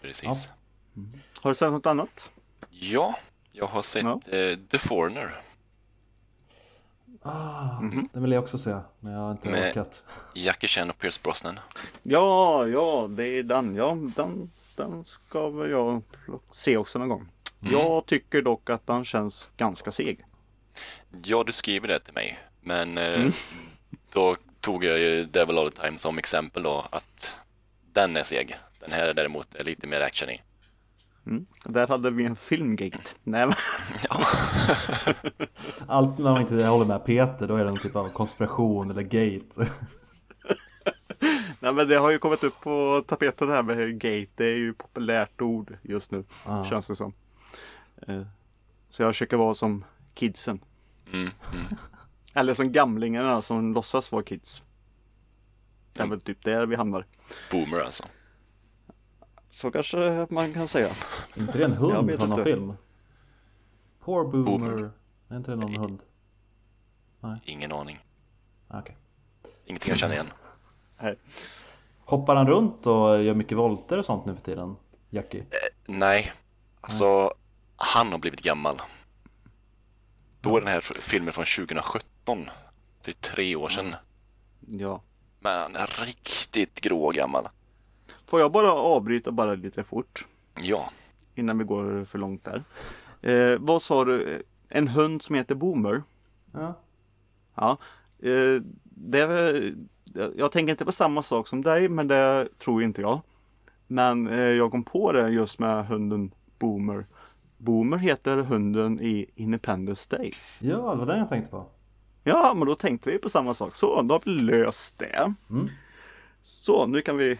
precis. 0.00 0.48
Har 1.42 1.50
du 1.50 1.54
sett 1.54 1.72
något 1.72 1.86
annat? 1.86 2.30
Ja, 2.70 3.14
jag 3.52 3.66
har 3.66 3.82
sett 3.82 4.04
Ja. 4.04 4.20
eh, 4.38 4.58
The 4.58 4.78
Foreigner. 4.78 5.34
Ah, 7.22 7.80
Mhm. 7.80 8.08
Den 8.12 8.22
vill 8.22 8.32
jag 8.32 8.42
också 8.42 8.58
se, 8.58 8.78
men 9.00 9.12
jag 9.12 9.20
har 9.20 9.30
inte 9.32 9.48
Med- 9.50 9.70
orkat. 9.70 10.04
Jackie 10.34 10.68
Chan 10.68 10.90
och 10.90 10.98
Pierce 10.98 11.20
Brosnan. 11.22 11.58
Ja, 12.02 12.66
ja, 12.68 13.06
det 13.10 13.24
är 13.26 13.42
den. 13.42 13.74
Ja, 13.74 13.96
den, 14.16 14.50
den 14.76 15.04
ska 15.04 15.50
väl 15.50 15.70
jag 15.70 16.02
se 16.52 16.76
också 16.76 16.98
någon 16.98 17.08
gång. 17.08 17.28
Mm. 17.60 17.72
Jag 17.72 18.06
tycker 18.06 18.42
dock 18.42 18.70
att 18.70 18.86
den 18.86 19.04
känns 19.04 19.50
ganska 19.56 19.92
seg. 19.92 20.24
Ja, 21.24 21.44
du 21.46 21.52
skriver 21.52 21.88
det 21.88 21.98
till 22.00 22.14
mig. 22.14 22.38
Men 22.60 22.98
eh, 22.98 23.14
Mm. 23.20 23.32
då 24.12 24.36
tog 24.60 24.84
jag 24.84 24.98
ju 25.00 25.24
Devil 25.24 25.58
All 25.58 25.70
The 25.72 25.82
Time 25.82 25.98
som 25.98 26.18
exempel 26.18 26.62
då 26.62 26.86
att 26.90 27.40
den 27.92 28.16
är 28.16 28.22
seg. 28.22 28.56
Den 28.80 28.92
här 28.92 29.06
är 29.08 29.14
däremot 29.14 29.54
är 29.56 29.64
lite 29.64 29.86
mer 29.86 30.00
action 30.00 30.30
i. 30.30 30.40
Mm. 31.26 31.46
Där 31.64 31.86
hade 31.88 32.10
vi 32.10 32.24
en 32.24 32.36
filmgate. 32.36 32.98
Nej, 33.22 33.46
men, 33.46 33.54
Allt 35.86 36.18
när 36.18 36.30
man 36.32 36.40
inte 36.42 36.66
håller 36.66 36.84
med 36.86 37.04
Peter, 37.04 37.48
då 37.48 37.56
är 37.56 37.64
det 37.64 37.70
någon 37.70 37.78
typ 37.78 37.96
av 37.96 38.08
konspiration 38.08 38.90
eller 38.90 39.02
gate. 39.02 39.70
Nej, 41.62 41.72
men 41.72 41.88
det 41.88 41.96
har 41.96 42.10
ju 42.10 42.18
kommit 42.18 42.44
upp 42.44 42.60
på 42.60 43.04
tapeten 43.08 43.48
här 43.48 43.62
med 43.62 44.00
gate. 44.00 44.26
Det 44.34 44.44
är 44.44 44.56
ju 44.56 44.74
populärt 44.74 45.40
ord 45.40 45.76
just 45.82 46.10
nu. 46.10 46.24
Ja. 46.46 46.64
Känns 46.64 46.86
det 46.86 46.96
som. 46.96 47.12
Eh, 48.06 48.22
Så 48.90 49.02
jag 49.02 49.10
försöker 49.14 49.36
vara 49.36 49.54
som 49.54 49.84
kidsen. 50.14 50.60
Mm, 51.12 51.20
mm. 51.20 51.64
Eller 52.34 52.54
som 52.54 52.72
gamlingarna 52.72 53.42
som 53.42 53.72
låtsas 53.74 54.12
vara 54.12 54.22
kids. 54.22 54.62
Det 55.92 56.00
är 56.00 56.04
Mm. 56.04 56.10
väl 56.10 56.20
typ 56.20 56.44
där 56.44 56.66
vi 56.66 56.76
hamnar. 56.76 57.06
Boomer 57.50 57.80
alltså. 57.80 58.04
Så 59.50 59.70
kanske 59.70 60.26
man 60.30 60.52
kan 60.52 60.68
säga. 60.68 60.88
inte 61.34 61.58
det 61.58 61.64
en 61.64 61.72
hund 61.76 62.10
från 62.18 62.28
någon 62.28 62.38
inte. 62.38 62.50
film? 62.50 62.72
Poor 64.00 64.24
boomer. 64.24 64.44
Boomer. 64.70 64.90
Är 65.28 65.36
inte 65.36 65.50
det 65.50 65.56
någon 65.56 65.76
hund? 65.76 66.02
Ingen 67.44 67.72
aning. 67.72 68.04
Ah, 68.68 68.78
Okej. 68.80 68.96
Ingenting 69.66 69.90
jag 69.90 69.98
känner 69.98 70.14
igen. 70.14 70.26
Nej. 71.02 71.16
Hoppar 72.04 72.36
han 72.36 72.46
runt 72.46 72.86
och 72.86 73.22
gör 73.22 73.34
mycket 73.34 73.58
volter 73.58 73.98
och 73.98 74.04
sånt 74.06 74.26
nu 74.26 74.34
för 74.34 74.42
tiden? 74.42 74.76
Jackie? 75.10 75.44
Nej, 75.86 76.32
alltså 76.80 77.32
han 77.76 78.12
har 78.12 78.18
blivit 78.18 78.40
gammal. 78.40 78.76
Då 80.40 80.56
är 80.56 80.60
den 80.60 80.68
här 80.68 80.80
filmen 80.80 81.32
från 81.32 81.44
2017. 81.44 82.50
Det 83.04 83.10
är 83.10 83.12
tre 83.12 83.56
år 83.56 83.68
sedan. 83.68 83.94
Ja. 84.60 85.02
Men 85.40 85.60
han 85.60 85.76
är 85.76 86.04
riktigt 86.06 86.80
grå 86.80 87.04
och 87.04 87.14
gammal. 87.14 87.48
Får 88.26 88.40
jag 88.40 88.52
bara 88.52 88.72
avbryta 88.72 89.30
bara 89.30 89.54
lite 89.54 89.84
fort 89.84 90.26
Ja, 90.62 90.90
innan 91.34 91.58
vi 91.58 91.64
går 91.64 92.04
för 92.04 92.18
långt 92.18 92.44
där. 92.44 92.64
Eh, 93.22 93.58
vad 93.60 93.82
sa 93.82 94.04
du? 94.04 94.42
En 94.68 94.88
hund 94.88 95.22
som 95.22 95.34
heter 95.34 95.54
Boomer? 95.54 96.02
Ja. 96.52 96.74
Ja. 97.54 97.78
Eh, 98.28 98.62
det 98.84 99.26
jag, 100.14 100.32
jag 100.36 100.52
tänker 100.52 100.70
inte 100.70 100.84
på 100.84 100.92
samma 100.92 101.22
sak 101.22 101.48
som 101.48 101.62
dig, 101.62 101.88
men 101.88 102.08
det 102.08 102.48
tror 102.58 102.82
inte 102.82 103.00
jag. 103.00 103.20
Men 103.86 104.26
eh, 104.28 104.38
jag 104.40 104.70
kom 104.70 104.84
på 104.84 105.12
det 105.12 105.28
just 105.30 105.58
med 105.58 105.86
hunden 105.86 106.34
Boomer. 106.58 107.06
Boomer 107.58 107.96
heter 107.96 108.36
hunden 108.36 109.00
i 109.00 109.30
Independence 109.34 110.16
Day. 110.16 110.30
Ja, 110.60 110.76
det 110.76 110.96
var 110.98 111.06
den 111.06 111.18
jag 111.18 111.28
tänkte 111.28 111.50
på. 111.50 111.66
Ja, 112.24 112.54
men 112.56 112.68
då 112.68 112.74
tänkte 112.74 113.10
vi 113.10 113.18
på 113.18 113.28
samma 113.28 113.54
sak. 113.54 113.74
Så, 113.74 114.02
då 114.02 114.14
har 114.14 114.22
vi 114.24 114.30
löst 114.30 114.98
det. 114.98 115.34
Mm. 115.50 115.70
Så, 116.42 116.86
nu 116.86 117.00
kan 117.02 117.16
vi 117.16 117.38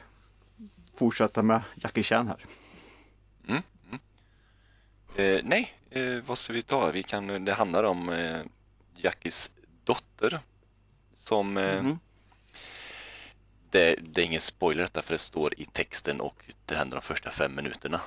fortsätta 0.94 1.42
med 1.42 1.60
Jackie 1.74 2.02
Chan 2.02 2.28
här. 2.28 2.44
eh, 5.16 5.40
nej, 5.44 5.72
eh, 5.90 6.24
vad 6.26 6.38
ska 6.38 6.52
vi 6.52 6.62
ta? 6.62 6.90
Vi 6.90 7.02
kan, 7.02 7.44
det 7.44 7.52
handlar 7.52 7.84
om 7.84 8.08
eh, 8.08 8.40
Jackies 8.96 9.50
dotter. 9.84 10.40
Som, 11.14 11.56
eh, 11.56 11.82
Mhm. 11.82 11.98
Det, 13.72 13.96
det 14.02 14.22
är 14.22 14.26
ingen 14.26 14.40
spoiler 14.40 14.82
detta 14.82 15.02
för 15.02 15.14
det 15.14 15.18
står 15.18 15.60
i 15.60 15.64
texten 15.64 16.20
och 16.20 16.44
det 16.66 16.74
händer 16.74 16.96
de 16.96 17.02
första 17.02 17.30
fem 17.30 17.54
minuterna. 17.54 18.00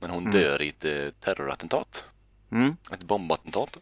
Men 0.00 0.10
hon 0.10 0.26
Mm. 0.26 0.32
dör 0.32 0.62
i 0.62 0.68
ett 0.68 0.84
eh, 0.84 1.08
terrorattentat. 1.20 2.04
Mm. 2.50 2.76
Ett 2.92 3.02
bombattentat. 3.02 3.78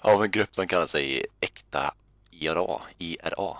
Av 0.00 0.24
en 0.24 0.30
grupp 0.30 0.54
som 0.54 0.66
kallar 0.66 0.86
sig 0.86 1.26
Äkta 1.40 1.94
IRA. 2.30 2.80
IRA. 2.98 3.56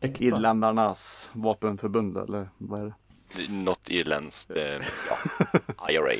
Äkta. 0.00 0.24
Irländarnas 0.24 1.30
vapenförbund 1.32 2.16
eller 2.16 2.50
vad 2.58 2.80
är 2.80 2.84
det? 2.84 3.48
Något 3.48 3.90
irländskt, 3.90 4.50
eh, 4.50 4.80
ja, 5.78 5.90
IRA. 5.90 6.12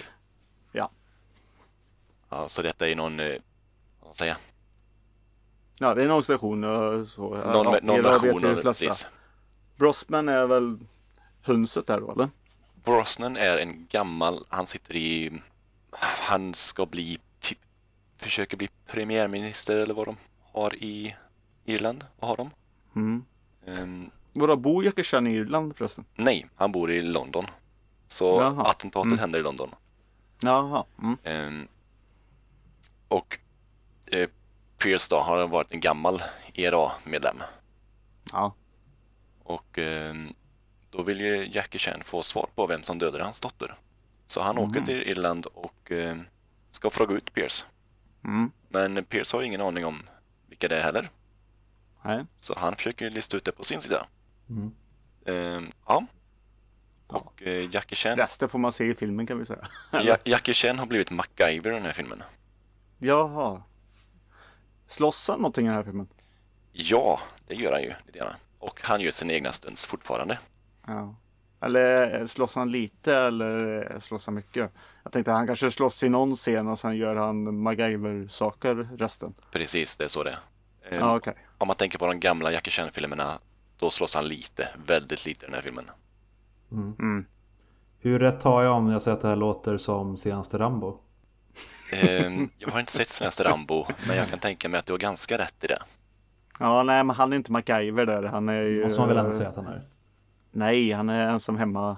Ja. 0.72 0.90
Ja, 2.28 2.48
så 2.48 2.62
detta 2.62 2.88
är 2.88 2.96
någon, 2.96 3.20
eh, 3.20 3.26
vad 4.00 4.14
ska 4.16 4.26
jag 4.26 4.36
säga, 4.36 4.36
Ja, 5.80 5.94
det 5.94 6.02
är 6.04 6.08
någon 6.08 6.22
station 6.22 6.64
eh, 6.64 7.04
så. 7.04 7.22
någon, 7.22 7.74
ja, 7.74 7.78
någon 7.82 8.02
version 8.02 8.44
av 8.44 8.62
precis. 8.62 9.06
Brosman 9.76 10.28
är 10.28 10.46
väl 10.46 10.78
hönset 11.42 11.86
där 11.86 12.00
då 12.00 12.12
eller? 12.12 12.30
Brosnan 12.84 13.36
är 13.36 13.58
en 13.58 13.86
gammal, 13.90 14.44
han 14.48 14.66
sitter 14.66 14.96
i, 14.96 15.32
han 16.20 16.54
ska 16.54 16.86
bli, 16.86 17.18
typ, 17.40 17.58
försöker 18.16 18.56
bli 18.56 18.68
premiärminister 18.86 19.76
eller 19.76 19.94
vad 19.94 20.06
de 20.06 20.16
har 20.52 20.74
i 20.74 21.16
Irland. 21.64 22.04
Vad 22.20 22.28
har 22.30 22.36
de? 22.36 22.50
Mm. 22.96 23.24
Ehm, 23.66 24.10
Vadå, 24.32 24.56
bor 24.56 24.84
Jackie 24.84 25.20
i 25.28 25.34
Irland 25.36 25.76
förresten? 25.76 26.04
nej, 26.14 26.46
han 26.56 26.72
bor 26.72 26.90
i 26.90 27.02
London. 27.02 27.44
Så 28.06 28.40
Jaha. 28.40 28.62
attentatet 28.70 29.06
Mm. 29.06 29.18
händer 29.18 29.38
i 29.38 29.42
London. 29.42 29.70
Jaha. 30.40 30.84
Mm. 31.02 31.16
Ehm, 31.24 31.68
och 33.08 33.38
eh, 34.06 34.28
Pierce 34.78 35.08
då 35.10 35.16
har 35.16 35.48
varit 35.48 35.72
en 35.72 35.80
gammal 35.80 36.22
ERA-medlem. 36.54 37.36
Ja. 38.32 38.54
Och 39.42 39.78
ehm, 39.78 40.34
då 40.90 41.02
vill 41.02 41.20
ju 41.20 41.48
Jackie 41.52 41.78
Chan 41.78 42.00
få 42.04 42.22
svar 42.22 42.48
på 42.54 42.66
vem 42.66 42.82
som 42.82 42.98
dödade 42.98 43.24
hans 43.24 43.40
dotter. 43.40 43.74
Så 44.26 44.42
han 44.42 44.58
åker 44.58 44.78
Mhm. 44.80 44.86
till 44.86 45.02
Irland 45.02 45.46
och 45.46 45.90
ehm, 45.92 46.24
ska 46.70 46.90
fråga 46.90 47.14
ut 47.14 47.32
Pierce. 47.34 47.64
Mm. 48.24 48.50
Men 48.68 49.04
Pierce 49.04 49.32
har 49.32 49.40
ju 49.40 49.46
ingen 49.46 49.60
aning 49.60 49.84
om 49.86 50.02
vilka 50.46 50.68
det 50.68 50.76
är 50.76 50.82
heller. 50.82 51.10
Nej. 52.04 52.24
Så 52.38 52.54
han 52.58 52.76
försöker 52.76 53.10
lista 53.10 53.36
ut 53.36 53.44
det 53.44 53.52
på 53.52 53.64
sin 53.64 53.80
sida. 53.80 54.06
Mm. 54.48 54.70
Eh, 55.26 55.68
ja. 55.86 56.06
Och 57.06 57.42
eh, 57.42 57.74
Jackie 57.74 57.96
Chan. 57.96 58.16
Resten 58.16 58.48
får 58.48 58.58
man 58.58 58.72
se 58.72 58.84
i 58.84 58.94
filmen 58.94 59.26
kan 59.26 59.38
vi 59.38 59.46
säga. 59.46 59.68
Ja, 59.92 60.16
Jackie 60.24 60.54
Chan 60.54 60.78
har 60.78 60.86
blivit 60.86 61.10
MacGyver 61.10 61.70
i 61.70 61.74
den 61.74 61.84
här 61.84 61.92
filmen. 61.92 62.22
Jaha. 62.98 63.62
Slåss 64.88 65.28
han 65.28 65.38
någonting 65.38 65.66
i 65.66 65.68
den 65.68 65.76
här 65.76 65.84
filmen? 65.84 66.08
Ja, 66.72 67.20
det 67.46 67.54
gör 67.54 67.72
han 67.72 67.82
ju. 67.82 67.92
Och 68.58 68.80
han 68.82 69.00
gör 69.00 69.10
sina 69.10 69.32
egna 69.32 69.52
stunts 69.52 69.86
fortfarande. 69.86 70.38
Ja. 70.86 71.14
Eller 71.60 72.26
slåss 72.26 72.54
han 72.54 72.70
lite 72.70 73.16
eller 73.16 73.98
slåss 74.00 74.26
han 74.26 74.34
mycket? 74.34 74.72
Jag 75.02 75.12
tänkte 75.12 75.32
han 75.32 75.46
kanske 75.46 75.70
slåss 75.70 76.02
i 76.02 76.08
någon 76.08 76.36
scen 76.36 76.68
och 76.68 76.78
sen 76.78 76.96
gör 76.96 77.16
han 77.16 77.62
MacGyver-saker 77.62 78.88
resten. 78.98 79.34
Precis, 79.52 79.96
det 79.96 80.04
är 80.04 80.08
så 80.08 80.22
det 80.22 80.30
är. 80.30 80.38
Eh, 80.90 80.98
Ja, 80.98 81.16
okej. 81.16 81.34
Om 81.58 81.66
man 81.66 81.76
tänker 81.76 81.98
på 81.98 82.06
de 82.06 82.20
gamla 82.20 82.52
Jackie 82.52 82.70
Chan-filmerna, 82.70 83.32
då 83.78 83.90
slåss 83.90 84.14
han 84.14 84.28
lite, 84.28 84.68
väldigt 84.86 85.26
lite 85.26 85.44
i 85.44 85.46
den 85.46 85.54
här 85.54 85.62
filmen. 85.62 85.84
Mm. 86.72 87.26
Hur 88.00 88.18
rätt 88.18 88.42
har 88.42 88.62
jag 88.62 88.74
om 88.76 88.88
jag 88.88 89.02
säger 89.02 89.16
att 89.16 89.22
det 89.22 89.28
här 89.28 89.36
låter 89.36 89.78
som 89.78 90.16
senaste 90.16 90.58
Rambo? 90.58 90.98
Eh, 91.90 92.32
jag 92.58 92.68
har 92.70 92.80
inte 92.80 92.92
sett 92.92 93.08
senaste 93.08 93.44
Rambo, 93.44 93.86
men 94.08 94.16
jag 94.16 94.28
kan 94.28 94.38
tänka 94.38 94.68
mig 94.68 94.78
att 94.78 94.86
du 94.86 94.92
har 94.92 94.98
ganska 94.98 95.38
rätt 95.38 95.64
i 95.64 95.66
det. 95.66 95.78
Ja, 96.60 96.82
nej, 96.82 97.04
men 97.04 97.16
han 97.16 97.32
är 97.32 97.36
inte 97.36 97.52
MacGyver 97.52 98.06
där. 98.06 98.22
Han 98.22 98.48
är 98.48 98.62
ju... 98.62 98.84
Måste 98.84 99.00
man 99.00 99.08
väl 99.08 99.18
ändå 99.18 99.32
säga 99.32 99.48
att 99.48 99.56
han 99.56 99.66
är? 99.66 99.82
Nej, 100.52 100.92
han 100.92 101.08
är 101.08 101.28
ensam 101.28 101.56
hemma 101.56 101.96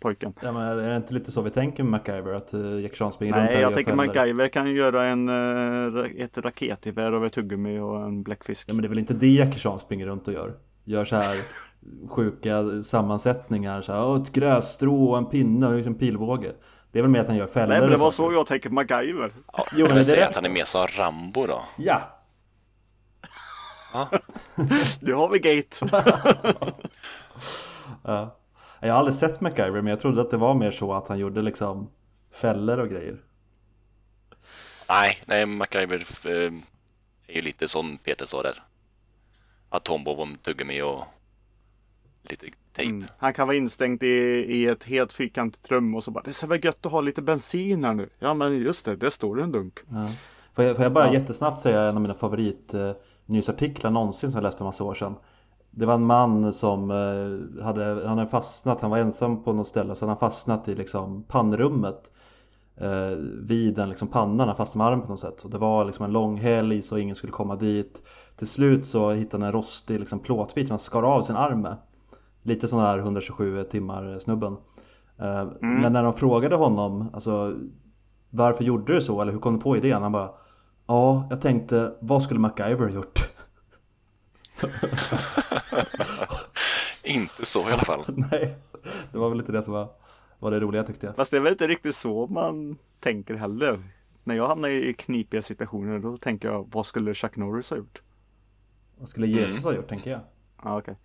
pojken. 0.00 0.32
Ja, 0.42 0.52
men 0.52 0.62
är 0.62 0.90
det 0.90 0.96
inte 0.96 1.14
lite 1.14 1.32
så 1.32 1.42
vi 1.42 1.50
tänker 1.50 1.82
med 1.82 1.90
MacGyver? 1.90 2.32
Att 2.32 2.54
uh, 2.54 2.80
Jack 2.80 2.94
Chan 2.96 3.12
springer 3.12 3.34
runt 3.34 3.44
här 3.44 3.52
Nej, 3.52 3.62
jag 3.62 3.74
tänker? 3.74 3.94
MacGyver 3.94 4.48
kan 4.48 4.74
göra 4.74 5.04
en, 5.04 5.28
eh, 5.28 6.24
ett 6.24 6.38
raketgevär 6.38 7.12
av 7.12 7.26
ett 7.26 7.32
tuggummi 7.32 7.78
och 7.78 8.02
en 8.04 8.22
bläckfisk. 8.22 8.68
Ja, 8.68 8.74
men 8.74 8.82
det 8.82 8.86
är 8.86 8.88
väl 8.88 8.98
inte 8.98 9.14
det 9.14 9.26
Jackie 9.26 9.58
Chan 9.58 9.78
springer 9.78 10.06
runt 10.06 10.28
och 10.28 10.34
gör? 10.34 10.52
Gör 10.84 11.04
så 11.04 11.16
här 11.16 11.36
sjuka 12.08 12.82
sammansättningar, 12.84 13.82
så 13.82 13.92
här, 13.92 14.06
"Åh, 14.06 14.22
ett 14.22 14.32
grässtrå 14.32 15.04
och 15.10 15.18
en 15.18 15.26
pinne 15.26 15.66
och 15.66 15.78
en 15.78 15.94
pilbåge. 15.94 16.52
Det 16.98 17.00
är 17.00 17.02
väl 17.02 17.10
mer 17.10 17.20
att 17.20 17.26
han 17.26 17.36
gör 17.36 17.46
fällor 17.46 17.68
Nej, 17.68 17.80
men 17.80 17.90
det 17.90 17.96
var 17.96 18.10
så 18.10 18.32
jag 18.32 18.46
tänker 18.46 18.68
på 18.68 18.74
MacGyver. 18.74 19.32
Ja, 19.52 19.66
Jo, 19.72 19.86
men 19.90 20.04
säga 20.04 20.26
att 20.26 20.34
han 20.34 20.44
är 20.44 20.50
mer 20.50 20.64
som 20.64 20.86
Rambo 20.86 21.46
då. 21.46 21.62
Ja! 21.76 22.00
Ja, 23.92 24.08
Nu 25.00 25.14
har 25.14 25.28
vi 25.28 25.38
Gate. 25.38 25.76
ja. 28.04 28.36
Jag 28.80 28.92
har 28.92 28.98
aldrig 28.98 29.16
sett 29.16 29.40
MacGyver 29.40 29.70
men 29.80 29.86
jag 29.86 30.00
trodde 30.00 30.20
att 30.20 30.30
det 30.30 30.36
var 30.36 30.54
mer 30.54 30.70
så 30.70 30.92
att 30.92 31.08
han 31.08 31.18
gjorde 31.18 31.42
liksom 31.42 31.90
fällor 32.32 32.78
och 32.78 32.88
grejer. 32.88 33.16
nej, 34.88 35.18
nej, 35.26 35.46
MacGyver 35.46 36.06
eh, 36.24 36.52
är 37.26 37.34
ju 37.34 37.40
lite 37.40 37.68
som 37.68 37.96
Peter 37.96 38.26
sa 38.26 38.42
där. 38.42 38.62
Atombomb, 39.68 40.20
om 40.20 40.36
tuggummi 40.36 40.82
och 40.82 41.04
lite 42.22 42.46
tejp. 42.72 42.90
Mm. 42.90 43.04
Han 43.18 43.32
kan 43.34 43.46
vara 43.46 43.56
instängd 43.56 44.02
i, 44.02 44.06
i 44.48 44.66
ett 44.66 44.84
helt 44.84 45.12
fyrkantigt 45.12 45.70
rum 45.70 45.94
och 45.94 46.04
så 46.04 46.10
bara 46.10 46.24
Det 46.24 46.32
så 46.32 46.46
väl 46.46 46.64
gött 46.64 46.86
att 46.86 46.92
ha 46.92 47.00
lite 47.00 47.22
bensin 47.22 47.84
här 47.84 47.94
nu. 47.94 48.08
Ja 48.18 48.34
men 48.34 48.58
just 48.58 48.84
det, 48.84 48.96
det 48.96 49.10
står 49.10 49.40
en 49.42 49.52
dunk. 49.52 49.78
Ja. 49.88 50.08
Får, 50.54 50.64
jag, 50.64 50.76
får 50.76 50.82
jag 50.82 50.92
bara 50.92 51.06
Ja. 51.06 51.12
jättesnabbt 51.12 51.60
säga 51.60 51.82
en 51.82 51.96
av 51.96 52.02
mina 52.02 52.14
favorit 52.14 52.74
eh, 52.74 52.92
någonsin 53.90 54.30
som 54.30 54.38
jag 54.38 54.42
läste 54.42 54.58
för 54.58 54.64
massa 54.64 54.84
år 54.84 54.94
sedan. 54.94 55.14
Det 55.70 55.86
var 55.86 55.94
en 55.94 56.04
man 56.04 56.52
som 56.52 56.90
eh, 56.90 57.64
hade, 57.64 57.84
han 57.84 58.18
hade 58.18 58.30
fastnat, 58.30 58.80
han 58.80 58.90
var 58.90 58.98
ensam 58.98 59.44
på 59.44 59.52
något 59.52 59.68
ställe 59.68 59.94
så 59.94 60.04
han 60.04 60.08
hade 60.08 60.20
fastnat 60.20 60.68
i 60.68 60.74
liksom 60.74 61.22
pannrummet 61.22 62.10
eh, 62.76 63.16
vid 63.42 63.78
en 63.78 63.88
liksom 63.88 64.08
pannan, 64.08 64.48
han 64.48 64.56
fastnade 64.56 64.84
med 64.84 64.92
armen 64.92 65.06
på 65.06 65.12
något 65.12 65.20
sätt. 65.20 65.42
Och 65.42 65.50
det 65.50 65.58
var 65.58 65.84
liksom 65.84 66.04
en 66.04 66.12
lång 66.12 66.36
helg 66.38 66.82
så 66.82 66.98
ingen 66.98 67.16
skulle 67.16 67.32
komma 67.32 67.56
dit. 67.56 68.02
Till 68.36 68.48
slut 68.48 68.86
så 68.86 69.10
hittade 69.10 69.44
han 69.44 69.46
en 69.46 69.52
rostig 69.52 70.00
liksom 70.00 70.18
plåtbit 70.18 70.66
som 70.66 70.72
han 70.72 70.78
skar 70.78 71.02
av 71.02 71.22
sin 71.22 71.36
arm 71.36 71.60
med. 71.60 71.76
Lite 72.42 72.68
sån 72.68 72.80
här 72.80 72.98
127 72.98 73.64
timmar 73.64 74.18
snubben. 74.18 74.56
Eh, 75.18 75.48
Men 75.60 75.92
när 75.92 76.02
de 76.02 76.14
frågade 76.14 76.56
honom, 76.56 77.10
alltså 77.12 77.56
varför 78.30 78.64
gjorde 78.64 78.94
du 78.94 79.00
så 79.02 79.20
eller 79.22 79.32
hur 79.32 79.38
kom 79.40 79.54
du 79.54 79.60
på 79.60 79.76
idén? 79.76 80.02
Han 80.02 80.12
bara 80.12 80.30
Ja, 80.86 81.26
jag 81.30 81.40
tänkte 81.40 81.94
vad 82.00 82.22
skulle 82.22 82.40
MacGyver 82.40 82.84
ha 82.84 82.90
gjort? 82.90 83.30
Inte 87.04 87.46
så 87.46 87.60
i 87.60 87.72
alla 87.72 87.82
fall. 87.82 88.04
Nej, 88.30 88.56
det 89.12 89.18
var 89.18 89.28
väl 89.28 89.38
lite 89.38 89.52
det 89.52 89.62
som 89.62 89.72
var, 89.72 89.88
var 90.38 90.50
det 90.50 90.60
roliga 90.60 90.82
tyckte 90.82 91.06
jag. 91.06 91.16
Fast 91.16 91.30
det 91.30 91.36
är 91.36 91.40
väl 91.40 91.52
inte 91.52 91.66
riktigt 91.66 91.96
så 91.96 92.26
man 92.26 92.78
tänker 93.00 93.34
heller. 93.34 93.82
När 94.24 94.34
jag 94.34 94.48
hamnar 94.48 94.68
i 94.68 94.94
knipiga 94.94 95.42
situationer 95.42 95.98
då 95.98 96.16
tänker 96.16 96.48
jag 96.48 96.68
vad 96.72 96.86
skulle 96.86 97.14
Chuck 97.14 97.36
Norris 97.36 97.70
ha 97.70 97.76
gjort? 97.76 98.02
Vad 98.98 99.08
skulle 99.08 99.26
Jesus 99.26 99.64
ha 99.64 99.72
gjort 99.72 99.88
tänker 99.88 100.10
jag. 100.10 100.20
Ja 100.62 100.78
okej. 100.78 100.96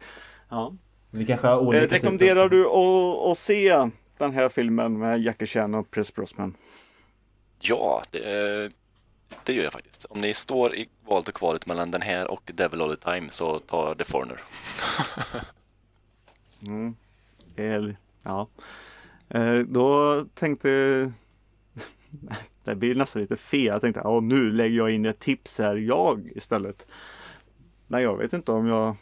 Ja. 0.49 0.73
Vi 1.15 1.25
kanske 1.25 1.47
har 1.47 1.59
olika 1.59 1.83
Eh, 1.83 1.89
rekommenderar 1.89 2.43
typer. 2.49 2.55
du 2.55 2.65
att, 2.67 3.31
att 3.31 3.37
se 3.37 3.89
den 4.17 4.31
här 4.31 4.49
filmen 4.49 4.99
med 4.99 5.21
Jackie 5.21 5.47
Chan 5.47 5.73
och 5.73 5.87
Chris 5.93 6.13
Brosnan? 6.13 6.55
Ja, 7.59 8.03
det, 8.11 8.71
det 9.43 9.53
gör 9.53 9.63
jag 9.63 9.73
faktiskt. 9.73 10.05
Om 10.05 10.21
ni 10.21 10.33
står 10.33 10.75
i 10.75 10.89
valet 11.05 11.27
och 11.27 11.33
kvalet 11.33 11.67
mellan 11.67 11.91
den 11.91 12.01
här 12.01 12.31
och 12.31 12.51
Devil 12.55 12.81
All 12.81 12.95
The 12.95 13.11
Time 13.11 13.29
så 13.29 13.59
ta 13.59 13.95
The 13.95 14.03
Foreigner. 14.03 14.41
Mm. 16.67 16.95
Eller, 17.55 17.95
ja. 18.23 18.47
Eh, 19.29 19.57
då 19.59 20.25
tänkte 20.33 20.69
Det 22.63 22.75
blir 22.75 22.95
nästan 22.95 23.21
lite 23.21 23.37
fel. 23.37 23.65
Jag 23.65 23.81
tänkte 23.81 24.01
ja, 24.03 24.19
nu 24.19 24.51
lägger 24.51 24.77
jag 24.77 24.91
in 24.91 25.05
ett 25.05 25.19
tips 25.19 25.57
här 25.57 25.75
jag 25.75 26.29
istället. 26.35 26.87
Men 27.87 28.01
jag 28.01 28.17
vet 28.17 28.33
inte 28.33 28.51
om 28.51 28.67
jag 28.67 28.95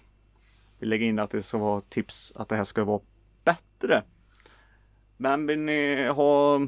vill 0.82 0.90
lägga 0.90 1.06
in 1.06 1.20
att 1.20 1.32
det 1.32 1.44
ska 1.44 1.58
vara 1.58 1.82
tips 1.82 2.32
att 2.36 2.50
det 2.50 2.56
här 2.56 2.64
ska 2.64 2.84
vara 2.84 3.02
bättre. 3.44 4.04
Men 5.18 5.48
vill 5.48 5.60
ni 5.60 6.08
ha 6.08 6.60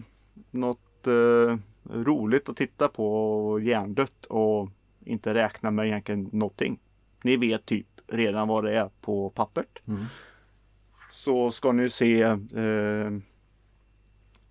något 0.52 1.08
eh, 1.08 1.58
roligt 1.94 2.50
att 2.50 2.58
titta 2.58 2.88
på 2.88 3.08
och 3.50 3.62
hjärndött 3.62 4.26
och 4.26 4.70
inte 5.06 5.34
räkna 5.34 5.72
med 5.72 5.88
egentligen 5.88 6.30
någonting. 6.32 6.80
Ni 7.24 7.38
vet 7.38 7.66
typ 7.66 7.88
redan 8.08 8.48
vad 8.48 8.64
det 8.64 8.78
är 8.78 8.90
på 9.02 9.30
pappret 9.30 9.80
Mm. 9.88 10.06
så 11.12 11.52
ska 11.52 11.72
ni 11.72 11.90
se 11.90 12.22
eh, 12.22 13.12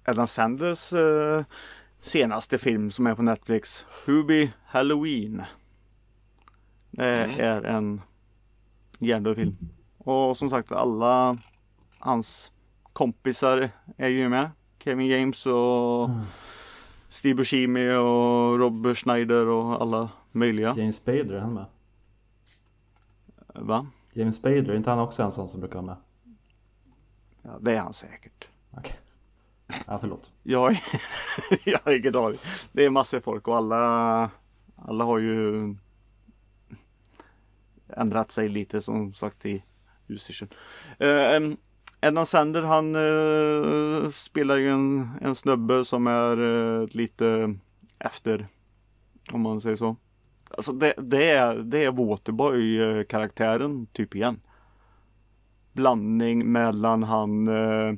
Adam 0.04 0.26
Sanders 0.26 0.92
eh, 0.92 1.44
senaste 1.98 2.58
film 2.58 2.90
som 2.90 3.06
är 3.06 3.14
på 3.14 3.22
Netflix. 3.22 3.84
Hubie 4.06 4.52
Halloween. 4.66 5.42
Det 6.90 7.24
Mm. 7.24 7.40
är 7.40 7.62
en 7.62 8.00
hjärndöd 9.06 9.36
film. 9.36 9.56
Och 9.98 10.36
som 10.36 10.50
sagt 10.50 10.72
alla 10.72 11.38
hans 11.98 12.52
kompisar 12.92 13.70
är 13.96 14.08
ju 14.08 14.28
med. 14.28 14.50
Kevin 14.78 15.06
James 15.06 15.46
och 15.46 16.04
Mm. 16.08 16.20
Steve 17.08 17.34
Buscemi 17.34 17.90
och 17.90 18.58
Rob 18.58 18.96
Schneider 18.96 19.46
och 19.46 19.82
alla 19.82 20.08
möjliga. 20.32 20.74
James 20.76 20.96
Spader 20.96 21.32
är 21.34 21.40
han 21.40 21.54
med? 21.54 21.64
Va? 23.54 23.86
James 24.12 24.36
Spader, 24.36 24.68
är 24.68 24.76
inte 24.76 24.90
han 24.90 24.98
också 24.98 25.22
en 25.22 25.32
sån 25.32 25.48
som 25.48 25.60
brukar 25.60 25.74
vara 25.74 25.86
med? 25.86 25.96
Ja, 27.42 27.58
det 27.60 27.72
är 27.72 27.78
han 27.78 27.92
säkert. 27.94 28.48
Okej. 28.70 28.98
Ja, 29.86 29.98
förlåt. 30.00 30.32
Jag, 30.42 30.72
jag 31.64 31.78
har 31.84 31.92
ingen 31.92 32.16
aning. 32.16 32.38
Det 32.72 32.84
är 32.84 32.90
massor 32.90 33.20
folk 33.20 33.48
och 33.48 33.56
alla, 33.56 34.30
alla 34.76 35.04
har 35.04 35.18
ju 35.18 35.74
ändrat 37.96 38.32
sig 38.32 38.48
lite 38.48 38.82
som 38.82 39.14
sagt 39.14 39.46
i 39.46 39.64
utstyrseln. 40.08 40.50
Uh, 41.00 41.08
eh, 41.08 41.40
Edna 42.00 42.26
Sander 42.26 42.62
han 42.62 42.94
eh, 42.94 44.10
spelar 44.10 44.56
ju 44.56 44.70
en, 44.70 45.10
en 45.20 45.34
snubbe 45.34 45.84
som 45.84 46.06
är 46.06 46.36
eh, 46.42 46.88
lite 46.88 47.54
efter 47.98 48.48
om 49.32 49.40
man 49.40 49.60
säger 49.60 49.76
så. 49.76 49.96
Alltså 50.50 50.72
det, 50.72 50.94
det 50.98 51.30
är, 51.30 51.54
det 51.54 51.84
är 51.84 51.92
Waterboy 51.92 53.04
karaktären 53.04 53.86
typ 53.86 54.14
igen. 54.14 54.40
Blandning 55.72 56.52
mellan 56.52 57.02
han 57.02 57.48
eh, 57.48 57.94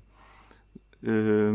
eh, 1.02 1.54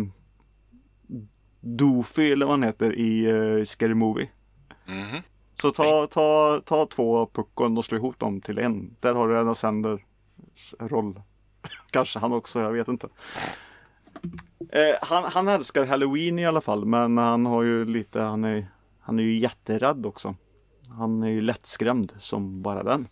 Doofy 1.61 2.31
eller 2.31 2.45
vad 2.45 2.53
han 2.53 2.63
heter 2.63 2.95
i 2.99 3.31
uh, 3.31 3.65
Scary 3.65 3.93
Movie. 3.93 4.29
Mhm. 4.85 5.23
Så 5.61 5.71
ta, 5.71 6.07
ta, 6.07 6.61
ta 6.65 6.85
två 6.85 7.25
puckon 7.25 7.77
och 7.77 7.85
slå 7.85 7.97
ihop 7.97 8.19
dem 8.19 8.41
till 8.41 8.57
en. 8.57 8.95
Där 8.99 9.13
har 9.13 9.27
du 9.27 9.37
Adam 9.37 9.55
Sanders 9.55 10.01
roll. 10.79 11.21
Kanske 11.91 12.19
han 12.19 12.33
också, 12.33 12.59
jag 12.59 12.71
vet 12.71 12.87
inte. 12.87 13.07
Eh, 14.69 14.95
han, 15.01 15.23
han 15.23 15.47
älskar 15.47 15.85
Halloween 15.85 16.39
i 16.39 16.45
alla 16.45 16.61
fall, 16.61 16.85
men 16.85 17.17
han 17.17 17.45
har 17.45 17.63
ju 17.63 17.85
lite, 17.85 18.19
han 18.19 18.43
är, 18.43 18.67
han 18.99 19.19
är 19.19 19.23
ju 19.23 19.39
jätterädd 19.39 20.05
också. 20.05 20.35
Han 20.89 21.23
är 21.23 21.29
ju 21.29 21.41
lättskrämd 21.41 22.13
som 22.19 22.61
bara 22.61 22.83
den. 22.83 23.07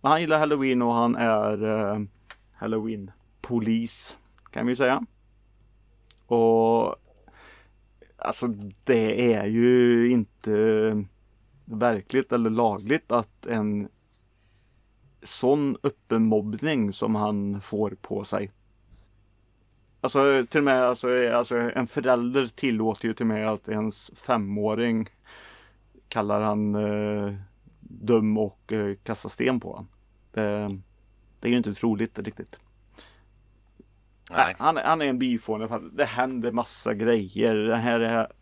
Men 0.00 0.10
han 0.10 0.20
gillar 0.20 0.38
Halloween 0.38 0.82
och 0.82 0.94
han 0.94 1.16
är 1.16 1.64
eh, 1.64 2.00
Halloween-polis, 2.52 4.16
kan 4.50 4.66
vi 4.66 4.76
säga. 4.76 5.06
Och 6.26 6.96
Alltså 8.24 8.46
det 8.84 9.34
är 9.34 9.46
ju 9.46 10.10
inte 10.10 11.04
verkligt 11.64 12.32
eller 12.32 12.50
lagligt 12.50 13.12
att 13.12 13.46
en 13.46 13.88
sån 15.22 15.76
öppen 15.82 16.24
mobbning 16.24 16.92
som 16.92 17.14
han 17.14 17.60
får 17.60 17.96
på 18.00 18.24
sig. 18.24 18.50
Alltså 20.00 20.46
till 20.50 20.58
och 20.58 20.64
med 20.64 20.82
alltså, 20.82 21.32
alltså, 21.32 21.56
en 21.56 21.86
förälder 21.86 22.46
tillåter 22.46 23.08
ju 23.08 23.14
till 23.14 23.24
och 23.24 23.28
med 23.28 23.48
att 23.48 23.68
ens 23.68 24.10
femåring 24.14 25.08
kallar 26.08 26.40
han 26.40 26.74
eh, 26.74 27.34
dum 27.80 28.38
och 28.38 28.72
eh, 28.72 28.96
kastar 29.02 29.28
sten 29.28 29.60
på 29.60 29.68
honom. 29.68 29.88
Det, 30.32 30.68
det 31.40 31.48
är 31.48 31.50
ju 31.50 31.56
inte 31.56 31.72
troligt 31.72 32.18
riktigt. 32.18 32.58
Nej. 34.30 34.54
Han, 34.58 34.76
han 34.76 35.02
är 35.02 35.06
en 35.06 35.18
byfåne. 35.18 35.80
Det 35.92 36.04
händer 36.04 36.52
massa 36.52 36.94
grejer. 36.94 37.54
Det 37.54 37.76
här 37.76 38.32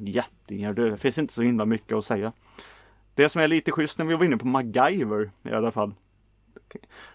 jättehjärndöd. 0.00 0.92
Det 0.92 0.96
finns 0.96 1.18
inte 1.18 1.34
så 1.34 1.42
himla 1.42 1.64
mycket 1.64 1.96
att 1.96 2.04
säga. 2.04 2.32
Det 3.14 3.28
som 3.28 3.42
är 3.42 3.48
lite 3.48 3.72
schysst 3.72 3.98
när 3.98 4.04
vi 4.04 4.14
var 4.14 4.24
inne 4.24 4.36
på 4.36 4.46
MacGyver 4.46 5.30
i 5.42 5.50
alla 5.50 5.70
fall. 5.70 5.94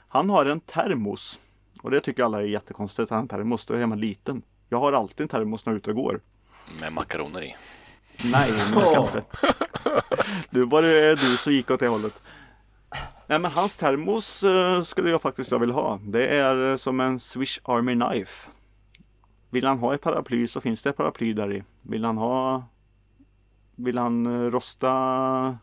Han 0.08 0.30
har 0.30 0.46
en 0.46 0.60
termos. 0.60 1.40
Och 1.82 1.92
det 1.92 2.00
tycker 2.00 2.24
alla 2.24 2.42
är 2.42 2.46
jättekonstigt. 2.46 3.04
att 3.04 3.10
Han 3.10 3.18
har 3.18 3.22
en 3.22 3.28
termos. 3.28 3.66
Då 3.66 3.74
är 3.74 3.86
man 3.86 4.00
liten. 4.00 4.42
Jag 4.70 4.78
har 4.78 4.94
alltid 4.94 5.22
en 5.22 5.28
termos 5.28 5.66
när 5.66 5.74
jag 5.74 5.76
är 5.76 5.80
ute 5.80 5.90
och 5.90 5.96
går. 5.96 6.20
Med 6.80 6.94
makaroner 6.94 7.42
i. 7.42 7.56
Nej, 8.32 8.52
med 8.52 8.94
kaffe. 8.94 9.24
Du 10.50 10.66
var 10.66 10.82
det 10.82 11.10
du 11.16 11.38
som 11.38 11.54
gick 11.54 11.72
åt 11.72 11.80
det 11.80 11.88
hållet. 11.88 12.22
Nej 13.28 13.40
men 13.40 13.52
hans 13.52 13.78
termos 13.78 14.44
eh, 14.44 14.82
skulle 14.82 15.10
jag 15.10 15.22
faktiskt 15.22 15.52
jag 15.52 15.60
vilja 15.60 15.76
ha. 15.76 16.00
Det 16.04 16.28
är 16.28 16.72
eh, 16.72 16.78
som 16.78 17.00
en 17.00 17.20
Swish 17.20 17.60
Army 17.64 17.94
Knife. 17.94 18.50
Vill 19.54 19.66
han 19.66 19.80
ha 19.80 19.94
ett 19.94 20.02
paraply 20.02 20.48
så 20.48 20.62
finns 20.62 20.82
det 20.82 20.90
ett 20.90 20.98
paraply 20.98 21.34
där 21.34 21.54
i. 21.54 21.64
Vill 21.82 22.06
han 22.06 22.18
ha 22.18 22.64
Vill 23.76 23.98
han 23.98 24.26
eh, 24.26 24.52
rosta 24.52 25.58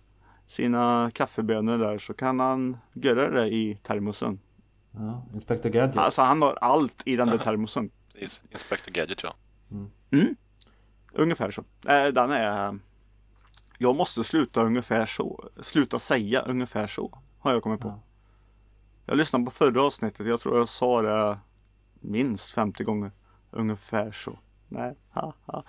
sina 0.47 1.11
kaffebönor 1.15 1.79
där 1.79 1.99
så 1.99 2.15
kan 2.15 2.41
han 2.41 2.77
göra 2.93 3.31
det 3.31 3.49
i 3.49 3.79
termosen. 3.83 4.41
Ja, 4.91 5.27
Inspector 5.35 5.71
Gadget. 5.71 5.97
Alltså 5.97 6.23
han 6.23 6.43
har 6.43 6.59
allt 6.61 7.03
i 7.05 7.17
den 7.17 7.29
där 7.29 7.39
termosen. 7.47 7.91
Inspector 8.53 8.93
Gadget 8.93 9.23
ja. 9.23 9.35
Ungefär 11.13 11.51
så. 11.51 11.65
Eh, 11.91 12.07
den 12.07 12.31
är 12.31 12.79
Jag 13.79 13.97
måste 13.97 14.25
sluta 14.25 14.63
ungefär 14.63 15.07
så. 15.07 15.51
Sluta 15.61 15.99
säga 15.99 16.43
ungefär 16.43 16.87
så. 16.87 17.19
Har 17.39 17.53
jag 17.53 17.63
kommit 17.63 17.81
på. 17.81 17.89
Ja. 17.89 18.03
Jag 19.07 19.17
lyssnade 19.17 19.45
på 19.45 19.51
förra 19.51 19.83
avsnittet. 19.83 20.27
Jag 20.27 20.41
tror 20.41 20.59
jag 20.59 20.69
sa 20.69 21.03
det 21.03 21.39
minst 22.01 22.51
50 22.51 22.85
gånger. 22.85 23.13
Ungefär 23.51 24.13
så. 24.13 24.39
Nej, 24.69 24.95
ha, 25.15 25.35
ha. 25.47 25.65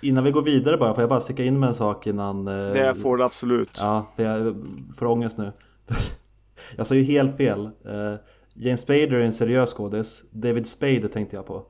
Innan 0.00 0.24
vi 0.24 0.30
går 0.30 0.42
vidare 0.42 0.76
bara, 0.76 0.94
får 0.94 1.02
jag 1.02 1.10
bara 1.10 1.20
sticka 1.20 1.44
in 1.44 1.60
med 1.60 1.68
en 1.68 1.74
sak 1.74 2.06
innan 2.06 2.48
eh, 2.48 2.54
Det 2.54 2.94
får 2.94 3.16
du 3.16 3.24
absolut. 3.24 3.78
Ja, 3.80 4.06
för 4.16 4.22
jag 4.22 4.56
får 4.98 5.06
ångest 5.06 5.38
nu 5.38 5.52
Jag 6.76 6.86
sa 6.86 6.94
ju 6.94 7.02
helt 7.02 7.36
fel 7.36 7.64
eh, 7.84 8.14
James 8.54 8.80
Spader 8.80 9.12
är 9.12 9.20
en 9.20 9.32
seriös 9.32 9.74
skådis 9.74 10.24
David 10.30 10.66
Spade 10.66 11.08
tänkte 11.08 11.36
jag 11.36 11.46
på 11.46 11.66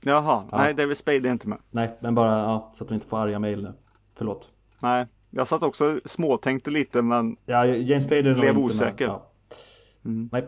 Jaha, 0.00 0.44
nej 0.52 0.74
David 0.74 0.96
Spade 0.96 1.28
är 1.28 1.32
inte 1.32 1.48
med. 1.48 1.58
Nej, 1.70 1.96
men 2.00 2.14
bara 2.14 2.38
ja, 2.38 2.72
så 2.74 2.84
att 2.84 2.90
vi 2.90 2.94
inte 2.94 3.06
får 3.06 3.18
arga 3.18 3.38
mejl 3.38 3.62
nu 3.62 3.72
Förlåt 4.14 4.50
Nej, 4.78 5.06
jag 5.30 5.48
satt 5.48 5.62
också 5.62 6.00
småtänkte 6.04 6.70
lite 6.70 7.02
men 7.02 7.36
Ja, 7.46 7.66
James 7.66 8.04
Spader 8.04 8.34
Blev 8.34 8.54
med. 8.54 8.64
osäker. 8.64 9.06
Ja. 9.06 9.26
Mm. 10.04 10.28
Nej, 10.32 10.44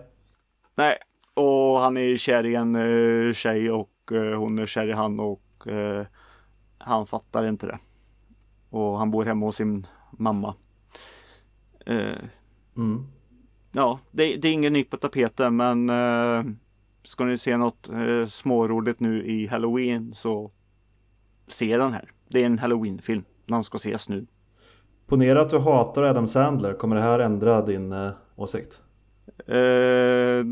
nej. 0.77 0.97
Och 1.35 1.81
han 1.81 1.97
är 1.97 2.17
kär 2.17 2.47
i 2.47 2.55
en 2.55 2.77
uh, 2.77 3.33
tjej 3.33 3.71
och 3.71 3.89
hon 4.17 4.59
är 4.59 4.67
kär 4.67 4.89
i 4.89 4.93
han 4.93 5.21
och 5.21 5.67
eh, 5.67 6.07
han 6.79 7.07
fattar 7.07 7.45
inte 7.45 7.67
det. 7.67 7.79
Och 8.71 8.99
han 8.99 9.11
bor 9.11 9.25
hemma 9.25 9.47
hos 9.47 9.57
sin 9.57 9.87
mamma. 10.11 10.55
Eh, 11.87 12.19
mm. 12.77 13.07
Ja, 13.73 13.99
det, 14.11 14.37
det 14.37 14.49
är 14.49 14.53
ingen 14.53 14.73
nytt 14.73 14.91
på 14.91 14.97
tapeten 14.97 15.57
men 15.57 15.91
eh, 15.91 16.45
ska 17.03 17.25
ni 17.25 17.39
se 17.39 17.57
något 17.57 17.89
eh, 17.89 18.27
småroligt 18.27 19.01
nu 19.01 19.27
i 19.27 19.47
Halloween 19.47 20.15
så 20.15 20.51
se 21.47 21.77
den 21.77 21.93
här. 21.93 22.13
Det 22.29 22.43
är 22.43 22.47
en 22.47 22.59
Halloween-film. 22.59 23.25
Den 23.47 23.65
ska 23.65 23.77
ses 23.77 24.09
nu. 24.09 24.27
Ponera 25.07 25.41
att 25.41 25.51
du 25.51 25.59
hatar 25.59 26.03
Adam 26.03 26.27
Sandler, 26.27 26.75
kommer 26.75 26.97
det 26.97 27.03
här 27.03 27.19
ändra 27.19 27.63
din 27.63 27.93
eh, 27.93 28.11
åsikt? 28.37 28.83
Eh, 29.47 30.45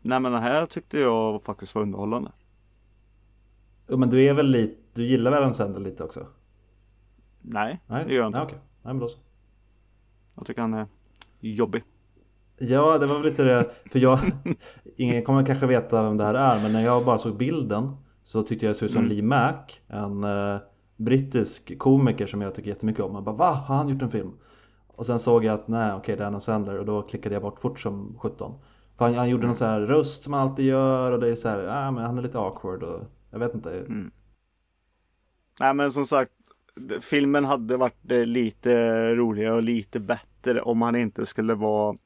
nej 0.00 0.20
men 0.20 0.32
den 0.32 0.42
här 0.42 0.66
tyckte 0.66 0.98
jag 0.98 1.42
faktiskt 1.42 1.74
var 1.74 1.82
underhållande. 1.82 2.32
Men 3.86 4.10
du 4.10 4.24
är 4.24 4.34
väl 4.34 4.46
lite, 4.46 4.76
du 4.94 5.06
gillar 5.06 5.30
väl 5.30 5.40
Adam 5.42 5.54
Sandler 5.54 5.80
lite 5.80 6.04
också? 6.04 6.26
Nej, 7.42 7.80
Nej, 7.86 8.04
det 8.06 8.14
gör 8.14 8.20
jag 8.20 8.28
inte. 8.28 8.38
Nej, 8.38 8.46
okej. 8.46 8.58
Nej 8.82 8.94
men 8.94 8.98
då 8.98 9.08
så 9.08 9.18
Jag 10.34 10.46
tycker 10.46 10.60
han 10.60 10.74
är 10.74 10.86
jobbig. 11.40 11.84
Ja, 12.58 12.98
det 12.98 13.06
var 13.06 13.14
väl 13.14 13.24
lite 13.24 13.44
det. 13.44 13.70
För 13.90 13.98
jag, 13.98 14.18
ingen 14.96 15.24
kommer 15.24 15.46
kanske 15.46 15.66
veta 15.66 16.02
vem 16.02 16.16
det 16.16 16.24
här 16.24 16.34
är, 16.34 16.62
men 16.62 16.72
när 16.72 16.84
jag 16.84 17.04
bara 17.04 17.18
såg 17.18 17.36
bilden 17.36 17.96
så 18.22 18.42
tyckte 18.42 18.66
jag 18.66 18.74
det 18.74 18.78
såg 18.78 18.86
ut 18.86 18.92
som 18.92 19.04
Mm. 19.04 19.12
Lee 19.16 19.22
Mack, 19.22 19.82
en 19.88 20.24
eh, 20.24 20.56
brittisk 20.96 21.78
komiker 21.78 22.26
som 22.26 22.42
jag 22.42 22.54
tycker 22.54 22.68
jättemycket 22.68 23.04
om. 23.04 23.14
Jag 23.14 23.24
bara 23.24 23.36
va? 23.36 23.50
Har 23.66 23.76
han 23.76 23.88
gjort 23.88 24.02
en 24.02 24.10
film? 24.10 24.32
Och 24.86 25.06
sen 25.06 25.18
såg 25.18 25.44
jag 25.44 25.54
att 25.54 25.68
nej, 25.68 25.92
okej 25.92 26.16
det 26.16 26.22
är 26.22 26.28
Adam 26.28 26.40
Sandler 26.40 26.78
och 26.78 26.86
då 26.86 27.02
klickade 27.02 27.34
jag 27.34 27.42
bort 27.42 27.60
fort 27.60 27.80
som 27.80 28.18
17. 28.18 28.54
För 28.96 29.04
han, 29.04 29.14
han 29.14 29.28
gjorde 29.28 29.46
någon 29.46 29.56
så 29.56 29.64
här 29.64 29.80
röst 29.80 30.22
som 30.22 30.32
han 30.32 30.42
alltid 30.48 30.64
gör 30.66 31.12
och 31.12 31.20
det 31.20 31.28
är 31.28 31.36
så 31.36 31.48
här, 31.48 31.58
ja 31.62 31.90
men 31.90 32.04
han 32.04 32.18
är 32.18 32.22
lite 32.22 32.38
awkward 32.38 32.82
och 32.82 33.02
jag 33.34 33.38
vet 33.38 33.54
inte. 33.54 33.78
Mm. 33.78 34.10
Nej 35.60 35.74
men 35.74 35.92
som 35.92 36.06
sagt, 36.06 36.32
filmen 37.00 37.44
hade 37.44 37.76
varit 37.76 38.10
eh, 38.10 38.24
lite 38.24 38.74
roligare 39.14 39.54
och 39.54 39.62
lite 39.62 40.00
bättre 40.00 40.60
om 40.60 40.82
han 40.82 40.96
inte 40.96 41.26
skulle 41.26 41.54
vara 41.54 41.96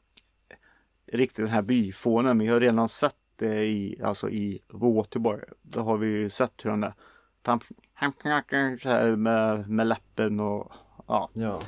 riktigt 1.12 1.44
den 1.44 1.48
här 1.48 1.62
byfånen. 1.62 2.38
Vi 2.38 2.46
har 2.46 2.60
redan 2.60 2.88
sett 2.88 3.16
det 3.36 3.64
i, 3.64 4.00
alltså 4.02 4.30
i 4.30 4.62
Waterboy. 4.68 5.40
Då 5.62 5.80
har 5.80 5.96
vi 5.96 6.06
ju 6.06 6.30
sett 6.30 6.64
hur 6.64 6.70
han 6.70 6.84
är. 6.84 6.94
Han, 7.42 7.60
han 7.94 8.12
knackar 8.12 8.78
så 8.82 8.88
här 8.88 9.16
med, 9.16 9.70
med 9.70 9.86
läppen 9.86 10.40
och 10.40 10.72
ja. 11.06 11.30
Ja. 11.32 11.60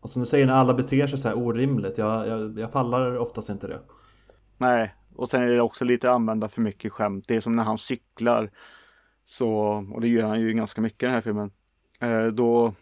Och 0.00 0.10
som 0.10 0.22
du 0.22 0.26
säger, 0.26 0.46
när 0.46 0.54
alla 0.54 0.74
beter 0.74 1.06
sig 1.06 1.18
så 1.18 1.28
här 1.28 1.38
orimligt, 1.38 1.98
jag, 1.98 2.28
jag, 2.28 2.58
jag 2.58 2.72
pallar 2.72 3.16
oftast 3.16 3.48
inte 3.48 3.66
det. 3.66 3.80
Nej, 4.58 4.94
och 5.16 5.28
sen 5.28 5.42
är 5.42 5.46
det 5.46 5.60
också 5.60 5.84
lite 5.84 6.10
använda 6.10 6.48
för 6.48 6.60
mycket 6.60 6.92
skämt. 6.92 7.24
Det 7.28 7.36
är 7.36 7.40
som 7.40 7.56
när 7.56 7.64
han 7.64 7.78
cyklar. 7.78 8.50
Så, 9.24 9.48
och 9.94 10.00
det 10.00 10.08
gör 10.08 10.26
han 10.26 10.40
ju 10.40 10.52
ganska 10.52 10.80
mycket 10.80 11.02
i 11.02 11.06
den 11.06 11.14
här 11.14 11.20
filmen. 11.20 11.50
Eh, 12.00 12.26
då, 12.26 12.74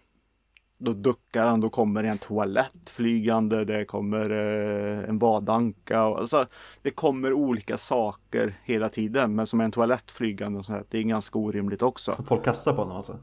då 0.78 0.92
duckar 0.92 1.46
han, 1.46 1.60
då 1.60 1.70
kommer 1.70 2.04
en 2.04 2.18
toalett 2.18 2.90
flygande, 2.90 3.64
det 3.64 3.84
kommer 3.84 4.30
eh, 4.30 5.08
en 5.08 5.18
badanka. 5.18 6.04
Och, 6.04 6.18
alltså, 6.18 6.46
det 6.82 6.90
kommer 6.90 7.32
olika 7.32 7.76
saker 7.76 8.54
hela 8.64 8.88
tiden. 8.88 9.34
Men 9.34 9.46
som 9.46 9.60
en 9.60 9.72
toalett 9.72 10.10
flygande 10.10 10.58
och 10.58 10.66
så 10.66 10.72
här, 10.72 10.84
det 10.88 10.98
är 10.98 11.02
ganska 11.02 11.38
orimligt 11.38 11.82
också. 11.82 12.12
Som 12.12 12.24
folk 12.24 12.44
kastar 12.44 12.72
på 12.72 12.82
honom 12.82 12.96
alltså. 12.96 13.18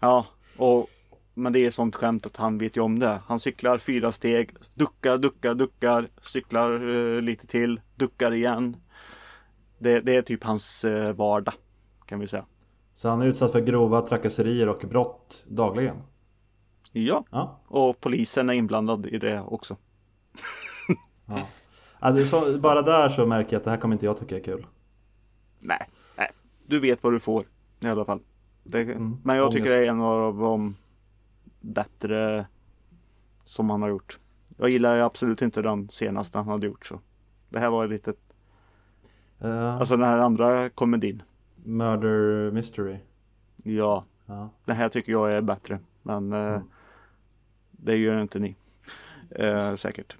Ja, 0.00 0.26
och, 0.58 0.88
men 1.34 1.52
det 1.52 1.66
är 1.66 1.70
sånt 1.70 1.96
skämt 1.96 2.26
att 2.26 2.36
han 2.36 2.58
vet 2.58 2.76
ju 2.76 2.80
om 2.80 2.98
det. 2.98 3.20
Han 3.26 3.40
cyklar 3.40 3.78
fyra 3.78 4.12
steg, 4.12 4.50
duckar, 4.74 5.18
duckar, 5.18 5.54
duckar, 5.54 6.08
cyklar 6.22 6.88
eh, 6.88 7.22
lite 7.22 7.46
till, 7.46 7.80
duckar 7.94 8.34
igen. 8.34 8.76
Det, 9.78 10.00
det 10.00 10.16
är 10.16 10.22
typ 10.22 10.44
hans 10.44 10.84
eh, 10.84 11.12
vardag 11.12 11.54
kan 12.12 12.20
vi 12.20 12.28
säga. 12.28 12.44
Så 12.94 13.08
han 13.08 13.22
är 13.22 13.26
utsatt 13.26 13.52
för 13.52 13.60
grova 13.60 14.00
trakasserier 14.00 14.68
och 14.68 14.84
brott 14.88 15.44
dagligen. 15.48 15.96
Ja, 16.92 17.24
Ja, 17.30 17.60
och 17.66 18.00
polisen 18.00 18.50
är 18.50 18.54
inblandad 18.54 19.06
i 19.06 19.18
det 19.18 19.40
också. 19.40 19.76
ja. 21.26 21.48
Alltså, 21.98 22.40
så, 22.40 22.58
bara 22.58 22.82
där 22.82 23.08
så 23.08 23.26
märker 23.26 23.52
jag 23.52 23.58
att 23.60 23.64
det 23.64 23.70
här 23.70 23.76
kommer 23.76 23.94
inte 23.94 24.06
jag 24.06 24.18
tycka 24.18 24.36
är 24.36 24.40
kul. 24.40 24.66
Nej, 25.60 25.88
nej, 26.18 26.30
du 26.66 26.80
vet 26.80 27.02
vad 27.02 27.12
du 27.12 27.20
får 27.20 27.44
i 27.80 27.86
alla 27.86 28.04
fall. 28.04 28.20
Det, 28.62 28.82
Mm, 28.82 29.16
men 29.24 29.36
jag 29.36 29.52
tycker 29.52 29.62
ångest. 29.62 29.74
det 29.74 29.86
är 29.86 29.90
en 29.90 30.00
av 30.00 30.38
de 30.38 30.76
bättre 31.60 32.46
som 33.44 33.70
han 33.70 33.82
har 33.82 33.88
gjort. 33.88 34.18
Jag 34.56 34.70
gillar 34.70 34.98
absolut 34.98 35.42
inte 35.42 35.62
den 35.62 35.88
senaste 35.88 36.38
han 36.38 36.48
hade 36.48 36.66
gjort 36.66 36.86
så. 36.86 37.00
Det 37.48 37.58
här 37.58 37.70
var 37.70 37.86
lite, 37.88 38.14
Uh, 39.44 39.74
alltså 39.80 39.96
den 39.96 40.06
här 40.06 40.18
andra 40.18 40.70
komedin. 40.70 41.22
Murder 41.64 42.50
Mystery. 42.50 42.96
Ja, 43.62 44.04
Ja. 44.26 44.50
den 44.64 44.76
här 44.76 44.88
tycker 44.88 45.12
jag 45.12 45.32
är 45.32 45.40
bättre. 45.40 45.78
Men 46.02 46.32
eh, 46.32 46.38
Mm. 46.38 46.62
det 47.70 47.96
gör 47.96 48.22
inte 48.22 48.38
ni. 48.38 48.56
Eh, 49.30 49.74
säkert. 49.74 50.16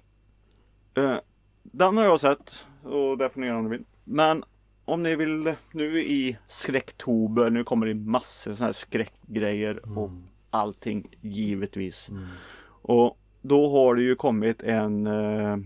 Eh, 0.93 1.15
den 1.63 1.97
har 1.97 2.03
jag 2.03 2.19
sett 2.19 2.65
och 2.83 3.17
det 3.17 3.29
får 3.29 3.41
ni 3.41 3.47
göra 3.47 3.57
om 3.57 3.63
ni 3.63 3.69
vill. 3.69 3.85
Men 4.03 4.43
om 4.85 5.03
ni 5.03 5.15
vill 5.15 5.55
nu 5.71 6.03
i 6.03 6.37
skräcktober, 6.47 7.49
nu 7.49 7.63
kommer 7.63 7.85
det 7.85 7.93
massor 7.93 8.53
sådana 8.53 8.65
här 8.65 8.73
skräckgrejer 8.73 9.97
och 9.99 10.09
allting 10.49 11.15
givetvis. 11.21 12.09
Mm. 12.09 12.25
Och 12.65 13.17
då 13.41 13.69
har 13.71 13.95
det 13.95 14.01
ju 14.01 14.15
kommit 14.15 14.61
en 14.63 15.07
eh, 15.07 15.57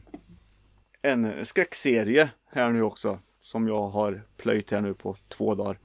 en 1.01 1.45
skräckserie 1.45 2.29
här 2.51 2.71
nu 2.71 2.81
också 2.81 3.19
som 3.47 3.67
jag 3.67 3.89
har 3.89 4.21
plöjt 4.37 4.71
här 4.71 4.81
nu 4.81 4.93
på 4.93 5.15
två 5.27 5.55
dagar. 5.55 5.79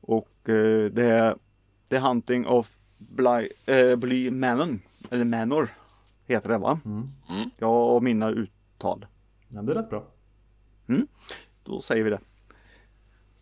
Och 0.00 0.48
eh, 0.48 0.84
det 0.84 1.04
är 1.04 1.36
The 1.88 1.98
Hunting 1.98 2.46
of 2.46 2.76
Bly, 2.98 3.48
eh, 3.66 3.96
Bly 3.96 4.30
Manor, 4.30 4.78
eller 5.10 5.24
Manor 5.24 5.68
heter 6.26 6.48
det 6.48 6.58
va? 6.58 6.80
Mm. 6.84 7.10
Ja, 7.58 7.94
och 7.94 8.02
mina 8.02 8.30
ut, 8.30 8.50
tal. 8.78 9.06
Ja, 9.48 9.62
det 9.62 9.72
är 9.72 9.76
rätt 9.76 9.90
bra. 9.90 10.04
Då 11.64 11.80
säger 11.80 12.04
vi 12.04 12.10
det. 12.10 12.20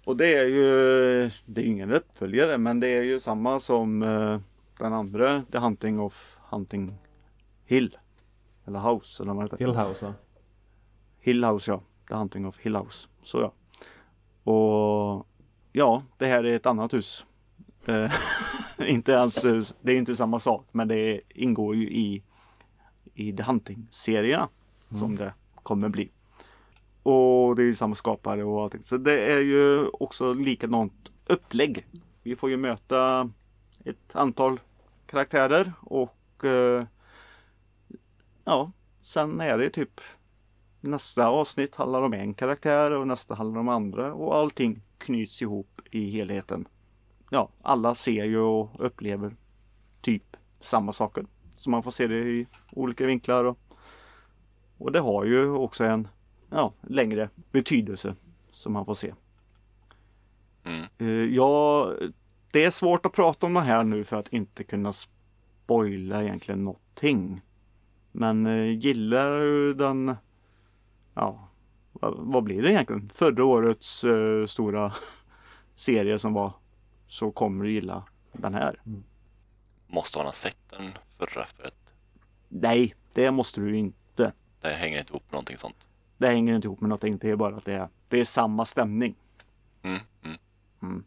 Och 0.04 0.16
det 0.16 0.34
är 0.34 0.46
ju, 0.46 1.30
det 1.46 1.60
är 1.60 1.66
ingen 1.66 1.92
uppföljare 1.92 2.58
men 2.58 2.80
det 2.80 2.88
är 2.88 3.02
ju 3.02 3.20
samma 3.20 3.60
som 3.60 4.02
eh, 4.02 4.40
den 4.78 4.92
andra 4.92 5.44
The 5.52 5.58
Hunting 5.58 6.00
of 6.00 6.36
Hunting 6.50 6.94
Hill. 7.64 7.98
Eller 8.66 8.78
House 8.78 9.22
eller 9.22 9.34
vad 9.34 9.44
det 9.44 9.54
heter. 9.54 9.66
Hill 9.66 9.76
House 9.76 10.06
va? 10.06 10.14
Hill 11.18 11.44
House 11.44 11.70
ja. 11.70 11.82
The 12.10 12.16
Hunting 12.16 12.46
of 12.46 12.58
Hill 12.58 12.76
House. 12.76 13.08
Så 13.22 13.40
ja. 13.40 13.52
Och 14.52 15.26
ja, 15.72 16.02
det 16.18 16.26
här 16.26 16.44
är 16.44 16.54
ett 16.54 16.66
annat 16.66 16.94
hus. 16.94 17.26
Eh, 17.86 18.12
inte 18.88 19.12
ens, 19.12 19.42
det 19.80 19.92
är 19.92 19.96
inte 19.96 20.14
samma 20.14 20.38
sak 20.38 20.68
men 20.72 20.88
det 20.88 21.20
ingår 21.28 21.74
ju 21.74 21.90
i, 21.90 22.22
i 23.14 23.32
The 23.32 23.42
Hunting-serierna 23.42 24.48
som 24.98 25.16
det 25.16 25.34
kommer 25.62 25.88
bli. 25.88 26.10
Och 27.02 27.56
det 27.56 27.62
är 27.62 27.66
ju 27.66 27.74
samma 27.74 27.94
skapare 27.94 28.44
och 28.44 28.62
allting. 28.62 28.82
Så 28.82 28.96
det 28.96 29.32
är 29.32 29.40
ju 29.40 29.88
också 29.88 30.32
likadant 30.32 31.10
upplägg. 31.26 31.86
Vi 32.22 32.36
får 32.36 32.50
ju 32.50 32.56
möta 32.56 33.30
ett 33.84 34.16
antal 34.16 34.60
karaktärer 35.06 35.72
och 35.80 36.44
eh, 36.44 36.84
ja, 38.44 38.72
sen 39.02 39.40
är 39.40 39.58
det 39.58 39.70
typ 39.70 40.00
nästa 40.80 41.26
avsnitt 41.26 41.74
handlar 41.74 42.02
om 42.02 42.12
en 42.12 42.34
karaktär 42.34 42.90
och 42.90 43.06
nästa 43.06 43.34
handlar 43.34 43.60
om 43.60 43.68
andra 43.68 44.14
och 44.14 44.36
allting 44.36 44.82
knyts 44.98 45.42
ihop 45.42 45.80
i 45.90 46.10
helheten. 46.10 46.68
Ja, 47.30 47.48
alla 47.62 47.94
ser 47.94 48.24
ju 48.24 48.38
och 48.38 48.70
upplever 48.78 49.36
typ 50.00 50.36
samma 50.60 50.92
saker. 50.92 51.26
Så 51.56 51.70
man 51.70 51.82
får 51.82 51.90
se 51.90 52.06
det 52.06 52.18
i 52.18 52.46
olika 52.72 53.06
vinklar 53.06 53.44
och, 53.44 53.58
och 54.78 54.92
det 54.92 55.00
har 55.00 55.24
ju 55.24 55.50
också 55.50 55.84
en 55.84 56.08
ja, 56.50 56.72
längre 56.80 57.28
betydelse 57.52 58.14
som 58.50 58.72
man 58.72 58.84
får 58.84 58.94
se. 58.94 59.14
Mm. 60.64 60.84
Eh, 60.98 61.34
ja, 61.34 61.92
det 62.52 62.64
är 62.64 62.70
svårt 62.70 63.06
att 63.06 63.12
prata 63.12 63.46
om 63.46 63.54
det 63.54 63.60
här 63.60 63.84
nu 63.84 64.04
för 64.04 64.16
att 64.16 64.32
inte 64.32 64.64
kunna 64.64 64.92
spoila 64.92 66.22
egentligen 66.22 66.64
någonting. 66.64 67.40
Men 68.12 68.46
eh, 68.46 68.78
gillar 68.78 69.40
du 69.40 69.74
den, 69.74 70.16
ja, 71.14 71.48
vad, 71.92 72.14
vad 72.16 72.42
blir 72.42 72.62
det 72.62 72.70
egentligen? 72.70 73.10
Förra 73.14 73.44
årets 73.44 74.04
eh, 74.04 74.46
stora 74.46 74.92
serie 75.74 76.18
som 76.18 76.32
var 76.32 76.52
så 77.06 77.30
kommer 77.30 77.64
du 77.64 77.72
gilla 77.72 78.04
den 78.32 78.54
här. 78.54 78.80
Måste 79.86 80.18
man 80.18 80.26
ha 80.26 80.32
sett 80.32 80.58
den 80.70 80.82
förra 81.18 81.46
för 81.46 81.64
att 81.64 81.80
Nej, 82.48 82.94
det 83.12 83.30
måste 83.30 83.60
du 83.60 83.76
inte. 83.76 84.32
det 84.60 84.68
hänger 84.68 84.98
inte 84.98 85.12
ihop 85.12 85.22
med 85.26 85.32
någonting 85.32 85.58
sånt. 85.58 85.86
Det 86.18 86.26
hänger 86.26 86.54
inte 86.54 86.66
ihop 86.66 86.80
med 86.80 86.88
någonting. 86.88 87.18
Det 87.18 87.30
är 87.30 87.36
bara 87.36 87.56
att 87.56 87.64
det 87.64 87.74
är, 87.74 87.88
det 88.08 88.20
är 88.20 88.24
samma 88.24 88.64
stämning. 88.64 89.14
Mm, 89.82 89.98
mm. 90.82 91.04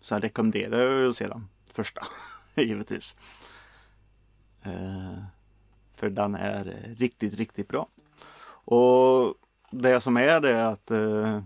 Så 0.00 0.14
jag 0.14 0.24
rekommenderar 0.24 1.08
att 1.08 1.16
se 1.16 1.26
den 1.26 1.48
första, 1.72 2.06
givetvis. 2.54 3.16
Eh, 4.62 5.22
för 5.94 6.10
den 6.10 6.34
är 6.34 6.94
riktigt, 6.98 7.34
riktigt 7.34 7.68
bra. 7.68 7.88
Och 8.64 9.34
det 9.70 10.00
som 10.00 10.16
är 10.16 10.40
det 10.40 10.50
är 10.50 10.64
att 10.64 10.90
eh, 10.90 11.42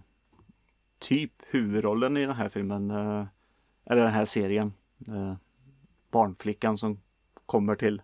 typ 0.99 1.33
huvudrollen 1.47 2.17
i 2.17 2.27
den 2.27 2.37
här 2.37 2.49
filmen, 2.49 2.91
eh, 2.91 3.27
eller 3.85 4.03
den 4.03 4.13
här 4.13 4.25
serien, 4.25 4.73
eh, 5.09 5.35
barnflickan 6.11 6.79
som 6.79 7.01
kommer 7.47 7.75
till 7.75 8.03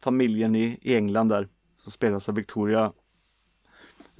familjen 0.00 0.54
i, 0.56 0.78
i 0.82 0.94
England 0.96 1.28
där, 1.28 1.48
som 1.76 1.92
spelas 1.92 2.28
av 2.28 2.34
Victoria 2.34 2.92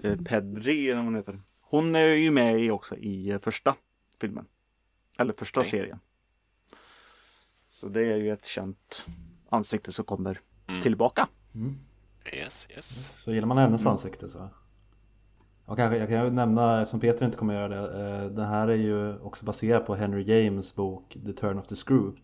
eh, 0.02 0.16
Pedri, 0.22 0.84
eller 0.86 0.96
vad 0.96 1.04
hon 1.04 1.14
heter. 1.16 1.40
Hon 1.60 1.94
är 1.94 2.06
ju 2.06 2.30
med 2.30 2.60
i 2.64 2.70
också 2.70 2.96
i 2.96 3.30
eh, 3.30 3.38
första 3.38 3.74
filmen. 4.20 4.46
Eller 5.18 5.32
första 5.32 5.60
Okej. 5.60 5.70
serien. 5.70 6.00
Så 7.70 7.88
det 7.88 8.00
är 8.00 8.16
ju 8.16 8.32
ett 8.32 8.46
känt 8.46 9.06
ansikte 9.48 9.92
som 9.92 10.04
kommer 10.04 10.40
Mm. 10.70 10.82
tillbaka. 10.82 11.28
Yes, 12.32 12.68
yes. 12.70 13.12
Så 13.14 13.32
gillar 13.32 13.46
man 13.46 13.58
hennes 13.58 13.86
ansikte 13.86 14.28
så 14.28 14.48
och 15.64 15.76
kanske, 15.76 15.98
jag 15.98 16.08
kan 16.08 16.24
ju 16.24 16.30
nämna, 16.30 16.82
eftersom 16.82 17.00
Peter 17.00 17.24
inte 17.24 17.36
kommer 17.36 17.54
göra 17.54 17.68
det, 17.68 17.76
eh, 17.76 18.30
den 18.30 18.46
här 18.46 18.68
är 18.68 18.76
ju 18.76 19.18
också 19.18 19.44
baserad 19.44 19.86
på 19.86 19.94
Henry 19.94 20.22
James 20.22 20.74
bok 20.74 21.16
The 21.26 21.32
Turn 21.32 21.58
of 21.58 21.66
the 21.66 21.76
Screw 21.76 22.16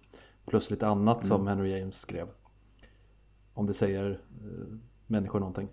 Plus 0.46 0.70
lite 0.70 0.86
annat 0.86 1.26
som 1.26 1.46
Henry 1.46 1.78
James 1.78 1.96
skrev 1.96 2.28
Om 3.54 3.66
det 3.66 3.74
säger 3.74 4.10
eh, 4.10 4.76
människor 5.06 5.38
någonting 5.38 5.68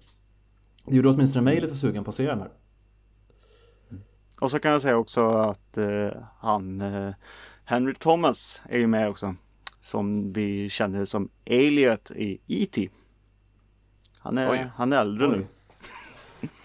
Det 0.85 0.95
gjorde 0.95 1.09
åtminstone 1.09 1.43
mig 1.43 1.61
lite 1.61 1.75
sugen 1.75 2.03
på 2.03 2.09
att 2.09 2.15
se 2.15 2.27
den 2.27 2.39
här 2.39 2.49
Och 4.41 4.51
så 4.51 4.59
kan 4.59 4.71
jag 4.71 4.81
säga 4.81 4.97
också 4.97 5.27
att 5.27 5.77
eh, 5.77 6.11
han 6.39 6.81
eh, 6.81 7.13
Henry 7.63 7.93
Thomas 7.93 8.61
är 8.69 8.77
ju 8.77 8.87
med 8.87 9.09
också. 9.09 9.35
Som 9.81 10.33
vi 10.33 10.69
känner 10.69 11.05
som 11.05 11.29
Elliot 11.45 12.11
i 12.11 12.39
E.T. 12.47 12.89
Han 14.21 14.37
är, 14.37 14.51
Oj. 14.51 14.71
han 14.75 14.93
är 14.93 14.97
äldre 14.97 15.27
nu. 15.27 15.47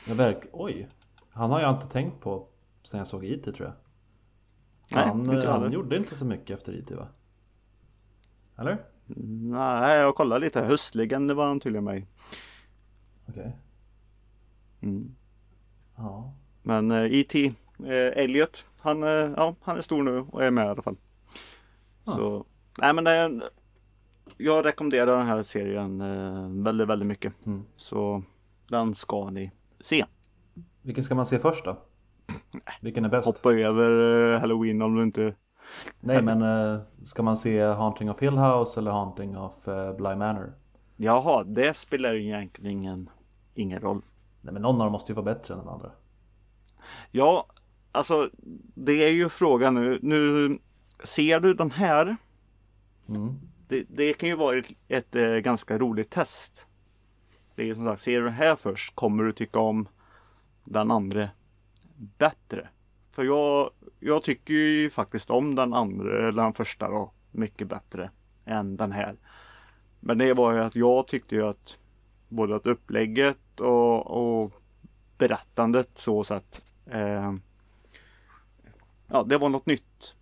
jag 0.09 0.15
verk, 0.15 0.45
Oj! 0.53 0.89
Han 1.31 1.51
har 1.51 1.61
jag 1.61 1.75
inte 1.75 1.89
tänkt 1.89 2.21
på 2.21 2.47
sen 2.83 2.99
jag 2.99 3.07
såg 3.07 3.25
IT 3.25 3.45
tror 3.45 3.61
jag 3.61 3.73
Nej, 4.89 5.09
han, 5.09 5.21
inte 5.21 5.47
eh, 5.47 5.61
han 5.61 5.73
gjorde 5.73 5.97
inte 5.97 6.17
så 6.17 6.25
mycket 6.25 6.59
efter 6.59 6.73
IT 6.73 6.91
va? 6.91 7.09
Eller? 8.59 8.79
Nej, 9.07 9.99
jag 9.99 10.15
kollar 10.15 10.39
lite. 10.39 10.61
Höstlegende 10.61 11.35
var 11.35 11.47
han 11.47 11.61
tydligen 11.61 11.85
med. 11.85 12.07
Okej 13.29 13.57
mm. 14.81 15.15
Ja 15.97 16.35
Men 16.63 16.91
eh, 16.91 17.13
E.T. 17.13 17.53
Eh, 17.79 18.23
Elliot, 18.23 18.67
han, 18.79 19.03
eh, 19.03 19.09
ja, 19.09 19.55
han 19.61 19.77
är 19.77 19.81
stor 19.81 20.03
nu 20.03 20.19
och 20.19 20.45
är 20.45 20.51
med 20.51 20.67
i 20.67 20.69
alla 20.69 20.83
fall. 20.83 20.97
Ja. 22.05 22.13
Så, 22.13 22.47
nej 22.79 22.93
men 22.93 23.05
det 23.05 23.11
är, 23.11 23.51
jag 24.37 24.65
rekommenderar 24.65 25.19
den 25.19 25.27
här 25.27 25.43
serien 25.43 26.01
eh, 26.01 26.65
väldigt, 26.65 26.89
väldigt 26.89 27.09
mycket. 27.09 27.47
Mm. 27.47 27.65
Så 27.77 28.23
den 28.69 28.95
ska 28.95 29.31
ni 29.31 29.53
se. 29.81 30.05
Vilken 30.83 31.05
ska 31.05 31.15
man 31.15 31.27
se 31.27 31.39
först 31.39 31.65
då? 31.65 31.79
Vilken 32.81 33.05
är 33.05 33.09
bäst? 33.09 33.27
Hoppa 33.27 33.53
över 33.53 34.35
eh, 34.35 34.41
Halloween 34.41 34.83
om 34.83 34.95
du 34.95 35.03
inte 35.03 35.35
Nej 36.01 36.23
men 36.23 36.43
eh, 36.43 36.81
ska 37.05 37.23
man 37.23 37.37
se 37.37 37.63
Haunting 37.63 38.11
of 38.11 38.21
Hill 38.21 38.39
House 38.39 38.81
eller 38.81 38.91
Haunting 38.91 39.39
of 39.39 39.69
uh, 39.69 39.97
Bly 39.97 40.15
Manor? 40.15 40.53
Jaha, 40.97 41.45
det 41.45 41.77
spelar 41.77 42.13
ju 42.13 42.25
egentligen 42.25 42.71
ingen, 42.71 43.11
ingen 43.55 43.81
roll. 43.81 44.03
Nej 44.41 44.53
men 44.53 44.63
någon 44.63 44.75
av 44.75 44.85
dem 44.87 44.93
måste 44.93 45.13
ju 45.13 45.17
vara 45.17 45.25
bättre 45.25 45.55
än 45.55 45.61
den 45.61 45.69
andra. 45.69 45.91
Ja, 47.11 47.47
alltså 47.93 48.31
det 48.75 48.93
är 48.93 49.11
ju 49.11 49.29
frågan 49.29 49.75
nu. 49.75 49.99
Nu 50.03 50.59
ser 51.05 51.41
du 51.41 51.55
den 51.55 51.71
här. 51.71 52.17
Mm. 53.09 53.41
Det, 53.69 53.85
det 53.89 54.15
kan 54.15 54.29
ju 54.29 54.35
vara 54.35 54.59
ett, 54.59 54.73
ett 54.89 55.15
ett, 55.15 55.45
ganska 55.45 55.79
roligt 55.79 56.11
test. 56.11 56.67
Det 57.55 57.71
är 57.71 57.75
som 57.75 57.85
sagt, 57.85 58.03
ser 58.03 58.19
du 58.19 58.25
den 58.25 58.35
här 58.35 58.57
först 58.57 58.95
kommer 58.95 59.25
du 59.25 59.33
tycka 59.33 59.59
om 59.59 59.89
den 60.65 60.91
andra 60.91 61.29
bättre. 62.19 62.69
För 63.11 63.25
jag, 63.25 63.71
jag 64.01 64.23
tycker 64.23 64.55
ju 64.55 64.91
faktiskt 64.91 65.31
om 65.31 65.55
den 65.55 65.75
andra, 65.75 66.29
eller 66.29 66.43
den 66.43 66.53
första 66.53 66.89
då, 66.89 67.13
mycket 67.31 67.69
bättre 67.69 68.11
än 68.45 68.77
den 68.77 68.93
här. 68.93 69.17
Men 70.01 70.19
det 70.19 70.35
var 70.35 70.53
ju 70.53 70.61
att 70.61 70.77
jag 70.77 71.07
tyckte 71.07 71.35
ju 71.35 71.47
att 71.47 71.79
både 72.29 72.57
att 72.57 72.67
upplägget 72.67 73.61
och, 73.61 74.07
och 74.07 74.53
berättandet 75.19 75.99
så 75.99 76.25
sett. 76.25 76.63
Eh, 76.87 77.35
ja, 79.07 79.23
det 79.23 79.39
var 79.39 79.49
något 79.49 79.67
nytt. 79.67 80.16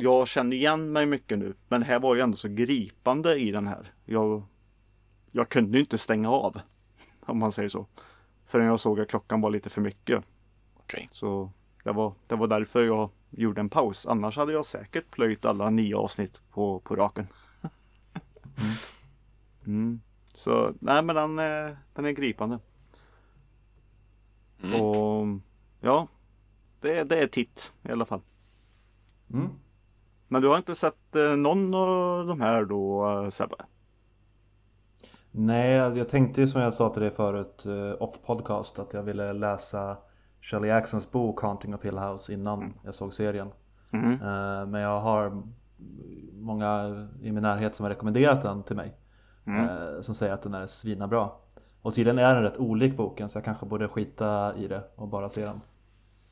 Jag 0.00 0.28
känner 0.28 0.56
igen 0.56 0.92
mig 0.92 1.06
mycket 1.06 1.38
nu, 1.38 1.54
men 1.68 1.80
det 1.80 1.86
här 1.86 2.00
var 2.00 2.14
ju 2.14 2.20
ändå 2.20 2.36
så 2.36 2.48
gripande 2.48 3.38
i 3.38 3.50
den 3.50 3.66
här. 3.66 3.92
Jag, 4.04 4.42
jag 5.30 5.48
kunde 5.48 5.78
ju 5.78 5.80
inte 5.80 5.98
stänga 5.98 6.30
av, 6.30 6.60
om 7.20 7.38
man 7.38 7.52
säger 7.52 7.68
så. 7.68 7.86
Förrän 8.46 8.66
jag 8.66 8.80
såg 8.80 9.00
att 9.00 9.08
klockan 9.08 9.40
var 9.40 9.50
lite 9.50 9.68
för 9.70 9.80
mycket. 9.80 10.24
Okej. 10.76 11.08
Så 11.12 11.50
det 11.84 11.92
var, 11.92 12.12
det 12.26 12.36
var 12.36 12.46
därför 12.46 12.84
jag 12.84 13.10
gjorde 13.30 13.60
en 13.60 13.68
paus. 13.70 14.06
Annars 14.06 14.36
hade 14.36 14.52
jag 14.52 14.66
säkert 14.66 15.10
plöjt 15.10 15.44
alla 15.44 15.70
nio 15.70 15.96
avsnitt 15.96 16.40
på, 16.50 16.80
på 16.80 16.96
raken. 16.96 17.26
mm. 19.66 20.00
Så 20.34 20.74
nej 20.80 21.02
men 21.02 21.16
den, 21.16 21.38
är- 21.38 21.78
den 21.94 22.04
är 22.04 22.10
gripande. 22.10 22.58
Mm. 24.62 24.80
Och 24.80 25.26
ja, 25.80 26.08
det, 26.80 27.04
det 27.04 27.22
är 27.22 27.26
titt 27.26 27.72
i 27.82 27.90
alla 27.90 28.04
fall. 28.04 28.20
Mm. 29.32 29.48
Men 30.28 30.42
du 30.42 30.48
har 30.48 30.56
inte 30.56 30.74
sett 30.74 31.16
eh, 31.16 31.36
någon 31.36 31.74
av 31.74 32.26
de 32.26 32.40
här 32.40 32.64
då 32.64 33.08
eh, 33.10 33.28
Sebbe? 33.30 33.56
Nej, 35.30 35.72
jag 35.72 36.08
tänkte 36.08 36.40
ju 36.40 36.48
som 36.48 36.60
jag 36.60 36.74
sa 36.74 36.88
till 36.88 37.02
dig 37.02 37.10
förut 37.10 37.66
eh, 37.66 38.02
off 38.02 38.14
podcast 38.26 38.78
att 38.78 38.92
jag 38.94 39.02
ville 39.02 39.32
läsa 39.32 39.96
Shirley 40.40 40.70
Jacksons 40.70 41.10
bok 41.10 41.42
Haunting 41.42 41.74
of 41.74 41.84
Hill 41.84 41.98
House 41.98 42.32
innan 42.32 42.74
jag 42.84 42.94
såg 42.94 43.14
serien. 43.14 43.48
Eh, 43.92 44.66
Men 44.66 44.80
jag 44.80 45.00
har 45.00 45.42
många 46.32 46.88
i 47.22 47.32
min 47.32 47.42
närhet 47.42 47.76
som 47.76 47.84
har 47.84 47.90
rekommenderat 47.90 48.42
den 48.42 48.62
till 48.62 48.76
mig. 48.76 48.96
Mm. 49.46 50.02
Som 50.02 50.14
säger 50.14 50.32
att 50.32 50.42
den 50.42 50.54
är 50.54 50.66
svinabra. 50.66 51.30
Och 51.82 51.94
tydligen 51.94 52.18
är 52.18 52.34
den 52.34 52.42
rätt 52.42 52.58
olik 52.58 52.96
boken 52.96 53.28
så 53.28 53.36
jag 53.36 53.44
kanske 53.44 53.66
borde 53.66 53.88
skita 53.88 54.54
i 54.56 54.68
det 54.68 54.82
och 54.96 55.08
bara 55.08 55.28
se 55.28 55.44
den. 55.44 55.60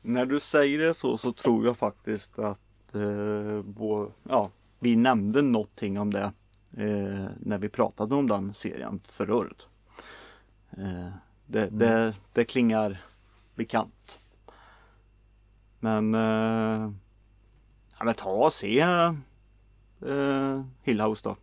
När 0.01 0.25
du 0.25 0.39
säger 0.39 0.79
det 0.79 0.93
så 0.93 1.17
så 1.17 1.33
tror 1.33 1.65
jag 1.65 1.77
faktiskt 1.77 2.39
att 2.39 2.59
bo, 3.63 4.11
ja, 4.23 4.49
vi 4.79 4.95
nämnde 4.95 5.41
någonting 5.41 5.99
om 5.99 6.13
det 6.13 6.31
eh, 6.77 7.25
när 7.39 7.57
vi 7.57 7.69
pratade 7.69 8.15
om 8.15 8.27
den 8.27 8.53
serien 8.53 8.99
förra 9.03 9.35
året. 9.35 9.67
Eh, 10.71 11.09
det, 11.45 11.61
Mm. 11.63 11.77
det, 11.79 12.13
det 12.33 12.45
klingar 12.45 12.97
bekant. 13.55 14.19
Men, 15.79 16.13
eh, 16.13 16.91
ja, 17.99 18.05
men 18.05 18.13
ta 18.15 18.29
och 18.29 18.53
se 18.53 18.79
eh, 18.79 20.63
Hill 20.83 21.01
House 21.01 21.21
då. 21.23 21.35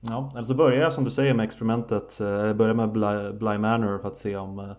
Ja, 0.00 0.30
eller 0.34 0.44
så 0.44 0.54
börjar 0.54 0.80
jag 0.82 0.92
som 0.92 1.04
du 1.04 1.10
säger 1.10 1.34
med 1.34 1.44
experimentet, 1.44 2.20
eh, 2.20 2.54
börjar 2.54 2.74
med 2.74 2.92
Bly, 2.92 3.32
Bly 3.38 3.58
Manor 3.58 3.98
för 3.98 4.08
att 4.08 4.18
se 4.18 4.36
om 4.36 4.58
eh, 4.58 4.70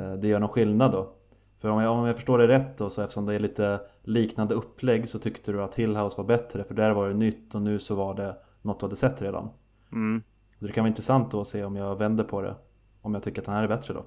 eh, 0.00 0.12
det 0.12 0.28
gör 0.28 0.40
någon 0.40 0.48
skillnad 0.48 0.92
då. 0.92 1.12
För 1.60 1.68
om 1.68 1.80
jag, 1.82 1.92
om 1.92 2.06
jag 2.06 2.16
förstår 2.16 2.38
det 2.38 2.48
rätt 2.48 2.78
då 2.78 2.90
så 2.90 3.02
eftersom 3.02 3.26
det 3.26 3.34
är 3.34 3.38
lite 3.38 3.80
liknande 4.02 4.54
upplägg 4.54 5.08
så 5.08 5.18
tyckte 5.18 5.52
du 5.52 5.62
att 5.62 5.74
Hill 5.74 5.96
House 5.96 6.16
var 6.16 6.24
bättre 6.24 6.64
för 6.64 6.74
där 6.74 6.90
var 6.94 7.08
det 7.08 7.14
nytt 7.14 7.54
och 7.54 7.62
nu 7.62 7.78
så 7.78 7.94
var 7.94 8.14
det 8.14 8.36
något 8.62 8.80
du 8.80 8.86
hade 8.86 8.96
sett 8.96 9.22
redan. 9.22 9.48
Mm. 9.92 10.22
Så 10.60 10.66
det 10.66 10.72
kan 10.72 10.84
vara 10.84 10.88
intressant 10.88 11.30
då 11.30 11.40
att 11.40 11.48
se 11.48 11.64
om 11.64 11.76
jag 11.76 11.96
vänder 11.96 12.24
på 12.24 12.42
det. 12.42 12.54
Om 13.02 13.14
jag 13.14 13.22
tycker 13.22 13.40
att 13.42 13.46
den 13.46 13.54
här 13.54 13.62
är 13.64 13.68
bättre 13.68 13.94
då. 13.94 14.04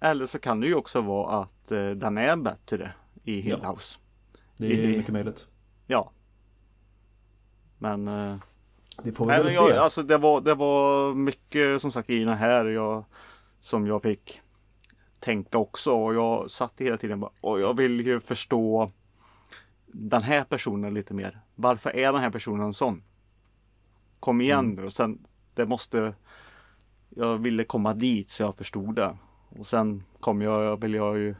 Eller 0.00 0.26
så 0.26 0.38
kan 0.38 0.60
det 0.60 0.66
ju 0.66 0.74
också 0.74 1.00
vara 1.00 1.42
att 1.42 1.72
eh, 1.72 1.90
den 1.90 2.18
är 2.18 2.36
bättre 2.36 2.92
i 3.24 3.40
Hill 3.40 3.58
Ja. 3.62 3.76
Det 4.56 4.66
är 4.66 4.82
Det- 4.82 4.96
mycket 4.98 5.12
möjligt. 5.12 5.48
Ja. 5.86 6.10
Men 7.78 8.08
eh, 8.08 8.36
Det 9.02 9.12
får 9.12 9.24
vi 9.26 9.30
Nej, 9.32 9.42
väl 9.42 9.52
se. 9.52 9.56
jag, 9.56 9.76
alltså 9.76 10.02
det 10.02 10.16
var, 10.18 10.40
det 10.40 10.54
var 10.54 11.14
mycket 11.14 11.82
som 11.82 11.90
sagt 11.90 12.10
i 12.10 12.24
den 12.24 12.36
här 12.38 12.64
jag, 12.64 13.04
som 13.60 13.86
jag 13.86 14.02
fick 14.02 14.40
tänka 15.24 15.58
också 15.58 15.92
och 15.92 16.14
jag 16.14 16.50
satt 16.50 16.72
hela 16.76 16.96
tiden 16.96 17.20
bara, 17.20 17.30
och 17.40 17.60
jag 17.60 17.76
vill 17.76 18.06
ju 18.06 18.20
förstå 18.20 18.90
den 19.86 20.22
här 20.22 20.44
personen 20.44 20.94
lite 20.94 21.14
mer. 21.14 21.40
Varför 21.54 21.96
är 21.96 22.12
den 22.12 22.20
här 22.20 22.30
personen 22.30 22.74
sån? 22.74 23.02
Kom 24.20 24.40
igen 24.40 24.58
Mm. 24.58 24.74
nu 24.76 24.84
och 24.84 24.92
sen 24.92 25.26
det 25.54 25.66
måste 25.66 26.14
Jag 27.08 27.38
ville 27.38 27.64
komma 27.64 27.94
dit 27.94 28.30
så 28.30 28.42
jag 28.42 28.56
förstod 28.56 28.94
det. 28.94 29.16
Och 29.48 29.66
sen 29.66 30.04
kom 30.20 30.42
jag, 30.42 30.80
vill 30.80 30.94
jag 30.94 31.18
ju 31.18 31.34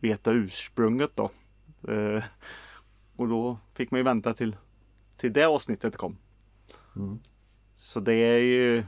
veta 0.00 0.30
ursprunget 0.32 1.10
då. 1.14 1.30
Eh, 1.88 2.24
och 3.16 3.28
då 3.28 3.58
fick 3.74 3.90
man 3.90 4.00
ju 4.00 4.04
vänta 4.04 4.34
till, 4.34 4.56
till 5.16 5.32
det 5.32 5.44
avsnittet 5.44 5.96
kom. 5.96 6.18
Mm. 6.96 7.18
Så 7.76 8.00
det 8.00 8.14
är 8.14 8.38
ju 8.38 8.84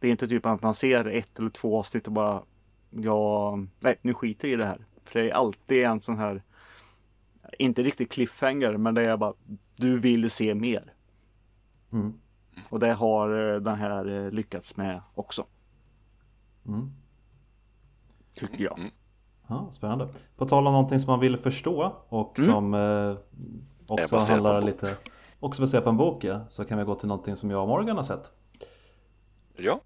Det 0.00 0.06
är 0.06 0.10
inte 0.10 0.28
typ 0.28 0.46
att 0.46 0.62
man 0.62 0.74
ser 0.74 1.04
ett 1.04 1.38
eller 1.38 1.50
två 1.50 1.78
avsnitt 1.78 2.06
och 2.06 2.12
bara 2.12 2.42
Ja, 2.90 3.58
nej 3.80 3.98
nu 4.02 4.14
skiter 4.14 4.48
jag 4.48 4.52
i 4.52 4.56
det 4.56 4.66
här. 4.66 4.86
För 5.04 5.20
det 5.20 5.30
är 5.30 5.34
alltid 5.34 5.84
en 5.84 6.00
sån 6.00 6.18
här 6.18 6.42
Inte 7.58 7.82
riktigt 7.82 8.10
cliffhanger 8.12 8.76
men 8.76 8.94
det 8.94 9.02
är 9.02 9.16
bara 9.16 9.34
Du 9.76 9.98
vill 9.98 10.30
se 10.30 10.54
mer. 10.54 10.92
Mm. 11.92 12.12
Och 12.70 12.78
det 12.78 12.92
har 12.92 13.54
eh, 13.54 13.60
den 13.60 13.76
här 13.76 14.24
eh, 14.24 14.30
lyckats 14.30 14.76
med 14.76 15.02
också. 15.14 15.46
Mm. 16.66 16.90
Tycker 18.34 18.64
jag. 18.64 18.78
Ja, 19.46 19.68
spännande. 19.72 20.08
På 20.36 20.46
tal 20.46 20.66
om 20.66 20.72
någonting 20.72 21.00
som 21.00 21.10
man 21.10 21.20
vill 21.20 21.36
förstå 21.36 21.92
och 22.08 22.38
Mm. 22.38 22.50
som 22.50 22.74
eh, 22.74 23.16
också 23.88 24.32
handlar 24.32 24.62
lite 24.62 24.96
Också 25.40 25.62
baserat 25.62 25.84
på 25.84 25.90
en 25.90 25.96
bok 25.96 26.24
ja, 26.24 26.40
så 26.48 26.64
kan 26.64 26.78
vi 26.78 26.84
gå 26.84 26.94
till 26.94 27.08
någonting 27.08 27.36
som 27.36 27.50
jag 27.50 27.62
och 27.62 27.68
Morgan 27.68 27.96
har 27.96 28.04
sett. 28.04 28.30
Ja, 29.56 29.80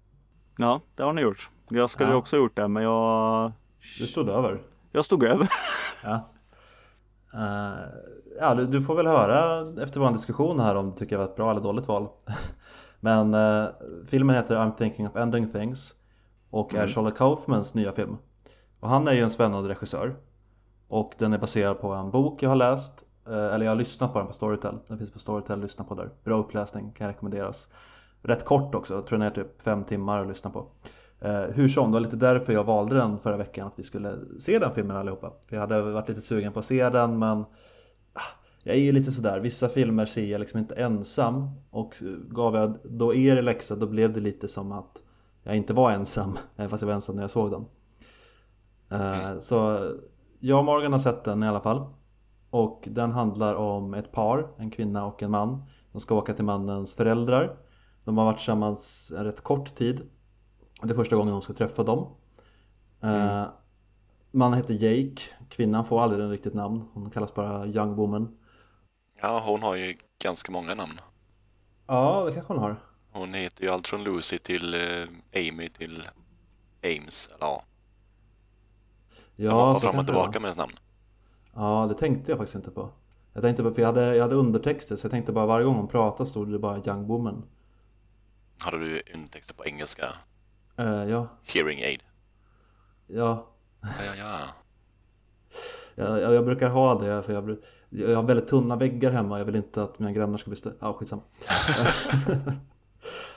Ja, 0.57 0.81
det 0.95 1.03
har 1.03 1.13
ni 1.13 1.21
gjort. 1.21 1.49
Jag 1.69 1.89
skulle 1.89 2.09
Ja. 2.09 2.15
också 2.15 2.35
ha 2.35 2.41
gjort 2.41 2.55
det 2.55 2.67
men 2.67 2.83
jag 2.83 3.51
Du 3.99 4.07
stod 4.07 4.29
över. 4.29 4.61
Jag 4.91 5.05
stod 5.05 5.23
över. 5.23 5.49
Ja. 6.03 6.29
Eh, 7.33 7.79
ja, 8.39 8.55
du, 8.55 8.65
du 8.67 8.83
får 8.83 8.95
väl 8.95 9.07
höra 9.07 9.59
efter 9.83 9.99
vår 9.99 10.11
diskussion 10.11 10.59
här 10.59 10.75
om 10.75 10.91
du 10.91 10.97
tycker 10.97 11.15
det 11.17 11.23
var 11.23 11.29
ett 11.31 11.35
bra 11.35 11.51
eller 11.51 11.61
dåligt 11.61 11.87
val. 11.87 12.07
Men 12.99 13.33
eh, 13.33 13.65
filmen 14.07 14.35
heter 14.35 14.55
I'm 14.55 14.77
thinking 14.77 15.07
of 15.07 15.15
ending 15.15 15.51
things 15.51 15.93
och 16.49 16.73
är 16.73 16.77
Mm. 16.77 16.89
Charlie 16.89 17.11
Kaufmans 17.11 17.73
nya 17.73 17.91
film. 17.91 18.17
Och 18.79 18.89
han 18.89 19.07
är 19.07 19.13
ju 19.13 19.21
en 19.21 19.29
spännande 19.29 19.69
regissör. 19.69 20.15
Och 20.87 21.13
den 21.17 21.33
är 21.33 21.37
baserad 21.37 21.79
på 21.81 21.91
en 21.93 22.11
bok 22.11 22.43
jag 22.43 22.49
har 22.49 22.55
läst. 22.55 23.03
eh, 23.27 23.33
Eller 23.53 23.65
jag 23.65 23.71
har 23.71 23.75
lyssnat 23.75 24.13
på 24.13 24.19
den 24.19 24.27
på 24.27 24.33
Storytel. 24.33 24.77
Den 24.87 24.97
finns 24.97 25.11
på 25.11 25.19
Storytel, 25.19 25.59
lyssna 25.61 25.85
på 25.85 25.95
där. 25.95 26.09
Bra 26.23 26.37
uppläsning, 26.37 26.91
kan 26.91 27.07
rekommenderas. 27.07 27.67
Rätt 28.21 28.45
kort 28.45 28.75
också, 28.75 28.93
jag 28.93 29.05
tror 29.05 29.19
den 29.19 29.27
är 29.27 29.31
typ 29.31 29.61
fem 29.61 29.83
timmar 29.83 30.21
att 30.21 30.27
lyssna 30.27 30.49
på. 30.49 30.67
Eh, 31.23 31.41
hur 31.41 31.69
som, 31.69 31.91
det 31.91 31.93
var 31.93 31.99
lite 31.99 32.15
därför 32.15 32.53
jag 32.53 32.63
valde 32.63 32.95
den 32.95 33.19
förra 33.19 33.37
veckan 33.37 33.67
att 33.67 33.79
vi 33.79 33.83
skulle 33.83 34.19
se 34.39 34.59
den 34.59 34.73
filmen 34.75 34.97
allihopa. 34.97 35.33
För 35.49 35.55
jag 35.55 35.61
hade 35.61 35.81
varit 35.81 36.09
lite 36.09 36.21
sugen 36.21 36.53
på 36.53 36.59
att 36.59 36.65
se 36.65 36.89
den 36.89 37.19
men 37.19 37.37
ah, 38.13 38.21
jag 38.63 38.75
är 38.75 38.79
ju 38.79 38.91
lite 38.91 39.11
sådär, 39.11 39.39
vissa 39.39 39.69
filmer 39.69 40.05
ser 40.05 40.25
jag 40.25 40.39
liksom 40.39 40.59
inte 40.59 40.75
ensam 40.75 41.49
och 41.69 41.95
gav 42.29 42.55
jag 42.55 42.77
då 42.83 43.15
er 43.15 43.41
läxa 43.41 43.75
då 43.75 43.87
blev 43.87 44.13
det 44.13 44.19
lite 44.19 44.47
som 44.47 44.71
att 44.71 45.03
jag 45.43 45.55
inte 45.57 45.73
var 45.73 45.91
ensam, 45.91 46.37
även 46.55 46.69
fast 46.69 46.81
jag 46.81 46.87
var 46.87 46.95
ensam 46.95 47.15
när 47.15 47.23
jag 47.23 47.31
såg 47.31 47.51
den. 47.51 47.65
Eh, 48.89 49.39
Så 49.39 49.79
jag 50.39 50.59
och 50.59 50.65
Morgan 50.65 50.93
har 50.93 50.99
sett 50.99 51.23
den 51.23 51.43
i 51.43 51.47
alla 51.47 51.61
fall. 51.61 51.85
Och 52.49 52.87
den 52.91 53.11
handlar 53.11 53.55
om 53.55 53.93
ett 53.93 54.11
par, 54.11 54.47
en 54.57 54.71
kvinna 54.71 55.05
och 55.05 55.23
en 55.23 55.31
man. 55.31 55.63
De 55.91 56.01
ska 56.01 56.15
åka 56.15 56.33
till 56.33 56.45
mannens 56.45 56.95
föräldrar. 56.95 57.57
De 58.05 58.17
har 58.17 58.25
varit 58.25 58.37
tillsammans 58.37 59.11
en 59.17 59.25
rätt 59.25 59.41
kort 59.41 59.75
tid. 59.75 60.01
Det 60.83 60.93
är 60.93 60.95
första 60.95 61.15
gången 61.15 61.33
hon 61.33 61.41
ska 61.41 61.53
träffa 61.53 61.83
dem. 61.83 62.15
Eh, 63.01 63.45
Mannen 64.31 64.57
heter 64.59 64.73
Jake, 64.73 65.21
kvinnan 65.49 65.85
får 65.85 66.01
aldrig 66.01 66.23
en 66.23 66.29
riktigt 66.31 66.53
namn. 66.53 66.83
Hon 66.93 67.09
kallas 67.09 67.33
bara 67.33 67.65
Young 67.67 67.95
Woman. 67.95 68.37
ja 69.21 69.43
hon 69.45 69.63
har 69.63 69.75
ju 69.75 69.97
ganska 70.23 70.51
många 70.51 70.75
namn. 70.75 70.99
Ja, 71.87 72.23
det 72.25 72.33
kanske 72.33 72.53
hon 72.53 72.61
har. 72.61 72.75
Hon 73.11 73.33
heter 73.33 73.63
ju 73.63 73.69
allt 73.69 73.87
från 73.87 74.03
Lucy 74.03 74.37
till 74.39 74.73
eh, 74.73 75.07
Amy 75.49 75.69
till 75.69 76.03
Ames. 76.83 77.27
Eller 77.27 77.37
ja, 77.39 77.63
de 79.35 79.43
Ja, 79.43 79.51
hoppar 79.65 79.79
så 79.79 79.87
fram 79.87 79.99
och 79.99 80.05
tillbaka 80.05 80.39
med 80.39 80.41
hennes 80.41 80.57
namn. 80.57 80.73
Ja, 81.53 81.85
det 81.89 81.93
tänkte 81.95 82.31
jag 82.31 82.37
faktiskt 82.37 82.55
inte 82.55 82.71
på. 82.71 82.89
Jag 83.33 83.43
tänkte 83.43 83.63
på, 83.63 83.73
för 83.73 83.81
jag 83.81 83.87
hade, 83.87 84.15
jag 84.15 84.23
hade 84.23 84.35
undertexter 84.35 84.95
så 84.95 85.05
jag 85.05 85.11
tänkte 85.11 85.31
bara 85.31 85.45
varje 85.45 85.65
gång 85.65 85.75
hon 85.75 85.87
pratade 85.87 86.29
stod 86.29 86.51
det 86.51 86.59
bara 86.59 86.77
Young 86.77 87.07
Woman. 87.07 87.45
Hade 88.63 88.77
du 88.79 89.01
undertexter 89.13 89.53
på 89.55 89.65
engelska? 89.65 90.05
Eh, 90.77 91.03
ja, 91.09 91.27
Hearing 91.53 91.83
aid. 91.83 91.99
ja, 93.07 93.47
Ja, 93.81 93.89
ja, 94.17 94.39
ja. 95.95 96.19
jag, 96.19 96.33
jag, 96.33 96.45
brukar 96.45 96.69
ha 96.69 96.99
det 96.99 97.23
för 97.23 97.33
jag, 97.33 97.57
jag 97.89 98.15
har 98.15 98.23
väldigt 98.23 98.47
tunna 98.47 98.75
väggar 98.75 99.11
hemma. 99.11 99.37
Jag 99.37 99.45
vill 99.45 99.55
inte 99.55 99.83
att 99.83 99.99
mina 99.99 100.11
grannar 100.11 100.37
ska 100.37 100.49
bli 100.49 100.59
stö- 100.59 100.73
Ja, 100.79 100.93
skitsamma. 100.93 101.21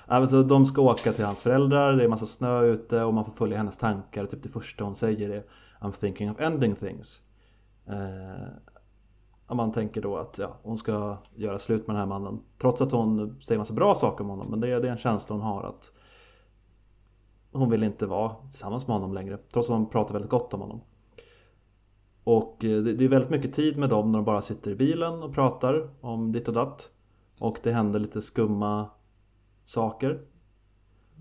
ja, 0.06 0.18
men 0.20 0.28
så 0.28 0.42
de 0.42 0.66
ska 0.66 0.82
åka 0.82 1.12
till 1.12 1.24
hans 1.24 1.42
föräldrar, 1.42 1.92
det 1.92 2.04
är 2.04 2.08
massa 2.08 2.26
snö 2.26 2.62
ute 2.62 3.02
och 3.04 3.14
man 3.14 3.24
får 3.24 3.32
följa 3.32 3.56
hennes 3.58 3.76
tankar. 3.78 4.26
Typ 4.26 4.42
det 4.42 4.48
första 4.48 4.84
hon 4.84 4.96
säger 4.96 5.30
är 5.30 5.44
I'm 5.80 5.92
thinking 5.92 6.30
of 6.30 6.40
ending 6.40 6.74
things. 6.74 7.20
Eh, 7.88 9.54
man 9.54 9.72
tänker 9.72 10.02
då 10.02 10.16
att 10.16 10.38
ja, 10.38 10.56
hon 10.62 10.78
ska 10.78 11.16
göra 11.34 11.58
slut 11.58 11.86
med 11.86 11.96
den 11.96 12.00
här 12.00 12.06
mannen. 12.06 12.40
Trots 12.58 12.82
att 12.82 12.92
hon 12.92 13.40
säger 13.40 13.58
massa 13.58 13.74
bra 13.74 13.94
saker 13.94 14.24
om 14.24 14.30
honom. 14.30 14.50
Men 14.50 14.60
det, 14.60 14.80
det 14.80 14.88
är 14.88 14.92
en 14.92 14.98
känsla 14.98 15.34
hon 15.36 15.42
har 15.44 15.62
att 15.64 15.92
hon 17.52 17.70
vill 17.70 17.82
inte 17.82 18.06
vara 18.06 18.34
tillsammans 18.50 18.86
med 18.86 18.96
honom 18.96 19.14
längre. 19.14 19.38
Trots 19.52 19.68
att 19.68 19.76
hon 19.76 19.88
pratar 19.88 20.12
väldigt 20.12 20.30
gott 20.30 20.54
om 20.54 20.60
honom. 20.60 20.80
Och 22.24 22.64
eh, 22.64 22.82
det 22.82 23.04
är 23.04 23.08
väldigt 23.08 23.30
mycket 23.30 23.54
tid 23.54 23.76
med 23.76 23.88
dem 23.88 24.12
när 24.12 24.18
de 24.18 24.24
bara 24.24 24.42
sitter 24.42 24.70
i 24.70 24.74
bilen 24.74 25.22
och 25.22 25.34
pratar 25.34 25.88
om 26.00 26.32
ditt 26.32 26.48
och 26.48 26.54
datt. 26.54 26.90
Och 27.38 27.58
det 27.62 27.72
händer 27.72 28.00
lite 28.00 28.22
skumma 28.22 28.90
saker. 29.64 30.20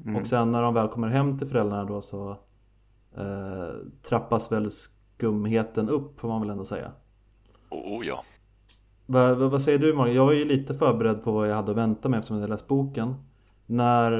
Mm. 0.04 0.16
Och 0.16 0.28
sen 0.28 0.52
när 0.52 0.62
de 0.62 0.74
väl 0.74 0.88
kommer 0.88 1.08
hem 1.08 1.38
till 1.38 1.48
föräldrarna 1.48 1.86
då 1.86 2.02
så 2.02 2.30
eh, 3.18 3.76
trappas 4.02 4.52
väl 4.52 4.72
skumheten 4.72 5.90
upp 5.90 6.20
får 6.20 6.28
man 6.28 6.42
väl 6.42 6.50
ändå 6.50 6.66
säga. 6.66 6.92
Oh, 7.70 8.06
ja. 8.08 8.24
Vad, 9.06 9.38
vad, 9.38 9.52
vad 9.52 9.62
säger 9.62 9.80
du 9.80 9.94
Morgan? 9.94 10.16
Jag 10.16 10.26
var 10.26 10.34
ju 10.34 10.46
lite 10.46 10.74
förberedd 10.74 11.24
på 11.24 11.32
vad 11.32 11.50
jag 11.50 11.56
hade 11.56 11.72
att 11.72 11.78
vänta 11.78 12.10
mig 12.10 12.18
eftersom 12.18 12.38
jag 12.38 12.42
hade 12.42 12.54
läst 12.54 12.68
boken. 12.68 13.16
När, 13.66 14.12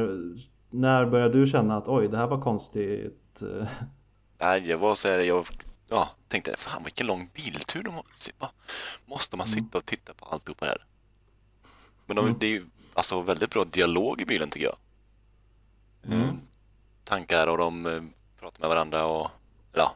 när 0.82 1.06
började 1.06 1.40
du 1.40 1.48
känna 1.48 1.78
att 1.78 1.88
oj 1.88 2.08
det 2.08 2.18
här 2.18 2.28
var 2.28 2.42
konstigt? 2.42 3.42
Nej, 4.38 4.70
jag 4.70 4.78
var 4.78 4.96
så 4.96 5.08
här, 5.10 5.20
jag 5.20 5.46
ja, 5.90 6.10
tänkte, 6.28 6.58
fan 6.58 6.84
vilken 6.84 7.08
lång 7.08 7.30
biltur 7.34 7.84
de 7.84 7.94
har. 7.94 8.06
Måste 9.06 9.38
man 9.38 9.48
sitta 9.48 9.78
och 9.78 9.86
titta 9.86 10.14
på 10.14 10.26
alltihopa 10.26 10.66
det 10.66 10.72
här? 10.72 10.86
Men 12.06 12.16
de, 12.16 12.26
Mm. 12.26 12.38
det 12.40 12.46
är 12.46 12.50
ju 12.50 12.66
alltså 12.94 13.22
väldigt 13.22 13.50
bra 13.50 13.64
dialog 13.64 14.22
i 14.22 14.26
bilen 14.26 14.50
tycker 14.50 14.66
jag. 14.66 14.78
Mm. 16.06 16.22
Eh, 16.22 16.34
tankar 17.04 17.48
och 17.48 17.58
de 17.58 17.86
eh, 17.86 18.04
pratar 18.40 18.60
med 18.60 18.70
varandra 18.70 19.06
och 19.06 19.32
ja, 19.74 19.96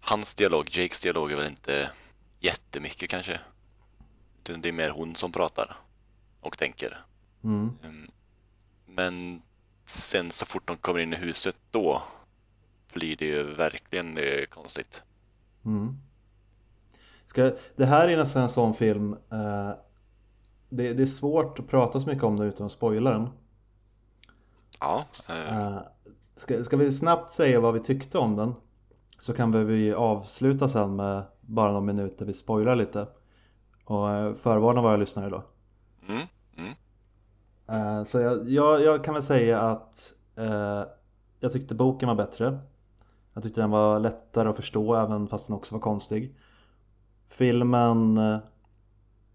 hans 0.00 0.34
dialog, 0.34 0.68
Jakes 0.70 1.00
dialog 1.00 1.32
är 1.32 1.36
väl 1.36 1.46
inte 1.46 1.90
jättemycket 2.40 3.10
kanske. 3.10 3.40
Det 4.42 4.68
är 4.68 4.72
mer 4.72 4.90
hon 4.90 5.14
som 5.14 5.32
pratar 5.32 5.76
och 6.40 6.58
tänker. 6.58 7.04
Mm. 7.44 7.70
Mm. 7.84 8.10
Men 8.86 9.42
sen 9.90 10.30
så 10.30 10.46
fort 10.46 10.68
de 10.68 10.76
kommer 10.76 11.00
in 11.00 11.12
i 11.12 11.16
huset 11.16 11.56
då 11.70 12.02
blir 12.92 13.16
det 13.16 13.24
ju 13.24 13.42
verkligen 13.42 14.18
eh, 14.18 14.44
konstigt. 14.48 15.02
Mm. 15.64 15.96
Ska, 17.26 17.52
det 17.76 17.84
här 17.84 18.08
är 18.08 18.16
nästan 18.16 18.42
en 18.42 18.48
sån 18.48 18.74
film 18.74 19.12
eh, 19.12 19.70
det, 20.68 20.92
det, 20.92 21.02
är 21.02 21.06
svårt 21.06 21.58
att 21.58 21.68
prata 21.68 22.00
så 22.00 22.06
mycket 22.06 22.24
om 22.24 22.36
det 22.36 22.44
utan 22.44 22.66
att 22.66 22.72
spoila 22.72 23.10
den. 23.10 23.28
Ja. 24.80 25.04
Eh. 25.28 25.66
Eh, 25.66 25.78
ska, 26.36 26.64
ska 26.64 26.76
vi 26.76 26.92
snabbt 26.92 27.32
säga 27.32 27.60
vad 27.60 27.74
vi 27.74 27.80
tyckte 27.80 28.18
om 28.18 28.36
den? 28.36 28.54
Så 29.18 29.32
kan 29.32 29.66
vi 29.66 29.92
avsluta 29.92 30.68
sen 30.68 30.96
med 30.96 31.22
bara 31.40 31.68
några 31.68 31.80
minuter 31.80 32.24
vi 32.24 32.32
spoilar 32.32 32.76
lite. 32.76 33.06
Och 33.84 34.10
eh, 34.10 34.34
förvarna 34.34 34.82
våra 34.82 34.96
lyssnare 34.96 35.30
då. 35.30 35.44
Mm. 36.08 36.22
Eh, 37.70 38.04
så 38.04 38.20
jag, 38.20 38.48
jag, 38.48 38.82
jag, 38.82 39.04
kan 39.04 39.14
väl 39.14 39.22
säga 39.22 39.60
att 39.60 40.12
eh, 40.36 40.82
jag 41.40 41.52
tyckte 41.52 41.74
boken 41.74 42.08
var 42.08 42.16
bättre. 42.16 42.58
Jag 43.34 43.42
tyckte 43.42 43.60
den 43.60 43.70
var 43.70 43.98
lättare 43.98 44.48
att 44.48 44.56
förstå 44.56 44.94
även 44.94 45.28
fast 45.28 45.46
den 45.46 45.56
också 45.56 45.74
var 45.74 45.80
konstig. 45.80 46.36
Filmen 47.28 48.18
eh, 48.18 48.38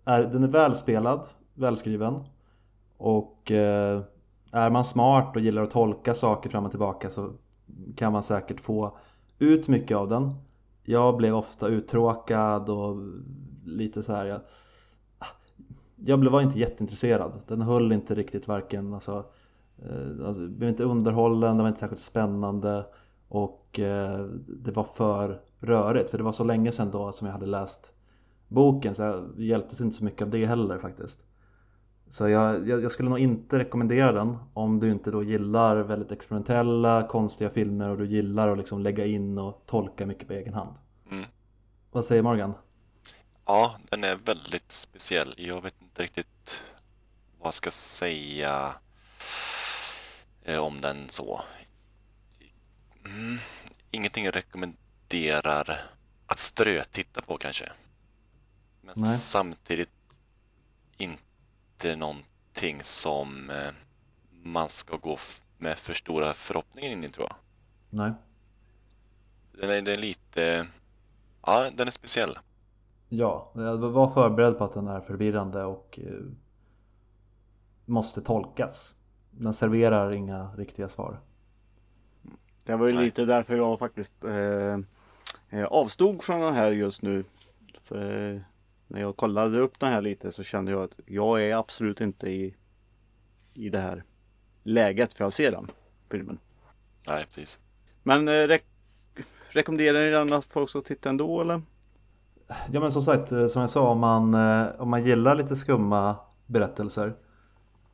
är, 0.05 0.23
den 0.23 0.43
är 0.43 0.47
välspelad, 0.47 1.25
välskriven 1.53 2.23
och 2.97 3.51
eh, 3.51 4.01
är 4.51 4.69
man 4.69 4.85
smart 4.85 5.35
och 5.35 5.41
gillar 5.41 5.61
att 5.61 5.71
tolka 5.71 6.15
saker 6.15 6.49
fram 6.49 6.65
och 6.65 6.71
tillbaka 6.71 7.09
så 7.09 7.31
kan 7.95 8.13
man 8.13 8.23
säkert 8.23 8.59
få 8.59 8.97
ut 9.39 9.67
mycket 9.67 9.97
av 9.97 10.09
den. 10.09 10.33
Jag 10.83 11.17
blev 11.17 11.35
ofta 11.35 11.67
uttråkad 11.67 12.69
och 12.69 12.97
lite 13.65 14.03
så 14.03 14.13
här. 14.13 14.25
Jag, 14.25 14.41
jag 15.95 16.17
var 16.29 16.41
inte 16.41 16.59
jätteintresserad. 16.59 17.41
Den 17.47 17.61
höll 17.61 17.91
inte 17.91 18.15
riktigt 18.15 18.47
varken 18.47 18.93
alltså, 18.93 19.25
eh, 19.77 20.27
alltså 20.27 20.47
blev 20.47 20.69
inte 20.69 20.83
underhållen, 20.83 21.55
den 21.55 21.57
var 21.57 21.67
inte 21.67 21.79
särskilt 21.79 22.01
spännande 22.01 22.85
och 23.27 23.79
eh, 23.79 24.25
det 24.47 24.71
var 24.71 24.83
för 24.83 25.41
rörigt 25.59 26.09
för 26.09 26.17
det 26.17 26.23
var 26.23 26.31
så 26.31 26.43
länge 26.43 26.71
sedan 26.71 26.91
då 26.91 27.11
som 27.11 27.27
jag 27.27 27.33
hade 27.33 27.45
läst 27.45 27.91
boken 28.47 28.95
så 28.95 29.01
jag 29.01 29.33
hjälptes 29.37 29.81
inte 29.81 29.95
så 29.95 30.03
mycket 30.03 30.21
av 30.21 30.29
det 30.29 30.45
heller 30.45 30.77
faktiskt. 30.77 31.19
Så 32.09 32.29
jag, 32.29 32.67
jag, 32.67 32.83
jag, 32.83 32.91
skulle 32.91 33.09
nog 33.09 33.19
inte 33.19 33.59
rekommendera 33.59 34.11
den 34.11 34.37
om 34.53 34.79
du 34.79 34.91
inte 34.91 35.11
då 35.11 35.23
gillar 35.23 35.77
väldigt 35.77 36.11
experimentella, 36.11 37.07
konstiga 37.07 37.49
filmer 37.49 37.89
och 37.89 37.97
du 37.97 38.05
gillar 38.05 38.49
att 38.49 38.57
liksom 38.57 38.81
lägga 38.81 39.05
in 39.05 39.37
och 39.37 39.63
tolka 39.65 40.05
mycket 40.05 40.27
på 40.27 40.33
egen 40.33 40.53
hand. 40.53 40.73
Mm. 41.11 41.25
Vad 41.91 42.05
säger 42.05 42.23
Morgan? 42.23 42.53
Ja, 43.45 43.79
den 43.89 44.03
är 44.03 44.15
väldigt 44.15 44.71
speciell. 44.71 45.35
Jag 45.37 45.61
vet 45.61 45.81
inte 45.81 46.03
riktigt 46.03 46.63
vad 47.39 47.47
jag 47.47 47.53
ska 47.53 47.71
säga 47.71 48.75
eh, 50.43 50.57
om 50.57 50.81
den 50.81 51.09
så. 51.09 51.41
Mm, 53.05 53.37
ingenting 53.91 54.25
jag 54.25 54.35
rekommenderar 54.35 55.91
att 56.25 56.39
strötitta 56.39 57.21
på 57.21 57.37
kanske. 57.37 57.71
Men 58.81 58.93
Nej. 58.97 59.17
samtidigt 59.17 59.89
inte 60.97 61.95
någonting 61.95 62.83
som 62.83 63.49
eh, 63.49 63.71
man 64.43 64.69
ska 64.69 64.97
gå 64.97 65.19
med 65.57 65.77
för 65.77 65.93
stora 65.93 66.33
förhoppningar 66.33 66.89
in 66.91 67.03
i 67.03 67.09
tror 67.09 67.27
jag. 67.29 67.35
Nej. 67.89 68.11
Den 69.51 69.69
är, 69.69 69.81
den 69.81 69.87
är 69.87 70.01
lite, 70.01 70.67
ja 71.41 71.69
den 71.73 71.87
är 71.87 71.91
speciell. 71.91 72.37
Ja, 73.17 73.51
jag 73.53 73.77
var 73.77 74.09
förberedd 74.09 74.57
på 74.57 74.63
att 74.63 74.73
den 74.73 74.87
är 74.87 75.01
förvirrande 75.01 75.63
och 75.63 75.99
eh, 76.03 76.13
måste 77.85 78.21
tolkas. 78.21 78.95
Den 79.31 79.53
serverar 79.53 80.11
inga 80.11 80.49
riktiga 80.57 80.89
svar. 80.89 81.19
Det 82.63 82.75
var 82.75 82.89
ju 82.89 82.95
Nej. 82.95 83.05
lite 83.05 83.25
därför 83.25 83.55
jag 83.55 83.79
faktiskt 83.79 84.23
eh, 84.23 84.79
eh, 85.49 85.65
avstod 85.65 86.23
från 86.23 86.41
den 86.41 86.53
här 86.53 86.71
just 86.71 87.01
nu. 87.01 87.23
För 87.83 88.33
eh, 88.33 88.41
när 88.87 89.01
jag 89.01 89.15
kollade 89.15 89.59
upp 89.59 89.79
den 89.79 89.91
här 89.91 90.01
lite 90.01 90.31
så 90.31 90.43
kände 90.43 90.71
jag 90.71 90.83
att 90.83 90.99
jag 91.05 91.43
är 91.43 91.55
absolut 91.55 92.01
inte 92.01 92.29
i, 92.29 92.55
i 93.53 93.69
det 93.69 93.79
här 93.79 94.03
läget 94.63 95.13
för 95.13 95.25
att 95.25 95.33
se 95.33 95.49
den 95.49 95.71
filmen. 96.09 96.39
Nej, 97.07 97.25
precis. 97.25 97.59
Men 98.03 98.27
eh, 98.27 98.31
re 98.31 98.59
rekommenderar 99.49 100.05
ni 100.05 100.11
den 100.11 100.33
att 100.33 100.45
folk 100.45 100.69
ska 100.69 100.81
titta 100.81 101.09
ändå 101.09 101.41
eller? 101.41 101.61
Ja 102.47 102.79
men 102.79 102.91
som 102.91 103.03
sagt, 103.03 103.31
eh, 103.31 103.47
som 103.47 103.61
jag 103.61 103.69
sa, 103.69 103.89
om 103.89 103.99
man, 103.99 104.33
eh, 104.33 104.67
om 104.79 104.89
man 104.89 105.03
gillar 105.05 105.35
lite 105.35 105.55
skumma 105.55 106.15
berättelser 106.45 107.15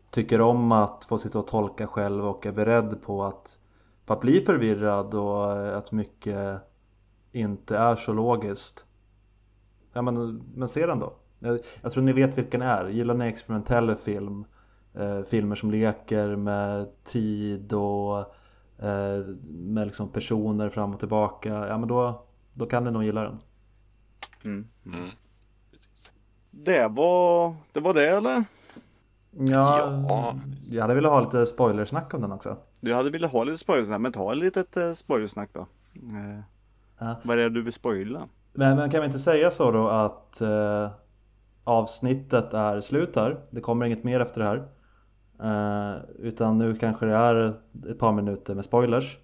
Tycker 0.10 0.42
om 0.42 0.72
att 0.72 1.06
få 1.06 1.18
sitta 1.18 1.40
och 1.40 1.48
tolka 1.48 1.88
själv 1.88 2.26
och 2.26 2.46
är 2.46 2.52
beredd 2.52 3.02
på 3.02 3.24
att, 3.24 3.60
på 4.06 4.14
att 4.14 4.22
bli 4.22 4.42
förvirrad 4.42 5.14
och 5.14 5.58
eh, 5.58 5.78
att 5.78 5.92
mycket 5.92 6.62
inte 7.32 7.78
är 7.78 7.96
så 7.96 8.14
logiskt 8.14 8.86
Ja 9.94 10.02
men, 10.02 10.44
men 10.56 10.68
se 10.68 10.86
den 10.86 11.00
då. 11.00 11.14
Jag, 11.40 11.60
jag 11.82 11.92
tror 11.92 12.04
ni 12.04 12.14
vet 12.14 12.38
vilken 12.38 12.60
det 12.60 12.66
är, 12.66 12.88
gillar 12.88 13.14
ni 13.14 13.28
experimentell 13.28 13.96
film 13.96 14.46
eh, 14.94 15.22
Filmer 15.22 15.56
som 15.56 15.72
leker 15.72 16.36
med 16.36 16.88
tid 17.04 17.74
och 17.74 18.20
eh, 18.80 19.26
med 19.50 19.88
liksom 19.88 20.10
personer 20.10 20.70
fram 20.70 20.94
och 20.94 21.00
tillbaka 21.00 21.50
Ja 21.50 21.78
men 21.78 21.90
då, 21.90 22.26
då 22.54 22.66
kan 22.66 22.84
ni 22.84 22.92
nog 22.92 23.04
gilla 23.04 23.24
den. 23.24 23.40
Mm. 24.44 24.68
Mm. 24.86 25.10
Det 26.52 26.88
var 26.88 27.56
det 27.72 27.80
var 27.80 27.94
det 27.94 28.10
eller? 28.10 28.44
Ja, 29.32 30.04
ja, 30.10 30.36
jag 30.70 30.82
hade 30.82 30.94
velat 30.94 31.12
ha 31.12 31.22
lite 31.22 31.46
spoilersnack 31.46 32.14
om 32.14 32.22
den 32.22 32.32
också. 32.32 32.58
Du 32.80 32.94
hade 32.94 33.10
velat 33.10 33.32
ha 33.32 33.44
lite 33.44 33.58
spoilersnack, 33.58 34.02
men 34.02 34.12
ta 34.12 34.32
ett 34.32 34.38
litet 34.38 34.78
uh, 34.78 34.94
spoilersnack 34.94 35.50
då. 35.54 35.60
Uh, 35.60 36.40
ja. 36.98 37.16
Vad 37.24 37.40
är 37.40 37.44
det 37.44 37.50
du 37.50 37.62
vill 37.62 37.74
spoila? 37.74 38.28
Men, 38.54 38.78
men 38.78 38.90
kan 38.90 39.02
vi 39.02 39.06
inte 39.06 39.20
säga 39.20 39.52
så 39.52 39.72
då 39.72 39.88
att 39.88 40.42
uh, 40.42 40.90
avsnittet 41.64 42.54
är 42.54 42.82
slut 42.82 43.16
här? 43.16 43.38
Det 43.50 43.62
kommer 43.62 43.86
inget 43.86 44.04
mer 44.04 44.20
efter 44.20 44.42
det 44.42 44.48
här. 44.48 44.68
Uh, 45.44 46.02
utan 46.20 46.58
nu 46.58 46.76
kanske 46.76 47.06
det 47.06 47.16
är 47.16 47.54
ett 47.90 48.00
par 48.00 48.12
minuter 48.12 48.56
med 48.56 48.66
spoilers. 48.66 49.18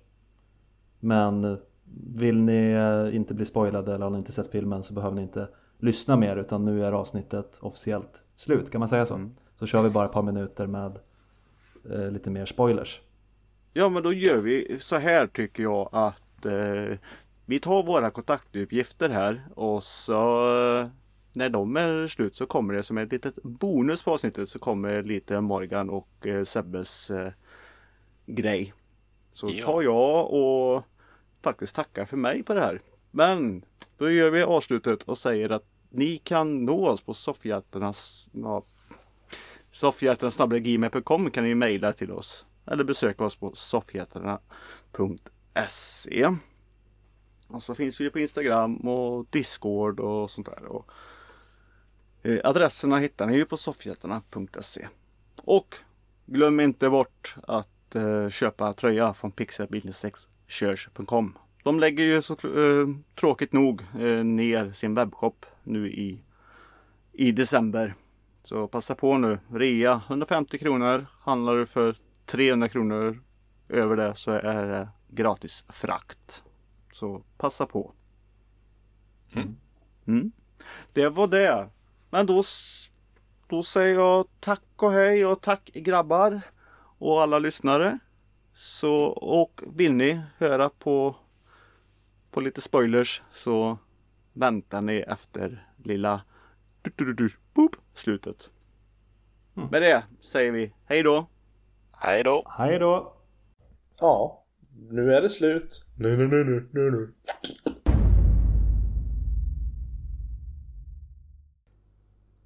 Men 1.00 1.58
vill 2.16 2.40
ni 2.40 2.72
eh, 2.72 3.16
inte 3.16 3.34
bli 3.34 3.46
spoilade 3.46 3.96
eller 3.96 4.04
har 4.04 4.12
ni 4.12 4.18
inte 4.18 4.32
sett 4.32 4.52
filmen 4.52 4.84
så 4.84 4.94
behöver 4.94 5.16
ni 5.16 5.22
inte 5.22 5.48
lyssna 5.80 6.16
mer 6.16 6.38
utan 6.38 6.66
nu 6.66 6.86
är 6.86 6.92
avsnittet 6.92 7.58
officiellt 7.62 8.22
slut, 8.36 8.72
kan 8.72 8.80
man 8.80 8.90
säga 8.90 9.06
så? 9.06 9.16
Mm. 9.16 9.36
Så 9.56 9.66
kör 9.66 9.82
vi 9.82 9.90
bara 9.90 10.06
ett 10.06 10.12
par 10.12 10.24
minuter 10.24 10.68
med 10.68 11.00
eh, 11.92 12.12
lite 12.12 12.30
mer 12.30 12.46
spoilers. 12.46 13.02
Ja 13.74 13.90
men 13.90 14.04
då 14.04 14.14
gör 14.14 14.38
vi 14.38 14.78
så 14.80 14.96
här 14.96 15.28
tycker 15.28 15.64
jag 15.64 15.90
att 15.92 16.46
eh, 16.46 16.98
vi 17.46 17.60
tar 17.60 17.84
våra 17.84 18.12
kontaktuppgifter 18.12 19.10
här 19.10 19.48
och 19.56 19.84
så 19.84 20.90
när 21.34 21.50
de 21.50 21.78
är 21.78 22.08
slut 22.08 22.36
så 22.36 22.46
kommer 22.46 22.74
det 22.74 22.84
som 22.84 22.98
ett 22.98 23.12
litet 23.12 23.44
bonus 23.44 24.04
på 24.04 24.14
avsnittet 24.14 24.50
så 24.50 24.60
kommer 24.60 25.04
lite 25.04 25.42
Morgan 25.42 25.90
och 25.90 26.28
eh, 26.28 26.44
Sebbes 26.44 27.10
eh, 27.10 27.32
grej. 28.26 28.74
Så 29.34 29.50
ja. 29.50 29.66
tar 29.66 29.82
jag 29.82 30.34
och 30.34 30.84
faktiskt 31.42 31.76
tackar 31.76 32.06
för 32.06 32.18
mig 32.18 32.44
på 32.44 32.54
det 32.54 32.62
här. 32.62 32.82
Men 33.12 33.66
då 33.98 34.12
gör 34.12 34.30
vi 34.30 34.44
avslutet 34.44 35.04
och 35.04 35.18
säger 35.18 35.50
att 35.50 35.66
ni 35.90 36.18
kan 36.18 36.66
nå 36.66 36.88
oss 36.88 37.02
på 37.02 37.14
soffhjältarnas 37.14 38.30
ja, 38.34 38.64
kan 41.32 41.44
ni 41.44 41.56
mejla 41.56 41.94
till 41.94 42.12
oss 42.12 42.46
eller 42.66 42.84
besöka 42.84 43.26
oss 43.26 43.36
på 43.36 43.56
soffhjältarna.se 43.56 46.36
Och 47.48 47.64
så 47.64 47.76
finns 47.76 48.02
vi 48.02 48.10
på 48.10 48.20
Instagram 48.20 48.76
och 48.76 49.26
Discord 49.30 50.00
och 50.00 50.32
sånt 50.32 50.48
där. 50.48 50.66
Och, 50.66 50.92
eh, 52.24 52.40
adresserna 52.44 52.98
hittar 52.98 53.26
ni 53.26 53.36
ju 53.36 53.46
på 53.46 53.58
soffhjältarna.se 53.58 54.88
Och 55.44 55.76
glöm 56.26 56.60
inte 56.60 56.90
bort 56.90 57.36
att 57.44 57.96
eh, 57.96 58.30
köpa 58.30 58.74
tröja 58.74 59.14
från 59.14 59.32
Pixel 59.32 59.94
6 59.94 60.28
Körs.com. 60.48 61.38
De 61.64 61.80
lägger 61.80 62.04
ju 62.04 62.22
så 62.22 62.34
eh, 62.34 62.88
tråkigt 63.16 63.54
nog 63.54 63.82
eh, 63.82 64.24
ner 64.24 64.72
sin 64.72 64.96
webbshop 64.96 65.46
nu 65.64 65.92
i, 65.92 66.24
i 67.12 67.32
december. 67.32 67.96
Så 68.44 68.68
passa 68.68 68.96
på 68.96 69.18
nu. 69.18 69.40
Rea 69.52 70.02
150 70.08 70.58
kronor. 70.58 71.06
Handlar 71.20 71.56
du 71.56 71.66
för 71.66 71.96
300 72.26 72.70
kronor 72.70 73.24
över 73.70 73.96
det 73.96 74.16
så 74.16 74.32
är 74.32 74.68
det 74.68 74.90
gratis 75.08 75.64
frakt. 75.70 76.44
Så 76.92 77.24
passa 77.38 77.66
på. 77.66 77.94
Mm. 79.36 79.56
Mm. 80.08 80.32
Det 80.94 81.10
var 81.10 81.28
det. 81.28 81.70
Men 82.10 82.26
då, 82.26 82.44
då 83.48 83.64
säger 83.64 83.96
jag 83.96 84.28
tack 84.40 84.64
och 84.76 84.92
hej 84.92 85.26
och 85.26 85.42
tack 85.42 85.70
grabbar 85.74 86.42
och 86.98 87.22
alla 87.22 87.40
lyssnare. 87.40 88.00
Så, 88.58 89.04
och 89.06 89.64
vill 89.76 89.94
ni 89.94 90.22
höra 90.38 90.70
på, 90.70 91.16
på 92.32 92.42
lite 92.42 92.62
spoilers 92.62 93.22
så 93.34 93.78
väntar 94.34 94.82
ni 94.82 94.98
efter 94.98 95.68
lilla 95.84 96.22
du, 96.82 96.92
du, 96.96 97.14
du, 97.14 97.30
boop, 97.54 97.76
slutet. 97.94 98.50
Mm. 99.58 99.70
Med 99.70 99.82
det 99.82 100.04
säger 100.22 100.52
vi 100.52 100.74
hej 100.86 101.04
då! 101.04 101.28
Hej 101.92 102.24
då! 102.24 102.44
Hej 102.58 102.80
då! 102.80 103.14
Ja, 104.00 104.46
nu 104.90 105.14
är 105.14 105.22
det 105.22 105.30
slut. 105.30 105.86
Nu, 105.96 106.18
nu, 106.18 106.28
nu, 106.28 106.44
nu, 106.44 106.70
nu, 106.72 106.92
nu. 106.92 107.14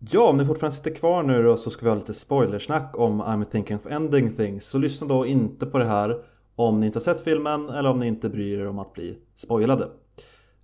Ja, 0.09 0.29
om 0.29 0.37
ni 0.37 0.45
fortfarande 0.45 0.75
sitter 0.75 0.95
kvar 0.95 1.23
nu 1.23 1.43
då 1.43 1.57
så 1.57 1.69
ska 1.69 1.85
vi 1.85 1.89
ha 1.89 1.95
lite 1.95 2.13
spoilersnack 2.13 2.91
om 2.97 3.21
I'm 3.21 3.45
thinking 3.45 3.77
of 3.77 3.87
ending 3.87 4.35
things. 4.35 4.65
Så 4.65 4.77
lyssna 4.77 5.07
då 5.07 5.25
inte 5.25 5.65
på 5.65 5.77
det 5.77 5.85
här 5.85 6.17
om 6.55 6.79
ni 6.79 6.85
inte 6.85 6.99
har 6.99 7.01
sett 7.01 7.19
filmen 7.19 7.69
eller 7.69 7.89
om 7.89 7.99
ni 7.99 8.07
inte 8.07 8.29
bryr 8.29 8.59
er 8.59 8.67
om 8.67 8.79
att 8.79 8.93
bli 8.93 9.17
spoilade. 9.35 9.87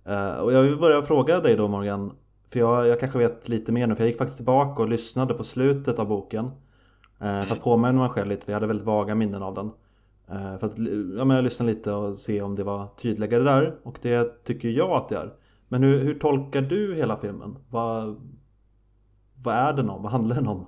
Uh, 0.08 0.38
och 0.38 0.52
jag 0.52 0.62
vill 0.62 0.76
börja 0.76 1.02
fråga 1.02 1.40
dig 1.40 1.56
då 1.56 1.68
Morgan, 1.68 2.12
för 2.50 2.60
jag, 2.60 2.86
jag 2.86 3.00
kanske 3.00 3.18
vet 3.18 3.48
lite 3.48 3.72
mer 3.72 3.86
nu 3.86 3.94
för 3.94 4.02
jag 4.02 4.08
gick 4.08 4.18
faktiskt 4.18 4.38
tillbaka 4.38 4.82
och 4.82 4.88
lyssnade 4.88 5.34
på 5.34 5.44
slutet 5.44 5.98
av 5.98 6.08
boken. 6.08 6.44
Uh, 6.44 7.42
För 7.42 7.52
att 7.52 7.62
påminna 7.62 7.92
mig 8.00 8.08
själv 8.08 8.28
lite, 8.28 8.44
för 8.44 8.52
jag 8.52 8.56
hade 8.56 8.66
väldigt 8.66 8.86
vaga 8.86 9.14
minnen 9.14 9.42
av 9.42 9.54
den. 9.54 9.66
Uh, 10.36 10.58
För 10.58 10.66
att 10.66 10.78
ja, 11.18 11.24
men 11.24 11.30
jag 11.30 11.44
lyssnade 11.44 11.72
lite 11.72 11.92
och 11.92 12.16
se 12.16 12.42
om 12.42 12.54
det 12.54 12.64
var 12.64 12.86
tydligare 12.96 13.42
där 13.42 13.74
och 13.82 13.98
det 14.02 14.44
tycker 14.44 14.68
jag 14.68 14.90
att 14.90 15.08
det 15.08 15.16
är. 15.16 15.32
Men 15.68 15.82
hur, 15.82 16.04
hur 16.04 16.14
tolkar 16.14 16.62
du 16.62 16.94
hela 16.94 17.16
filmen? 17.16 17.56
Vad, 17.70 18.16
vad 19.42 19.54
är 19.54 19.72
den 19.72 19.90
om? 19.90 20.02
Vad 20.02 20.12
handlar 20.12 20.36
den 20.36 20.48
om? 20.48 20.66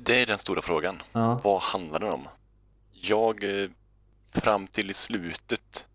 Det- 0.00 0.22
är 0.22 0.26
den 0.26 0.38
stora 0.38 0.62
frågan. 0.62 1.02
Ja, 1.12 1.40
Vad 1.44 1.60
handlar 1.62 1.98
den 2.00 2.12
om? 2.12 2.28
Jag, 2.92 3.44
eh, 3.62 3.70
fram 4.30 4.66
till 4.66 4.90
i 4.90 4.94
slutet 4.94 5.86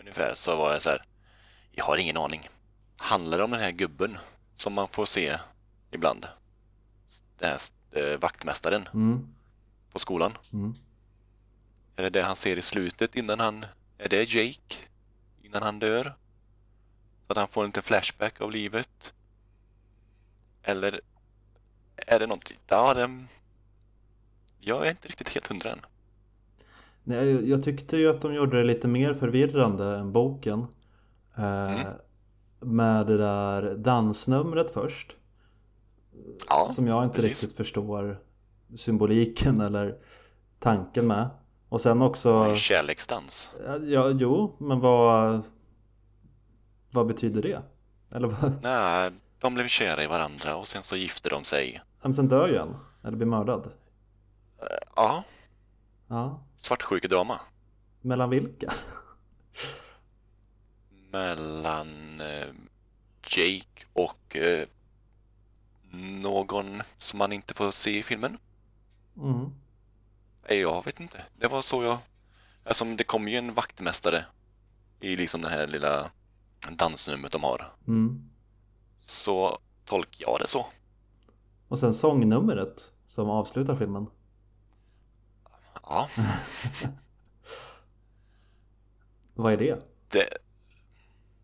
ungefär, 0.00 0.32
så 0.34 0.56
var 0.56 0.72
jag 0.72 0.82
så 0.82 0.88
här. 0.88 1.04
Jag 1.72 1.84
har 1.84 1.96
ingen 1.96 2.16
aning. 2.16 2.48
Handlar 2.96 3.38
det 3.38 3.44
om 3.44 3.50
den 3.50 3.60
här 3.60 3.72
gubben 3.72 4.18
som 4.56 4.72
man 4.72 4.88
får 4.88 5.04
se 5.06 5.38
ibland? 5.90 6.26
Den 7.38 7.50
här 7.50 7.58
eh, 8.12 8.18
vaktmästaren 8.18 8.88
mm, 8.94 9.34
på 9.92 9.98
skolan? 9.98 10.38
mm. 10.52 10.74
Är 11.96 12.02
det 12.02 12.10
det 12.10 12.22
han 12.22 12.36
ser 12.36 12.56
i 12.56 12.62
slutet 12.62 13.16
innan 13.16 13.40
han... 13.40 13.66
Är 13.98 14.08
det 14.08 14.34
Jake? 14.34 14.76
Innan 15.42 15.62
han 15.62 15.78
dör? 15.78 16.14
Så 17.26 17.32
att 17.32 17.36
han 17.38 17.48
får 17.48 17.60
en 17.62 17.66
liten 17.66 17.82
flashback 17.82 18.40
av 18.40 18.50
livet? 18.52 19.12
Eller 20.64 21.00
är 21.96 22.18
det 22.18 22.26
någonting... 22.26 22.56
Ja, 22.66 22.94
det... 22.94 23.08
Jag 24.60 24.86
är 24.86 24.90
inte 24.90 25.08
riktigt 25.08 25.28
helt 25.28 25.46
hundra 25.46 25.70
än. 25.70 25.80
Nej, 27.04 27.50
jag- 27.50 27.64
tyckte 27.64 27.96
ju 27.96 28.10
att 28.10 28.20
de 28.20 28.34
gjorde 28.34 28.58
det 28.58 28.64
lite 28.64 28.88
mer 28.88 29.14
förvirrande 29.14 29.84
än 29.96 30.12
boken. 30.12 30.66
Eh, 31.36 31.86
Mm. 32.60 32.76
Med 32.76 33.06
det 33.06 33.16
där 33.18 33.74
dansnumret 33.74 34.70
först. 34.70 35.16
Ja, 36.48 36.70
som 36.74 36.86
jag 36.86 37.04
inte 37.04 37.16
precis. 37.16 37.42
riktigt 37.42 37.56
förstår 37.56 38.20
symboliken 38.76 39.60
eller 39.60 39.98
tanken 40.58 41.06
med. 41.06 41.30
Och 41.68 41.80
sen 41.80 42.02
också... 42.02 42.54
kärleksdans. 42.54 43.50
Ja, 43.84 44.10
jo, 44.10 44.56
men 44.60 44.80
vad... 44.80 45.42
Vad 46.90 47.06
betyder 47.06 47.42
det? 47.42 47.62
Eller 48.10 48.28
vad? 48.28 48.52
Nej, 48.62 49.10
de 49.44 49.54
blev 49.54 49.68
kära 49.68 50.02
i 50.02 50.06
varandra 50.06 50.56
och 50.56 50.68
sen 50.68 50.82
så 50.82 50.96
gifte 50.96 51.28
de 51.28 51.44
sig. 51.44 51.80
Men 52.02 52.14
sen 52.14 52.28
dör 52.28 52.48
ju 52.48 52.56
en. 52.56 52.76
Eller 53.04 53.16
blir 53.16 53.26
mördad. 53.26 53.70
Ja, 54.96 55.24
Ja. 56.08 56.42
svartsjukedrama. 56.56 57.40
Mellan 58.00 58.30
vilka? 58.30 58.72
Mellan 61.12 62.20
eh, 62.20 62.48
Jake 63.30 63.86
och 63.92 64.36
eh, 64.36 64.66
någon 66.22 66.82
som 66.98 67.18
man 67.18 67.32
inte 67.32 67.54
får 67.54 67.70
se 67.70 67.98
i 67.98 68.02
filmen. 68.02 68.38
Mm. 69.16 69.50
Jag 70.48 70.84
vet 70.84 71.00
inte. 71.00 71.24
Det 71.38 71.48
var 71.48 71.62
så 71.62 71.82
jag... 71.82 71.98
Alltså, 72.64 72.84
det 72.84 73.04
kom 73.04 73.28
ju 73.28 73.36
en 73.38 73.54
vaktmästare 73.54 74.24
i 75.00 75.16
liksom 75.16 75.40
det 75.42 75.48
här 75.50 75.66
lilla 75.66 76.10
dansnumret 76.70 77.32
de 77.32 77.42
har. 77.44 77.72
Mm. 77.86 78.30
Så 79.06 79.58
tolkar 79.84 80.26
jag 80.30 80.38
det 80.40 80.48
så. 80.48 80.66
Och 81.68 81.78
sen 81.78 81.94
sångnumret 81.94 82.92
som 83.06 83.30
avslutar 83.30 83.76
filmen. 83.76 84.06
Ja, 85.82 86.08
Vad 89.34 89.52
är 89.52 89.56
det? 89.56 89.78
det... 90.08 90.28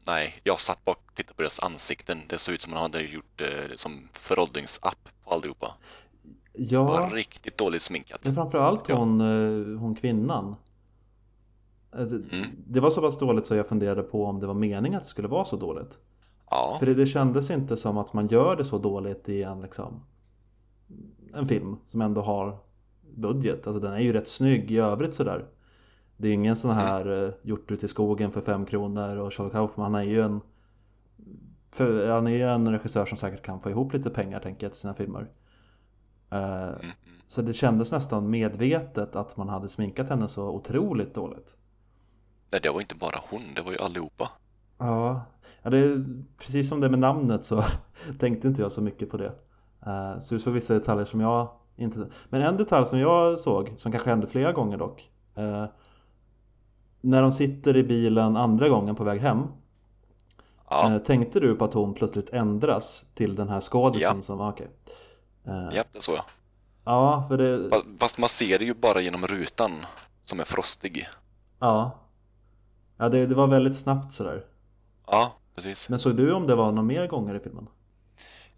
Nej, 0.06 0.40
jag 0.44 0.60
satt 0.60 0.84
bak 0.84 0.98
och 1.06 1.14
tittade 1.14 1.34
på 1.36 1.42
deras 1.42 1.60
ansikten. 1.60 2.18
Det 2.28 2.38
såg 2.38 2.54
ut 2.54 2.60
som 2.60 2.72
man 2.72 2.82
hade 2.82 3.00
gjort 3.02 3.40
eh, 3.40 3.74
som 3.76 4.08
föråldringsapp 4.12 5.08
på 5.24 5.30
allihopa. 5.34 5.74
Det 6.52 6.76
var 6.78 7.00
Ja, 7.00 7.10
riktigt 7.12 7.58
dåligt 7.58 7.82
sminkat. 7.82 8.20
men 8.24 8.34
framförallt 8.34 8.88
Ja. 8.88 8.96
hon, 8.96 9.20
eh, 9.20 9.78
hon 9.80 9.94
kvinnan. 9.94 10.56
Alltså, 11.92 12.14
Mm. 12.16 12.46
Det 12.66 12.80
var 12.80 12.90
så 12.90 13.00
pass 13.00 13.18
dåligt 13.18 13.46
så 13.46 13.54
jag 13.54 13.68
funderade 13.68 14.02
på 14.02 14.24
om 14.26 14.40
det 14.40 14.46
var 14.46 14.54
meningen 14.54 14.96
att 14.98 15.04
det 15.04 15.10
skulle 15.10 15.28
vara 15.28 15.44
så 15.44 15.56
dåligt. 15.56 15.98
Ja, 16.50 16.76
För 16.78 16.86
det, 16.86 16.94
det 16.94 17.06
kändes 17.06 17.50
inte 17.50 17.76
som 17.76 17.98
att 17.98 18.12
man 18.12 18.26
gör 18.26 18.56
det 18.56 18.64
så 18.64 18.78
dåligt 18.78 19.28
i 19.28 19.42
en 19.42 19.62
liksom 19.62 20.06
En 21.34 21.48
film 21.48 21.76
som 21.86 22.00
ändå 22.00 22.20
har 22.20 22.58
budget, 23.14 23.66
alltså 23.66 23.82
den 23.82 23.92
är 23.92 23.98
ju 23.98 24.12
rätt 24.12 24.28
snygg 24.28 24.70
i 24.70 24.78
övrigt 24.78 25.14
sådär. 25.14 25.44
Det 26.16 26.28
är 26.28 26.32
ingen 26.32 26.56
sån 26.56 26.70
här 26.70 27.26
eh, 27.26 27.32
gjort 27.42 27.70
ut 27.70 27.84
i 27.84 27.88
skogen 27.88 28.32
för 28.32 28.40
fem 28.40 28.66
kronor 28.66 29.16
och 29.16 29.32
Charlie 29.32 29.50
Kaufman 29.50 29.94
han 29.94 30.02
är 30.02 30.08
ju 30.08 30.22
en 30.22 30.40
för, 31.70 32.08
Han 32.08 32.26
är 32.26 32.30
ju 32.30 32.48
en 32.48 32.72
regissör 32.72 33.06
som 33.06 33.18
säkert 33.18 33.42
kan 33.42 33.60
få 33.60 33.70
ihop 33.70 33.92
lite 33.92 34.10
pengar 34.10 34.40
tänker 34.40 34.66
jag 34.66 34.72
till 34.72 34.80
sina 34.80 34.94
filmer. 34.94 35.30
Mm, 36.30 36.68
mm. 36.68 36.90
Så 37.26 37.42
det 37.42 37.54
kändes 37.54 37.92
nästan 37.92 38.30
medvetet 38.30 39.16
att 39.16 39.36
man 39.36 39.48
hade 39.48 39.68
sminkat 39.68 40.08
henne 40.08 40.28
så 40.28 40.48
otroligt 40.48 41.14
dåligt. 41.14 41.56
Nej, 42.52 42.60
det 42.62 42.70
var 42.70 42.80
inte 42.80 42.94
bara 42.94 43.20
hon, 43.30 43.42
det 43.54 43.62
var 43.62 43.72
ju 43.72 43.78
allihopa. 43.78 44.30
Ja, 44.78 45.22
ja 45.62 45.70
det 45.70 45.78
är, 45.78 46.04
precis 46.38 46.68
som 46.68 46.80
det 46.80 46.88
med 46.88 46.98
namnet 46.98 47.44
så 47.46 47.64
tänkte 48.18 48.48
inte 48.48 48.62
jag 48.62 48.72
så 48.72 48.82
mycket 48.82 49.10
på 49.10 49.16
det. 49.16 49.32
Eh, 49.86 50.18
så 50.18 50.34
du 50.34 50.40
såg 50.40 50.52
vissa 50.54 50.74
detaljer 50.74 51.04
som 51.04 51.20
jag 51.20 51.48
inte... 51.76 52.06
Men 52.28 52.42
en 52.42 52.56
detalj 52.56 52.86
som 52.86 52.98
jag 52.98 53.40
såg, 53.40 53.74
som 53.76 53.92
kanske 53.92 54.10
hände 54.10 54.26
flera 54.26 54.52
gånger 54.52 54.76
dock. 54.78 55.10
eh, 55.34 55.64
när 57.00 57.22
de 57.22 57.32
sitter 57.32 57.76
i 57.76 57.82
bilen 57.82 58.36
andra 58.36 58.68
gången 58.68 58.96
på 58.96 59.04
väg 59.04 59.20
hem. 59.20 59.42
Ja, 60.70 60.92
eh, 60.94 60.98
tänkte 60.98 61.40
du 61.40 61.54
på 61.54 61.64
att 61.64 61.74
hon 61.74 61.94
plötsligt 61.94 62.30
ändras 62.30 63.04
till 63.14 63.34
den 63.34 63.48
här 63.48 63.60
skådisen 63.60 64.16
Ja. 64.16 64.22
som... 64.22 64.40
ah. 64.40 64.54
Eh, 65.46 65.68
ja, 65.72 65.82
det 65.92 66.02
såg 66.02 66.14
jag. 66.16 66.24
Ja, 66.84 67.24
för 67.28 67.38
det... 67.38 67.58
Fa- 67.68 67.96
Fast 68.00 68.18
man 68.18 68.28
ser 68.28 68.58
det 68.58 68.64
ju 68.64 68.74
bara 68.74 69.00
genom 69.00 69.26
rutan 69.26 69.70
som 70.22 70.40
är 70.40 70.44
frostig. 70.44 71.06
Ja. 71.58 71.90
Ja, 72.96 73.08
det, 73.08 73.26
det 73.26 73.34
var 73.34 73.46
väldigt 73.46 73.76
snabbt 73.76 74.12
sådär. 74.14 74.44
Ja, 75.06 75.32
precis. 75.62 75.88
Men 75.88 75.98
såg 75.98 76.16
du 76.16 76.32
om 76.32 76.46
det 76.46 76.54
var 76.54 76.72
några 76.72 76.82
mer 76.82 77.06
gånger 77.06 77.34
i 77.34 77.40
filmen? 77.40 77.66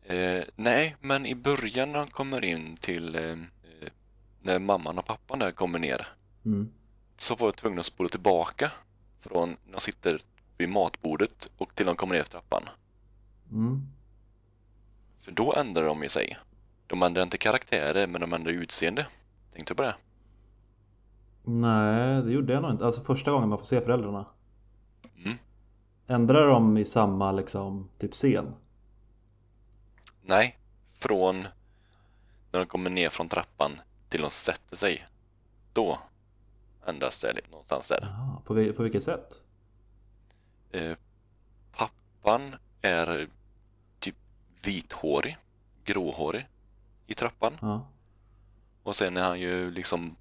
Eh, 0.02 0.44
nej, 0.56 0.96
men 1.00 1.26
i 1.26 1.34
början 1.34 1.92
när 1.92 1.98
han 1.98 2.08
kommer 2.08 2.44
in 2.44 2.76
till 2.76 3.14
eh, 3.14 3.36
när 4.40 4.58
mamman 4.58 4.98
och 4.98 5.04
pappan 5.04 5.38
där 5.38 5.50
kommer 5.50 5.78
ner 5.78 6.08
Mm. 6.44 6.68
så 7.16 7.34
var 7.34 7.46
jag 7.46 7.56
tvungen 7.56 7.78
att 7.78 7.86
spola 7.86 8.08
tillbaka 8.08 8.70
från 9.20 9.48
när 9.48 9.72
de 9.72 9.80
sitter 9.80 10.20
vid 10.58 10.68
matbordet 10.68 11.50
och 11.58 11.74
till 11.74 11.86
de 11.86 11.96
kommer 11.96 12.14
ner 12.14 12.22
för 12.22 12.30
trappan. 12.30 12.62
Mm. 13.50 13.82
För 15.20 15.32
då 15.32 15.52
ändrar 15.52 15.84
de 15.86 16.02
ju 16.02 16.08
sig. 16.08 16.38
De 16.86 17.02
ändrar 17.02 17.22
inte 17.22 17.38
karaktärer, 17.38 18.06
men 18.06 18.20
de 18.20 18.32
ändrar 18.32 18.52
utseende. 18.52 19.06
Tänkte 19.52 19.72
du 19.74 19.76
på 19.76 19.82
det? 19.82 19.94
Nej, 21.44 22.22
det 22.22 22.32
gjorde 22.32 22.52
jag 22.52 22.62
nog 22.62 22.70
inte. 22.70 22.86
Alltså 22.86 23.02
första 23.02 23.30
gången 23.30 23.48
man 23.48 23.58
får 23.58 23.66
se 23.66 23.80
föräldrarna. 23.80 24.26
Mm. 25.24 25.38
Ändrar 26.06 26.48
de 26.48 26.78
i 26.78 26.84
samma 26.84 27.32
liksom 27.32 27.88
typ 27.98 28.12
scen? 28.12 28.54
Nej, 30.22 30.58
från 30.90 31.42
när 32.52 32.60
de 32.60 32.66
kommer 32.66 32.90
ner 32.90 33.10
från 33.10 33.28
trappan 33.28 33.72
till 34.08 34.20
de 34.20 34.30
sätter 34.30 34.76
sig. 34.76 35.06
Då 35.72 35.98
ändras 36.86 37.20
det 37.20 37.50
någonstans 37.50 37.88
där. 37.88 37.98
Jaha, 38.02 38.40
på, 38.44 38.72
på 38.72 38.82
vilket 38.82 39.04
sätt? 39.04 39.42
Eh, 40.70 40.96
pappan 41.72 42.54
är 42.82 43.28
typ 43.98 44.16
vithårig, 44.64 45.36
gråhårig 45.84 46.46
i 47.06 47.14
trappan. 47.14 47.52
Ja. 47.60 47.86
Och 48.82 48.96
sen 48.96 49.16
är 49.16 49.22
han 49.22 49.40
ju 49.40 49.70
liksom 49.70 50.16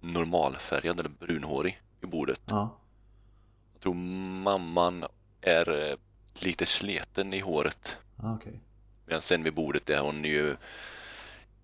normalfärgad 0.00 1.00
eller 1.00 1.10
brunhårig 1.10 1.82
i 2.00 2.06
bordet. 2.06 2.40
Ja. 2.44 2.76
Jag 3.78 3.82
tror 3.82 3.94
mamman 4.42 5.04
är 5.40 5.90
eh, 5.90 5.96
lite 6.44 6.66
sleten 6.66 7.34
i 7.34 7.40
håret. 7.40 7.96
Ah, 8.16 8.34
okej. 8.34 8.60
Medan 9.06 9.22
sen 9.22 9.42
vid 9.42 9.54
bordet 9.54 9.90
är 9.90 10.00
hon 10.00 10.24
ju 10.24 10.56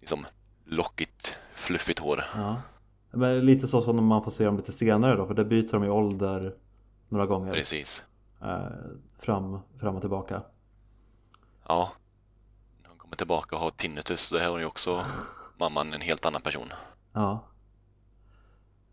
liksom 0.01 0.27
lockigt, 0.65 1.39
fluffigt 1.55 1.99
hår. 1.99 2.25
Ja. 2.35 2.63
Men 3.11 3.47
lite 3.47 3.69
så 3.69 3.83
som 3.83 4.07
man 4.07 4.25
får 4.25 4.31
se 4.31 4.45
dem 4.45 4.57
lite 4.57 4.73
senare 4.73 5.17
då, 5.17 5.27
för 5.27 5.35
där 5.35 5.45
byter 5.45 5.73
de 5.73 5.83
ju 5.85 5.91
ålder 5.91 6.55
några 7.09 7.27
gånger. 7.27 7.53
Precis. 7.53 8.05
Eh, 8.43 8.67
fram, 9.19 9.59
fram 9.81 9.95
och 9.95 10.01
tillbaka. 10.01 10.43
Ja. 11.69 11.93
När 12.83 12.89
hon 12.89 12.99
kommer 12.99 13.17
tillbaka 13.17 13.57
och 13.57 13.63
har 13.63 13.71
tinnitus, 13.71 14.31
då 14.31 14.39
är 14.39 14.49
hon 14.49 14.61
ju 14.61 14.67
också 14.67 15.05
mamman 15.59 15.93
en 15.93 16.01
helt 16.01 16.27
annan 16.27 16.43
person. 16.43 16.69
Ja. 17.13 17.45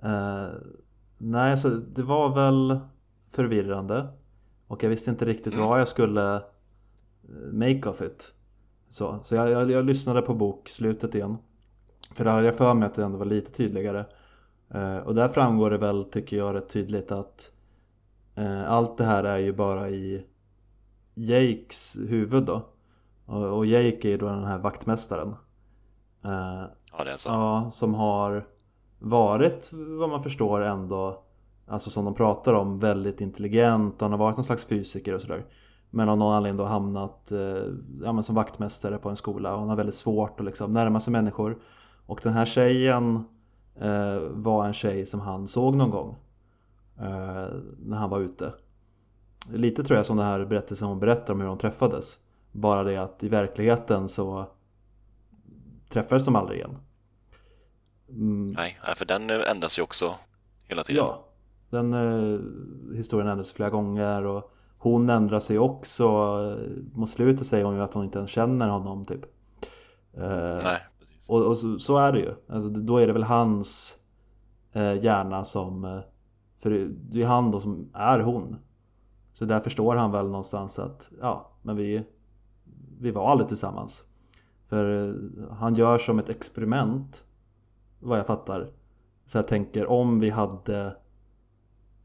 Eh, 0.01 0.49
nej, 1.17 1.57
så 1.57 1.69
det 1.69 2.03
var 2.03 2.35
väl 2.35 2.79
förvirrande 3.31 4.07
och 4.67 4.83
jag 4.83 4.89
visste 4.89 5.09
inte 5.09 5.25
riktigt 5.25 5.57
vad 5.57 5.79
jag 5.79 5.87
skulle 5.87 6.35
eh, 6.35 6.41
make 7.53 7.89
of 7.89 8.01
it. 8.01 8.33
Så, 8.89 9.19
så 9.23 9.35
jag, 9.35 9.49
jag, 9.49 9.71
jag 9.71 9.85
lyssnade 9.85 10.21
på 10.21 10.33
bokslutet 10.33 11.15
igen. 11.15 11.37
För 12.13 12.23
där 12.23 12.31
hade 12.31 12.45
jag 12.45 12.55
för 12.55 12.73
mig 12.73 12.85
att 12.85 12.93
det 12.93 13.03
ändå 13.03 13.17
var 13.17 13.25
lite 13.25 13.51
tydligare. 13.51 14.05
Eh, 14.69 14.97
och 14.97 15.15
där 15.15 15.29
framgår 15.29 15.69
det 15.69 15.77
väl, 15.77 16.03
tycker 16.03 16.37
jag, 16.37 16.55
rätt 16.55 16.69
tydligt 16.69 17.11
att 17.11 17.51
eh, 18.35 18.71
allt 18.71 18.97
det 18.97 19.03
här 19.05 19.23
är 19.23 19.37
ju 19.37 19.53
bara 19.53 19.89
i 19.89 20.25
Jakes 21.13 21.97
huvud 22.07 22.43
då. 22.43 22.65
Och, 23.25 23.57
och 23.57 23.65
Jake 23.65 24.07
är 24.07 24.11
ju 24.11 24.17
då 24.17 24.25
den 24.25 24.43
här 24.43 24.57
vaktmästaren. 24.57 25.35
Eh, 26.23 26.63
Ja, 26.97 27.03
det 27.03 27.11
är 27.11 27.17
så. 27.17 27.29
Ja, 27.29 27.71
som 27.73 27.93
har 27.93 28.47
varit 28.99 29.69
vad 29.71 30.09
man 30.09 30.23
förstår 30.23 30.61
ändå 30.61 31.23
Alltså 31.71 31.89
som 31.89 32.05
de 32.05 32.13
pratar 32.13 32.53
om 32.53 32.77
väldigt 32.77 33.21
intelligent. 33.21 34.01
Han 34.01 34.11
har 34.11 34.17
varit 34.17 34.37
någon 34.37 34.45
slags 34.45 34.65
fysiker 34.65 35.15
och 35.15 35.21
sådär. 35.21 35.45
Men 35.89 36.09
av 36.09 36.17
någon 36.17 36.33
anledning 36.33 36.57
då 36.57 36.65
hamnat 36.65 37.31
eh, 37.31 37.63
ja, 38.03 38.23
som 38.23 38.35
vaktmästare 38.35 38.97
på 38.97 39.09
en 39.09 39.15
skola. 39.15 39.53
Och 39.53 39.59
han 39.59 39.69
har 39.69 39.75
väldigt 39.75 39.95
svårt 39.95 40.39
att 40.39 40.45
liksom 40.45 40.71
närma 40.71 40.99
sig 40.99 41.11
människor. 41.11 41.59
Och 42.05 42.19
den 42.23 42.33
här 42.33 42.45
tjejen 42.45 43.23
eh, 43.75 44.19
var 44.29 44.65
en 44.65 44.73
tjej 44.73 45.05
som 45.05 45.19
han 45.19 45.47
såg 45.47 45.75
någon 45.75 45.89
gång 45.89 46.15
eh, 46.99 47.47
När 47.79 47.97
han 47.97 48.09
var 48.09 48.19
ute. 48.19 48.53
Lite 49.49 49.83
tror 49.83 49.97
jag 49.97 50.05
som 50.05 50.17
den 50.17 50.25
här 50.25 50.45
berättelsen 50.45 50.87
hon 50.87 50.99
berättar 50.99 51.33
om 51.33 51.39
hur 51.39 51.47
de 51.47 51.57
träffades. 51.57 52.17
Bara 52.51 52.83
det 52.83 52.97
att 52.97 53.23
i 53.23 53.29
verkligheten 53.29 54.09
så 54.09 54.45
träffades 55.89 56.25
de 56.25 56.35
aldrig 56.35 56.59
igen. 56.59 56.77
Mm, 58.09 58.51
Nej, 58.51 58.77
för 58.95 59.05
den 59.05 59.29
ändras 59.29 59.79
ju 59.79 59.83
också 59.83 60.15
hela 60.67 60.83
tiden. 60.83 61.05
Ja, 61.05 61.27
den 61.71 61.93
eh, 61.93 62.39
historien 62.97 63.27
ändras 63.27 63.51
flera 63.51 63.69
gånger 63.69 64.25
och 64.25 64.51
hon 64.77 65.09
ändrar 65.09 65.39
sig 65.39 65.59
också. 65.59 66.03
Eh, 66.05 66.67
Mot 66.99 67.09
slutet 67.09 67.47
säger 67.47 67.65
hon 67.65 67.75
ju 67.75 67.81
att 67.81 67.93
hon 67.93 68.03
inte 68.05 68.17
ens 68.17 68.31
känner 68.31 68.69
honom 68.69 69.05
typ. 69.05 69.21
Eh, 70.13 70.59
Nej, 70.63 70.81
precis. 70.99 71.29
och 71.29 71.47
och 71.47 71.57
så, 71.57 71.79
så 71.79 71.97
är 71.97 72.11
det 72.11 72.19
ju. 72.19 72.33
Alltså, 72.49 72.69
då 72.69 72.97
är 72.97 73.07
det 73.07 73.13
väl 73.13 73.23
hans 73.23 73.95
eh, 74.73 75.03
hjärna 75.03 75.45
som... 75.45 76.01
För 76.59 76.69
det- 76.69 77.21
är 77.21 77.25
han 77.25 77.51
då 77.51 77.59
som 77.59 77.89
är 77.93 78.19
hon. 78.19 78.55
Så 79.33 79.45
där 79.45 79.59
förstår 79.59 79.95
han 79.95 80.11
väl 80.11 80.25
någonstans 80.25 80.79
att 80.79 81.09
ja, 81.21 81.51
men 81.61 81.75
vi, 81.75 82.03
vi 82.99 83.11
var 83.11 83.29
aldrig 83.31 83.47
tillsammans. 83.47 84.03
För 84.67 85.15
han 85.51 85.75
gör 85.75 85.97
som 85.97 86.19
ett 86.19 86.29
experiment 86.29 87.23
vad 87.99 88.19
jag 88.19 88.27
fattar. 88.27 88.69
Så 89.25 89.37
jag 89.37 89.47
tänker 89.47 89.89
om 89.89 90.19
vi 90.19 90.29
hade 90.29 90.95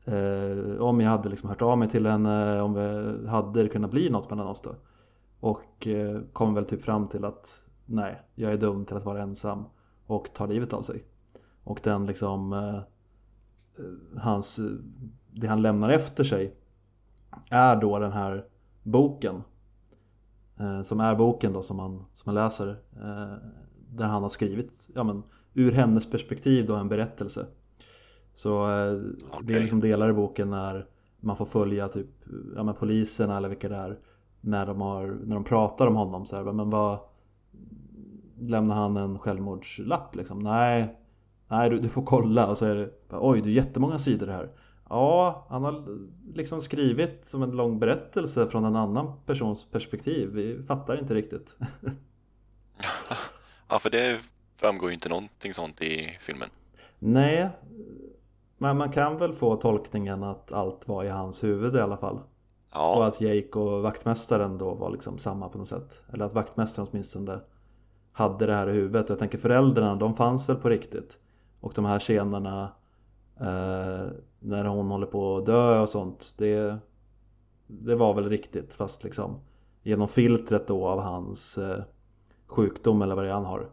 eh, 0.07 0.81
om 0.81 1.01
jag 1.01 1.11
hade 1.11 1.29
liksom 1.29 1.49
hört 1.49 1.63
av 1.63 1.79
mig 1.79 1.89
till 1.89 2.07
henne, 2.07 2.61
om 2.61 2.75
vi 2.75 3.29
hade 3.29 3.69
kunnat 3.69 3.91
bli 3.91 4.11
något 4.11 4.31
mellan 4.31 4.47
oss 4.47 4.61
då. 4.61 4.75
Och 5.41 5.87
eh, 5.87 6.21
kom 6.33 6.55
väl 6.55 6.65
typ 6.65 6.83
fram 6.83 7.09
till 7.09 7.25
att 7.25 7.63
nej, 7.87 8.23
jag 8.35 8.53
är 8.53 8.57
dum 8.57 8.85
till 8.85 8.97
att 8.97 9.05
vara 9.05 9.23
ensam 9.23 9.65
och 10.07 10.29
ta 10.35 10.47
livet 10.47 10.73
av 10.73 10.83
sig. 10.83 11.05
Och 11.65 11.81
den 11.83 12.07
liksom 12.07 12.53
eh, 12.53 12.77
eh 12.77 14.21
hans, 14.21 14.59
eh, 14.59 14.65
det 15.33 15.47
han 15.47 15.63
lämnar 15.63 15.91
efter 15.91 16.25
sig 16.25 16.57
är 17.51 17.77
då 17.77 17.99
den 17.99 18.13
här 18.13 18.45
boken. 18.83 19.43
Eh, 20.59 20.83
som 20.83 21.01
är 21.01 21.15
boken 21.15 21.53
då 21.53 21.63
som 21.63 21.77
man, 21.77 22.05
som 22.13 22.23
man 22.25 22.35
läser. 22.35 22.69
Eh, 22.97 23.35
där 23.89 24.07
han 24.07 24.23
har 24.23 24.29
skrivit, 24.29 24.89
ja 24.95 25.05
men 25.05 25.23
ur 25.55 25.73
hennes 25.73 26.11
perspektiv 26.11 26.67
då 26.67 26.75
en 26.75 26.89
berättelse. 26.89 27.47
Så 28.37 28.65
eh, 28.65 28.93
det 29.43 29.55
är 29.55 29.61
liksom 29.61 29.81
delar 29.81 30.11
i 30.11 30.13
boken 30.13 30.51
när 30.51 30.87
man 31.21 31.37
får 31.37 31.47
följa 31.47 31.89
typ 31.89 32.07
ja, 32.57 32.63
men 32.63 32.75
poliserna 32.75 33.37
eller 33.37 33.49
vilka 33.49 33.69
det 33.69 33.77
är 33.77 33.99
när 34.41 34.67
de, 34.67 34.81
har, 34.81 35.07
när 35.25 35.35
de 35.35 35.45
pratar 35.45 35.87
om 35.87 35.97
honom 35.97 36.27
så 36.27 36.37
här, 36.37 36.45
men 36.45 36.71
vad 36.71 36.99
lämnar 38.41 38.75
han 38.75 38.97
en 38.97 39.19
självmordslapp 39.19 40.17
liksom? 40.17 40.39
Nej, 40.39 40.97
nej 41.49 41.71
du, 41.71 41.79
du 41.79 41.89
får 41.89 42.03
kolla 42.03 42.47
och 42.51 42.59
så 42.59 42.65
är 42.65 42.75
det 42.75 42.91
oj 43.11 43.41
det 43.41 43.49
är 43.49 43.53
jättemånga 43.53 43.99
sidor 43.99 44.27
här. 44.27 44.51
Ja, 44.89 45.47
han 45.49 45.65
har 45.65 45.85
liksom 46.35 46.63
skrivit 46.63 47.25
som 47.25 47.43
en 47.43 47.51
lång 47.51 47.79
berättelse 47.79 48.47
från 48.51 48.65
en 48.65 48.77
annan 48.77 49.13
persons 49.27 49.65
perspektiv. 49.65 50.29
Vi 50.29 50.63
fattar 50.63 50.99
inte 50.99 51.15
riktigt. 51.15 51.57
Ja, 53.69 53.79
för 53.79 53.91
det 53.91 54.21
framgår 54.57 54.89
ju 54.89 54.95
inte 54.95 55.09
någonting 55.09 55.55
sånt 55.55 55.83
i 55.83 56.17
filmen. 56.21 56.49
Nej, 56.99 57.51
men 58.59 58.77
man 58.77 58.93
kan 58.93 59.19
väl 59.19 59.33
få 59.33 59.57
tolkningen 59.57 60.23
att 60.23 60.53
allt 60.53 60.89
var 60.89 61.05
i 61.05 61.09
hans 61.09 61.45
huvud 61.45 61.77
i 61.77 61.81
alla 61.81 61.97
fall. 61.97 62.17
Och 62.17 62.23
Ja, 62.75 63.07
att 63.07 63.21
Jake 63.21 63.59
och 63.59 63.83
vaktmästaren 63.83 64.59
då 64.59 64.75
var 64.75 64.91
liksom 64.91 65.19
samma 65.19 65.49
på 65.49 65.59
något 65.59 65.69
sätt. 65.69 66.03
Eller 66.13 66.25
att 66.25 66.35
vaktmästaren 66.35 66.89
åtminstone 66.91 67.41
hade 68.13 68.47
det 68.47 68.55
här 68.55 68.69
i 68.69 68.73
huvudet. 68.73 69.05
Och 69.05 69.11
jag 69.11 69.19
tänker 69.19 69.39
föräldrarna, 69.39 69.95
de 69.95 70.17
fanns 70.17 70.49
väl 70.49 70.57
på 70.57 70.69
riktigt. 70.69 71.19
Och 71.61 71.73
de 71.75 71.85
här 71.85 71.99
scenerna 71.99 72.73
eh, 73.41 74.07
när 74.41 74.65
hon 74.65 74.91
håller 74.91 75.07
på 75.07 75.37
att 75.37 75.47
dö 75.47 75.81
och 75.81 75.89
sånt. 75.89 76.35
Det, 76.39 76.77
det 77.67 77.97
var 77.97 78.15
väl 78.15 78.29
riktigt 78.29 78.75
fast 78.75 79.05
liksom 79.05 79.41
genom 79.83 80.09
filtret 80.09 80.67
då 80.67 80.87
av 80.87 81.01
hans 81.01 81.59
eh, 81.59 81.83
sjukdom 82.47 83.03
eller 83.03 83.15
vad 83.15 83.25
det 83.25 83.31
är 83.31 83.35
han 83.35 83.45
har. 83.45 83.69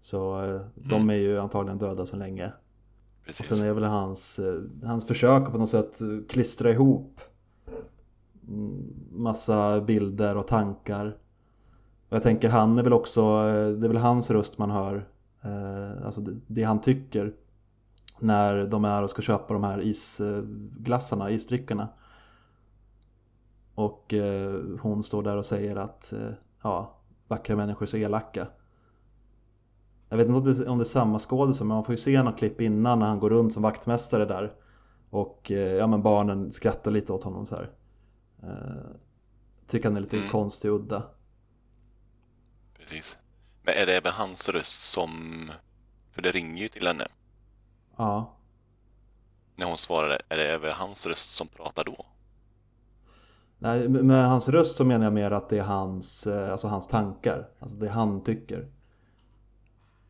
Så 0.00 0.42
eh, 0.42 0.60
de 0.74 1.10
är 1.10 1.14
ju 1.14 1.38
antagligen 1.38 1.78
döda 1.78 2.06
så 2.06 2.16
länge. 2.16 2.52
Och 3.28 3.34
sen 3.34 3.68
är 3.68 3.72
väl 3.72 3.84
hans, 3.84 4.38
eh, 4.38 4.62
hans 4.82 5.06
försök 5.06 5.42
att 5.42 5.52
på 5.52 5.58
något 5.58 5.70
sätt 5.70 6.00
eh, 6.00 6.08
klistra 6.28 6.70
ihop 6.70 7.20
mm, 8.48 8.94
massa 9.10 9.80
bilder 9.80 10.36
och 10.36 10.46
tankar. 10.46 11.06
Och 12.08 12.16
jag 12.16 12.22
tänker 12.22 12.48
han 12.48 12.78
är 12.78 12.82
väl 12.82 12.92
också, 12.92 13.20
eh, 13.20 13.68
det 13.68 13.86
är 13.86 13.88
väl 13.88 13.96
hans 13.96 14.30
röst 14.30 14.58
man 14.58 14.70
hör. 14.70 15.08
Alltså 16.04 16.20
det, 16.20 16.40
det 16.46 16.62
han 16.62 16.80
tycker. 16.80 17.32
När 18.18 18.66
de 18.66 18.84
är 18.84 19.02
och 19.02 19.10
ska 19.10 19.22
köpa 19.22 19.54
de 19.54 19.64
här 19.64 19.80
isglassarna, 19.82 21.30
isdryckerna. 21.30 21.88
Och 23.74 24.14
hon 24.80 25.02
står 25.02 25.22
där 25.22 25.36
och 25.36 25.46
säger 25.46 25.76
att 25.76 26.12
ja, 26.62 26.94
vackra 27.28 27.56
människor 27.56 27.86
är 27.86 27.90
så 27.90 27.96
elaka. 27.96 28.46
Jag 30.14 30.18
vet 30.18 30.26
inte 30.28 30.38
om 30.50 30.58
det, 30.58 30.66
om 30.68 30.78
det 30.78 30.82
är 30.82 30.84
samma 30.84 31.18
skådis 31.18 31.58
men 31.58 31.66
man 31.68 31.84
får 31.84 31.92
ju 31.92 31.96
se 31.96 32.22
något 32.22 32.38
klipp 32.38 32.60
innan 32.60 32.98
när 32.98 33.06
han 33.06 33.18
går 33.18 33.30
runt 33.30 33.52
som 33.52 33.62
vaktmästare 33.62 34.24
där. 34.24 34.52
Och 35.10 35.50
eh, 35.50 35.72
ja 35.72 35.86
men 35.86 36.02
barnen 36.02 36.52
skrattar 36.52 36.90
lite 36.90 37.12
åt 37.12 37.22
honom 37.22 37.46
så 37.46 37.54
här. 37.54 37.70
Eh, 38.42 38.96
tycker 39.66 39.88
han 39.88 39.96
är 39.96 40.00
lite 40.00 40.16
Mm. 40.16 40.28
konstig 40.28 40.72
och 40.72 40.80
udda. 40.80 41.02
precis. 42.78 43.18
Men 43.62 43.74
är 43.74 43.86
det 43.86 43.96
även 43.96 44.12
hans 44.12 44.48
röst 44.48 44.82
som... 44.92 45.10
För 46.10 46.22
det 46.22 46.30
ringer 46.30 46.62
ju 46.62 46.68
till 46.68 46.86
henne. 46.86 47.06
Ja. 47.96 48.36
När 49.56 49.66
hon 49.66 49.78
svarar, 49.78 50.18
är 50.28 50.36
det 50.36 50.52
även 50.52 50.72
hans 50.72 51.06
röst 51.06 51.30
som 51.30 51.48
pratar 51.48 51.84
då? 51.84 52.06
Nej, 53.58 53.88
med 53.88 54.28
hans 54.28 54.48
röst 54.48 54.76
så 54.76 54.84
menar 54.84 55.04
jag 55.04 55.12
mer 55.12 55.30
att 55.30 55.48
det 55.48 55.58
är 55.58 55.62
hans, 55.62 56.26
eh, 56.26 56.52
alltså 56.52 56.68
hans 56.68 56.86
tankar. 56.86 57.48
Alltså 57.58 57.76
det 57.76 57.88
han 57.88 58.24
tycker. 58.24 58.68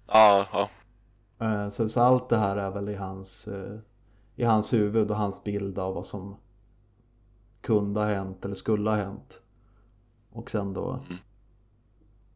Ja, 0.07 0.47
ja, 0.53 0.69
Eh, 1.39 1.69
Så, 1.69 1.89
så 1.89 2.01
allt 2.01 2.29
det 2.29 2.37
här 2.37 2.57
är 2.57 2.71
väl 2.71 2.89
i 2.89 2.95
hans, 2.95 3.49
eh, 3.49 3.79
i 4.37 4.45
hans 4.45 4.73
huvud 4.73 5.11
och 5.11 5.17
hans 5.17 5.45
bild 5.45 5.79
av 5.79 5.95
vad 5.95 6.07
som 6.07 6.37
kunde 7.61 8.01
ha 8.01 8.07
hänt 8.07 8.45
eller 8.45 8.55
skulle 8.55 8.91
ha 8.91 8.97
hänt. 8.97 9.41
Och 10.33 10.51
sen 10.51 10.73
då, 10.75 10.91
Mm. 10.93 11.17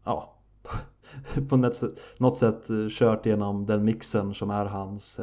ja, 0.05 0.35
på 1.49 1.57
något 1.57 1.77
sätt, 1.77 1.91
något 2.19 2.39
sätt 2.39 2.71
eh, 2.71 2.87
kört 2.91 3.27
genom 3.27 3.67
den 3.67 3.85
mixen 3.85 4.35
som 4.35 4.51
är 4.51 4.65
hans, 4.67 5.21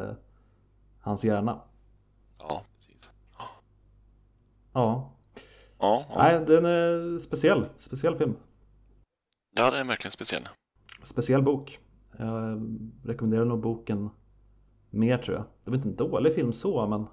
hans 1.00 1.24
hjärna. 1.24 1.62
ja, 2.40 2.62
precis. 2.78 3.12
Ja, 3.38 3.46
Ja, 4.74 5.12
ja. 5.80 6.06
nej 6.18 6.46
den 6.48 6.66
är 6.66 7.20
speciell, 7.20 7.66
speciell 7.78 8.18
film. 8.18 8.36
ja 9.56 9.72
det 9.72 9.78
är 9.78 9.84
verkligen 9.84 10.12
speciell. 10.12 10.48
Speciell 11.04 11.42
bok. 11.42 11.80
Jag 12.18 12.62
rekommenderar 13.04 13.46
nog 13.46 13.60
boken 13.60 14.10
mer 14.90 15.18
tror 15.18 15.38
jag. 15.38 15.46
Det 15.64 15.72
var 15.72 15.78
inte 15.78 15.90
en 15.90 15.96
dålig 15.96 16.36
film 16.36 16.54
så 16.54 16.88
men 16.88 17.06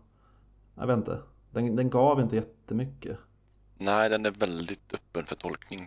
jag 0.74 0.86
vet 0.86 0.96
inte. 0.96 1.22
Den, 1.50 1.76
den 1.76 1.90
gav 1.90 2.20
inte 2.20 2.36
jättemycket. 2.36 3.18
Nej, 3.78 4.10
den 4.10 4.26
är 4.26 4.30
väldigt 4.30 4.94
öppen 4.94 5.24
för 5.24 5.36
tolkning. 5.36 5.86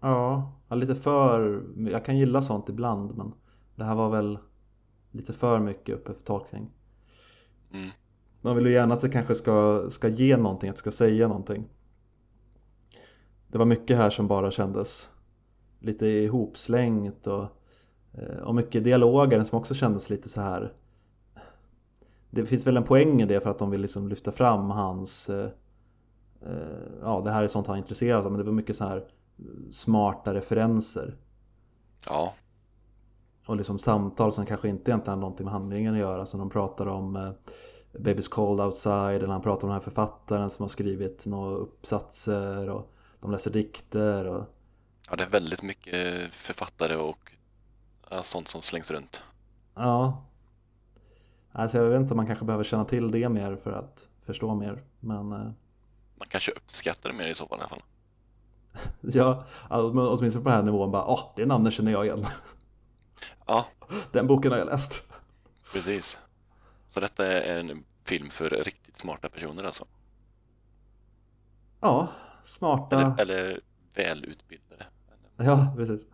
Ja, 0.00 0.52
lite 0.70 0.94
för. 0.94 1.62
Jag 1.76 2.04
kan 2.04 2.18
gilla 2.18 2.42
sånt 2.42 2.68
ibland 2.68 3.16
men 3.16 3.32
det 3.74 3.84
här 3.84 3.94
var 3.94 4.10
väl 4.10 4.38
lite 5.10 5.32
för 5.32 5.60
mycket 5.60 5.94
uppe 5.94 6.14
för 6.14 6.22
tolkning. 6.22 6.70
Mm. 7.72 7.88
Man 8.40 8.56
vill 8.56 8.66
ju 8.66 8.72
gärna 8.72 8.94
att 8.94 9.00
det 9.00 9.08
kanske 9.08 9.34
ska, 9.34 9.86
ska 9.90 10.08
ge 10.08 10.36
någonting, 10.36 10.70
att 10.70 10.76
det 10.76 10.80
ska 10.80 10.92
säga 10.92 11.28
någonting. 11.28 11.64
Det 13.48 13.58
var 13.58 13.66
mycket 13.66 13.96
här 13.96 14.10
som 14.10 14.28
bara 14.28 14.50
kändes 14.50 15.10
lite 15.78 16.06
ihopslängt 16.06 17.26
och, 17.26 17.46
och 18.42 18.54
mycket 18.54 18.84
dialoger 18.84 19.44
som 19.44 19.58
också 19.58 19.74
kändes 19.74 20.10
lite 20.10 20.28
så 20.28 20.40
här 20.40 20.72
det 22.34 22.46
finns 22.46 22.66
väl 22.66 22.76
en 22.76 22.84
poäng 22.84 23.22
i 23.22 23.26
det 23.26 23.40
för 23.40 23.50
att 23.50 23.58
de 23.58 23.70
vill 23.70 23.80
liksom 23.80 24.08
lyfta 24.08 24.32
fram 24.32 24.70
hans 24.70 25.30
eh, 25.30 25.48
eh, 26.42 26.52
Ja 27.00 27.22
det 27.24 27.30
här 27.30 27.44
är 27.44 27.48
sånt 27.48 27.66
han 27.66 27.76
är 27.76 27.80
intresserad 27.80 28.26
av 28.26 28.32
men 28.32 28.38
det 28.38 28.44
var 28.44 28.52
mycket 28.52 28.76
så 28.76 28.84
här 28.84 29.04
smarta 29.70 30.34
referenser. 30.34 31.16
Ja, 32.08 32.34
och 33.46 33.56
liksom 33.56 33.78
samtal 33.78 34.32
som 34.32 34.46
kanske 34.46 34.68
inte 34.68 34.90
egentligen 34.90 35.18
har 35.18 35.20
någonting 35.20 35.44
med 35.44 35.52
handlingen 35.52 35.94
att 35.94 36.00
göra 36.00 36.26
som 36.26 36.40
de 36.40 36.50
pratar 36.50 36.86
om 36.86 37.16
eh, 37.16 37.32
Baby's 37.92 38.30
Cold 38.30 38.60
Outside 38.60 39.16
eller 39.16 39.26
han 39.26 39.42
pratar 39.42 39.62
om 39.62 39.68
den 39.68 39.78
här 39.78 39.84
författaren 39.84 40.50
som 40.50 40.62
har 40.62 40.68
skrivit 40.68 41.26
några 41.26 41.56
uppsatser 41.56 42.70
och 42.70 42.92
de 43.20 43.30
läser 43.30 43.50
dikter 43.50 44.24
och 44.24 44.44
ja 45.10 45.16
det 45.16 45.24
är 45.24 45.30
väldigt 45.30 45.62
mycket 45.62 46.34
författare 46.34 46.96
och 46.96 47.32
sånt 48.24 48.48
som 48.48 48.62
slängs 48.62 48.90
runt. 48.90 49.22
ja 49.74 50.24
Alltså 51.52 51.78
jag 51.78 51.90
vet 51.90 52.00
inte 52.00 52.14
man 52.14 52.26
kanske 52.26 52.44
behöver 52.44 52.64
känna 52.64 52.84
till 52.84 53.10
det 53.10 53.28
mer 53.28 53.56
för 53.56 53.72
att 53.72 54.08
förstå 54.26 54.54
mer 54.54 54.82
men 55.00 55.32
eh, 55.32 55.50
Man 56.16 56.28
kanske 56.28 56.52
uppskattar 56.52 57.10
det 57.10 57.16
mer 57.16 57.28
i 57.28 57.34
så 57.34 57.46
fall 57.46 57.58
i 57.58 57.60
alla 57.60 57.68
fall. 57.68 57.82
ja, 59.00 59.44
alltså, 59.68 59.88
åtminstone 60.08 60.44
på 60.44 60.48
den 60.50 60.56
här 60.58 60.62
nivån 60.64 60.90
bara 60.90 61.04
åh 61.06 61.32
det 61.36 61.46
namnet 61.46 61.74
känner 61.74 61.92
jag 61.92 62.06
igen 62.06 62.26
Ja, 63.46 63.66
Den 64.12 64.26
boken 64.26 64.50
har 64.52 64.58
jag 64.58 64.66
läst 64.66 65.02
precis. 65.72 66.18
Så 66.88 67.00
detta 67.00 67.26
är 67.26 67.60
en 67.60 67.84
film 68.04 68.30
för 68.30 68.50
riktigt 68.50 68.96
smarta 68.96 69.28
personer 69.28 69.64
alltså. 69.64 69.84
Ja, 71.80 72.08
smarta 72.44 72.96
Eller, 73.18 73.34
eller 73.34 73.60
välutbildade. 73.94 74.86
Ja, 75.36 75.74
precis 75.76 76.06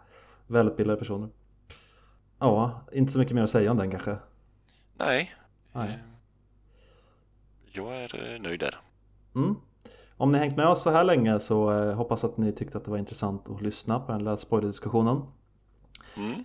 Välutbildade 0.47 0.99
personer 0.99 1.29
Ja, 2.41 2.81
inte 2.93 3.13
så 3.13 3.19
mycket 3.19 3.35
mer 3.35 3.43
att 3.43 3.51
säga 3.51 3.71
om 3.71 3.77
den 3.77 3.91
kanske 3.91 4.17
Nej, 4.99 5.31
Nej. 5.73 5.89
eh, 5.89 5.95
jag 7.73 7.97
är 7.97 8.35
eh, 8.35 8.41
nöjd 8.43 8.61
där. 8.61 8.77
Mm. 9.35 9.57
Om 10.17 10.33
ni 10.33 10.39
hängt 10.39 10.57
med 10.57 10.67
oss 10.69 10.83
så 10.83 10.91
här 10.91 11.05
länge 11.05 11.41
så 11.41 11.73
eh, 11.73 11.95
hoppas 11.95 12.25
att 12.25 12.37
ni 12.37 12.53
tyckte 12.53 12.79
att 12.79 12.85
det 12.85 12.91
var 12.91 12.99
intressant 12.99 13.49
att 13.51 13.63
lyssna 13.63 14.01
på 14.01 14.13
den 14.13 14.19
lilla 14.19 14.37
spoilerdiskussionen. 14.37 15.23
Mm, 16.17 16.45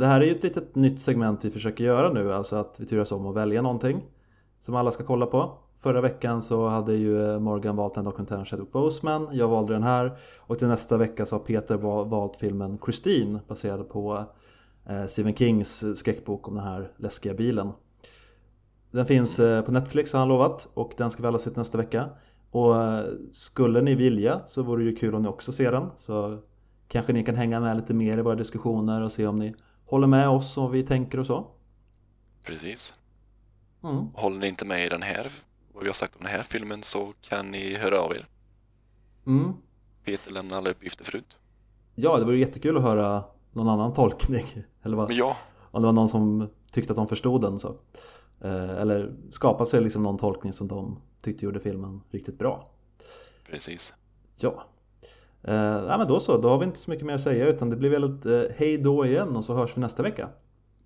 det 0.00 0.06
här 0.06 0.20
är 0.20 0.24
ju 0.24 0.30
ett 0.36 0.42
litet 0.42 0.74
nytt 0.74 1.00
segment 1.00 1.44
vi 1.44 1.50
försöker 1.50 1.84
göra 1.84 2.12
nu, 2.12 2.32
alltså 2.34 2.56
att 2.56 2.80
vi 2.80 2.86
turas 2.86 3.12
om 3.12 3.26
att 3.26 3.34
välja 3.36 3.62
någonting 3.62 4.02
som 4.60 4.74
alla 4.74 4.90
ska 4.92 5.04
kolla 5.04 5.26
på. 5.26 5.58
Förra 5.80 6.00
veckan 6.00 6.42
så 6.42 6.68
hade 6.68 6.94
ju 6.94 7.38
Morgan 7.38 7.76
valt 7.76 7.94
den 7.94 8.04
dokumentären 8.04 8.44
Chadwick 8.44 8.72
Boseman, 8.72 9.28
jag 9.32 9.48
valde 9.48 9.72
den 9.72 9.82
här 9.82 10.18
och 10.38 10.58
till 10.58 10.68
nästa 10.68 10.96
vecka 10.96 11.26
så 11.26 11.34
har 11.34 11.40
Peter 11.40 11.76
va- 11.76 12.04
valt 12.04 12.36
filmen 12.36 12.78
Christine 12.84 13.40
baserad 13.48 13.88
på 13.88 14.24
Stephen 15.08 15.36
Kings 15.36 15.82
eh, 15.82 15.94
skräckbok 15.94 16.48
om 16.48 16.54
den 16.54 16.64
här 16.64 16.92
läskiga 16.96 17.34
bilen. 17.34 17.72
Den 18.90 19.06
finns 19.06 19.38
eh, 19.38 19.62
på 19.62 19.72
Netflix 19.72 20.12
har 20.12 20.20
han 20.20 20.28
lovat 20.28 20.68
och 20.74 20.92
den 20.96 21.10
ska 21.10 21.22
vi 21.22 21.28
alla 21.28 21.38
se 21.38 21.50
till 21.50 21.58
nästa 21.58 21.78
vecka. 21.78 22.10
Och 22.50 22.82
eh, 22.82 23.04
skulle 23.32 23.80
ni 23.80 23.94
vilja 23.94 24.40
så 24.46 24.62
vore 24.62 24.84
det 24.84 24.90
ju 24.90 24.96
kul 24.96 25.14
om 25.14 25.22
ni 25.22 25.28
också 25.28 25.52
ser 25.52 25.72
den. 25.72 25.90
Så 25.96 26.42
kanske 26.88 27.12
ni 27.12 27.24
kan 27.24 27.36
hänga 27.36 27.60
med 27.60 27.76
lite 27.76 27.94
mer 27.94 28.18
i 28.18 28.22
våra 28.22 28.34
diskussioner 28.34 29.02
och 29.02 29.12
se 29.12 29.26
om 29.26 29.38
ni 29.38 29.54
håller 29.86 30.06
med 30.06 30.28
oss 30.28 30.58
och 30.58 30.74
vi 30.74 30.82
tänker 30.82 31.20
och 31.20 31.26
så. 31.26 31.46
precis. 32.46 32.94
Mm. 33.82 34.06
Håller 34.14 34.38
ni 34.38 34.48
inte 34.48 34.64
med 34.64 34.86
i 34.86 34.88
den 34.88 35.02
här, 35.02 35.32
vad 35.72 35.82
vi 35.82 35.88
har 35.88 35.94
sagt 35.94 36.16
om 36.16 36.22
den 36.22 36.30
här 36.30 36.42
filmen 36.42 36.82
så 36.82 37.12
kan 37.20 37.50
ni 37.50 37.74
höra 37.74 38.00
av 38.00 38.12
er. 38.12 38.26
Mm. 39.26 39.52
Peter 40.04 40.32
lämnar 40.32 40.56
alla 40.56 40.70
uppgifter 40.70 41.04
förut. 41.04 41.38
Ja, 41.94 42.18
det 42.18 42.24
vore 42.24 42.36
jättekul 42.36 42.76
att 42.76 42.82
höra 42.82 43.24
någon 43.52 43.68
annan 43.68 43.92
tolkning. 43.92 44.44
Eller 44.84 44.96
vad? 44.96 45.12
Ja, 45.12 45.36
Om 45.70 45.82
det 45.82 45.86
var 45.86 45.92
någon 45.92 46.08
som 46.08 46.48
tyckte 46.70 46.92
att 46.92 46.96
de 46.96 47.08
förstod 47.08 47.40
den 47.40 47.58
så. 47.58 47.76
Eh, 48.40 48.70
Eller 48.70 49.12
skapa 49.30 49.66
sig 49.66 49.80
liksom 49.80 50.02
någon 50.02 50.18
tolkning 50.18 50.52
som 50.52 50.68
de 50.68 50.98
tyckte 51.22 51.44
gjorde 51.44 51.60
filmen 51.60 52.00
riktigt 52.10 52.38
bra. 52.38 52.68
precis. 53.50 53.94
Ja. 54.36 54.62
Eh, 55.42 55.54
ja 55.54 55.98
men 55.98 56.08
då 56.08 56.20
så, 56.20 56.38
då 56.38 56.48
har 56.48 56.58
vi 56.58 56.64
inte 56.64 56.78
så 56.78 56.90
mycket 56.90 57.06
mer 57.06 57.14
att 57.14 57.22
säga 57.22 57.46
utan 57.46 57.70
det 57.70 57.76
blir 57.76 57.90
väl 57.90 58.04
ett 58.18 58.26
eh, 58.26 58.56
hej 58.56 58.78
då 58.78 59.06
igen 59.06 59.36
och 59.36 59.44
så 59.44 59.54
hörs 59.54 59.76
vi 59.76 59.80
nästa 59.80 60.02
vecka. 60.02 60.28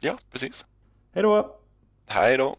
Ja, 0.01 0.19
precis. 0.33 0.67
Hej 1.13 1.23
då! 1.23 1.57
Hej 2.07 2.37
då! 2.37 2.57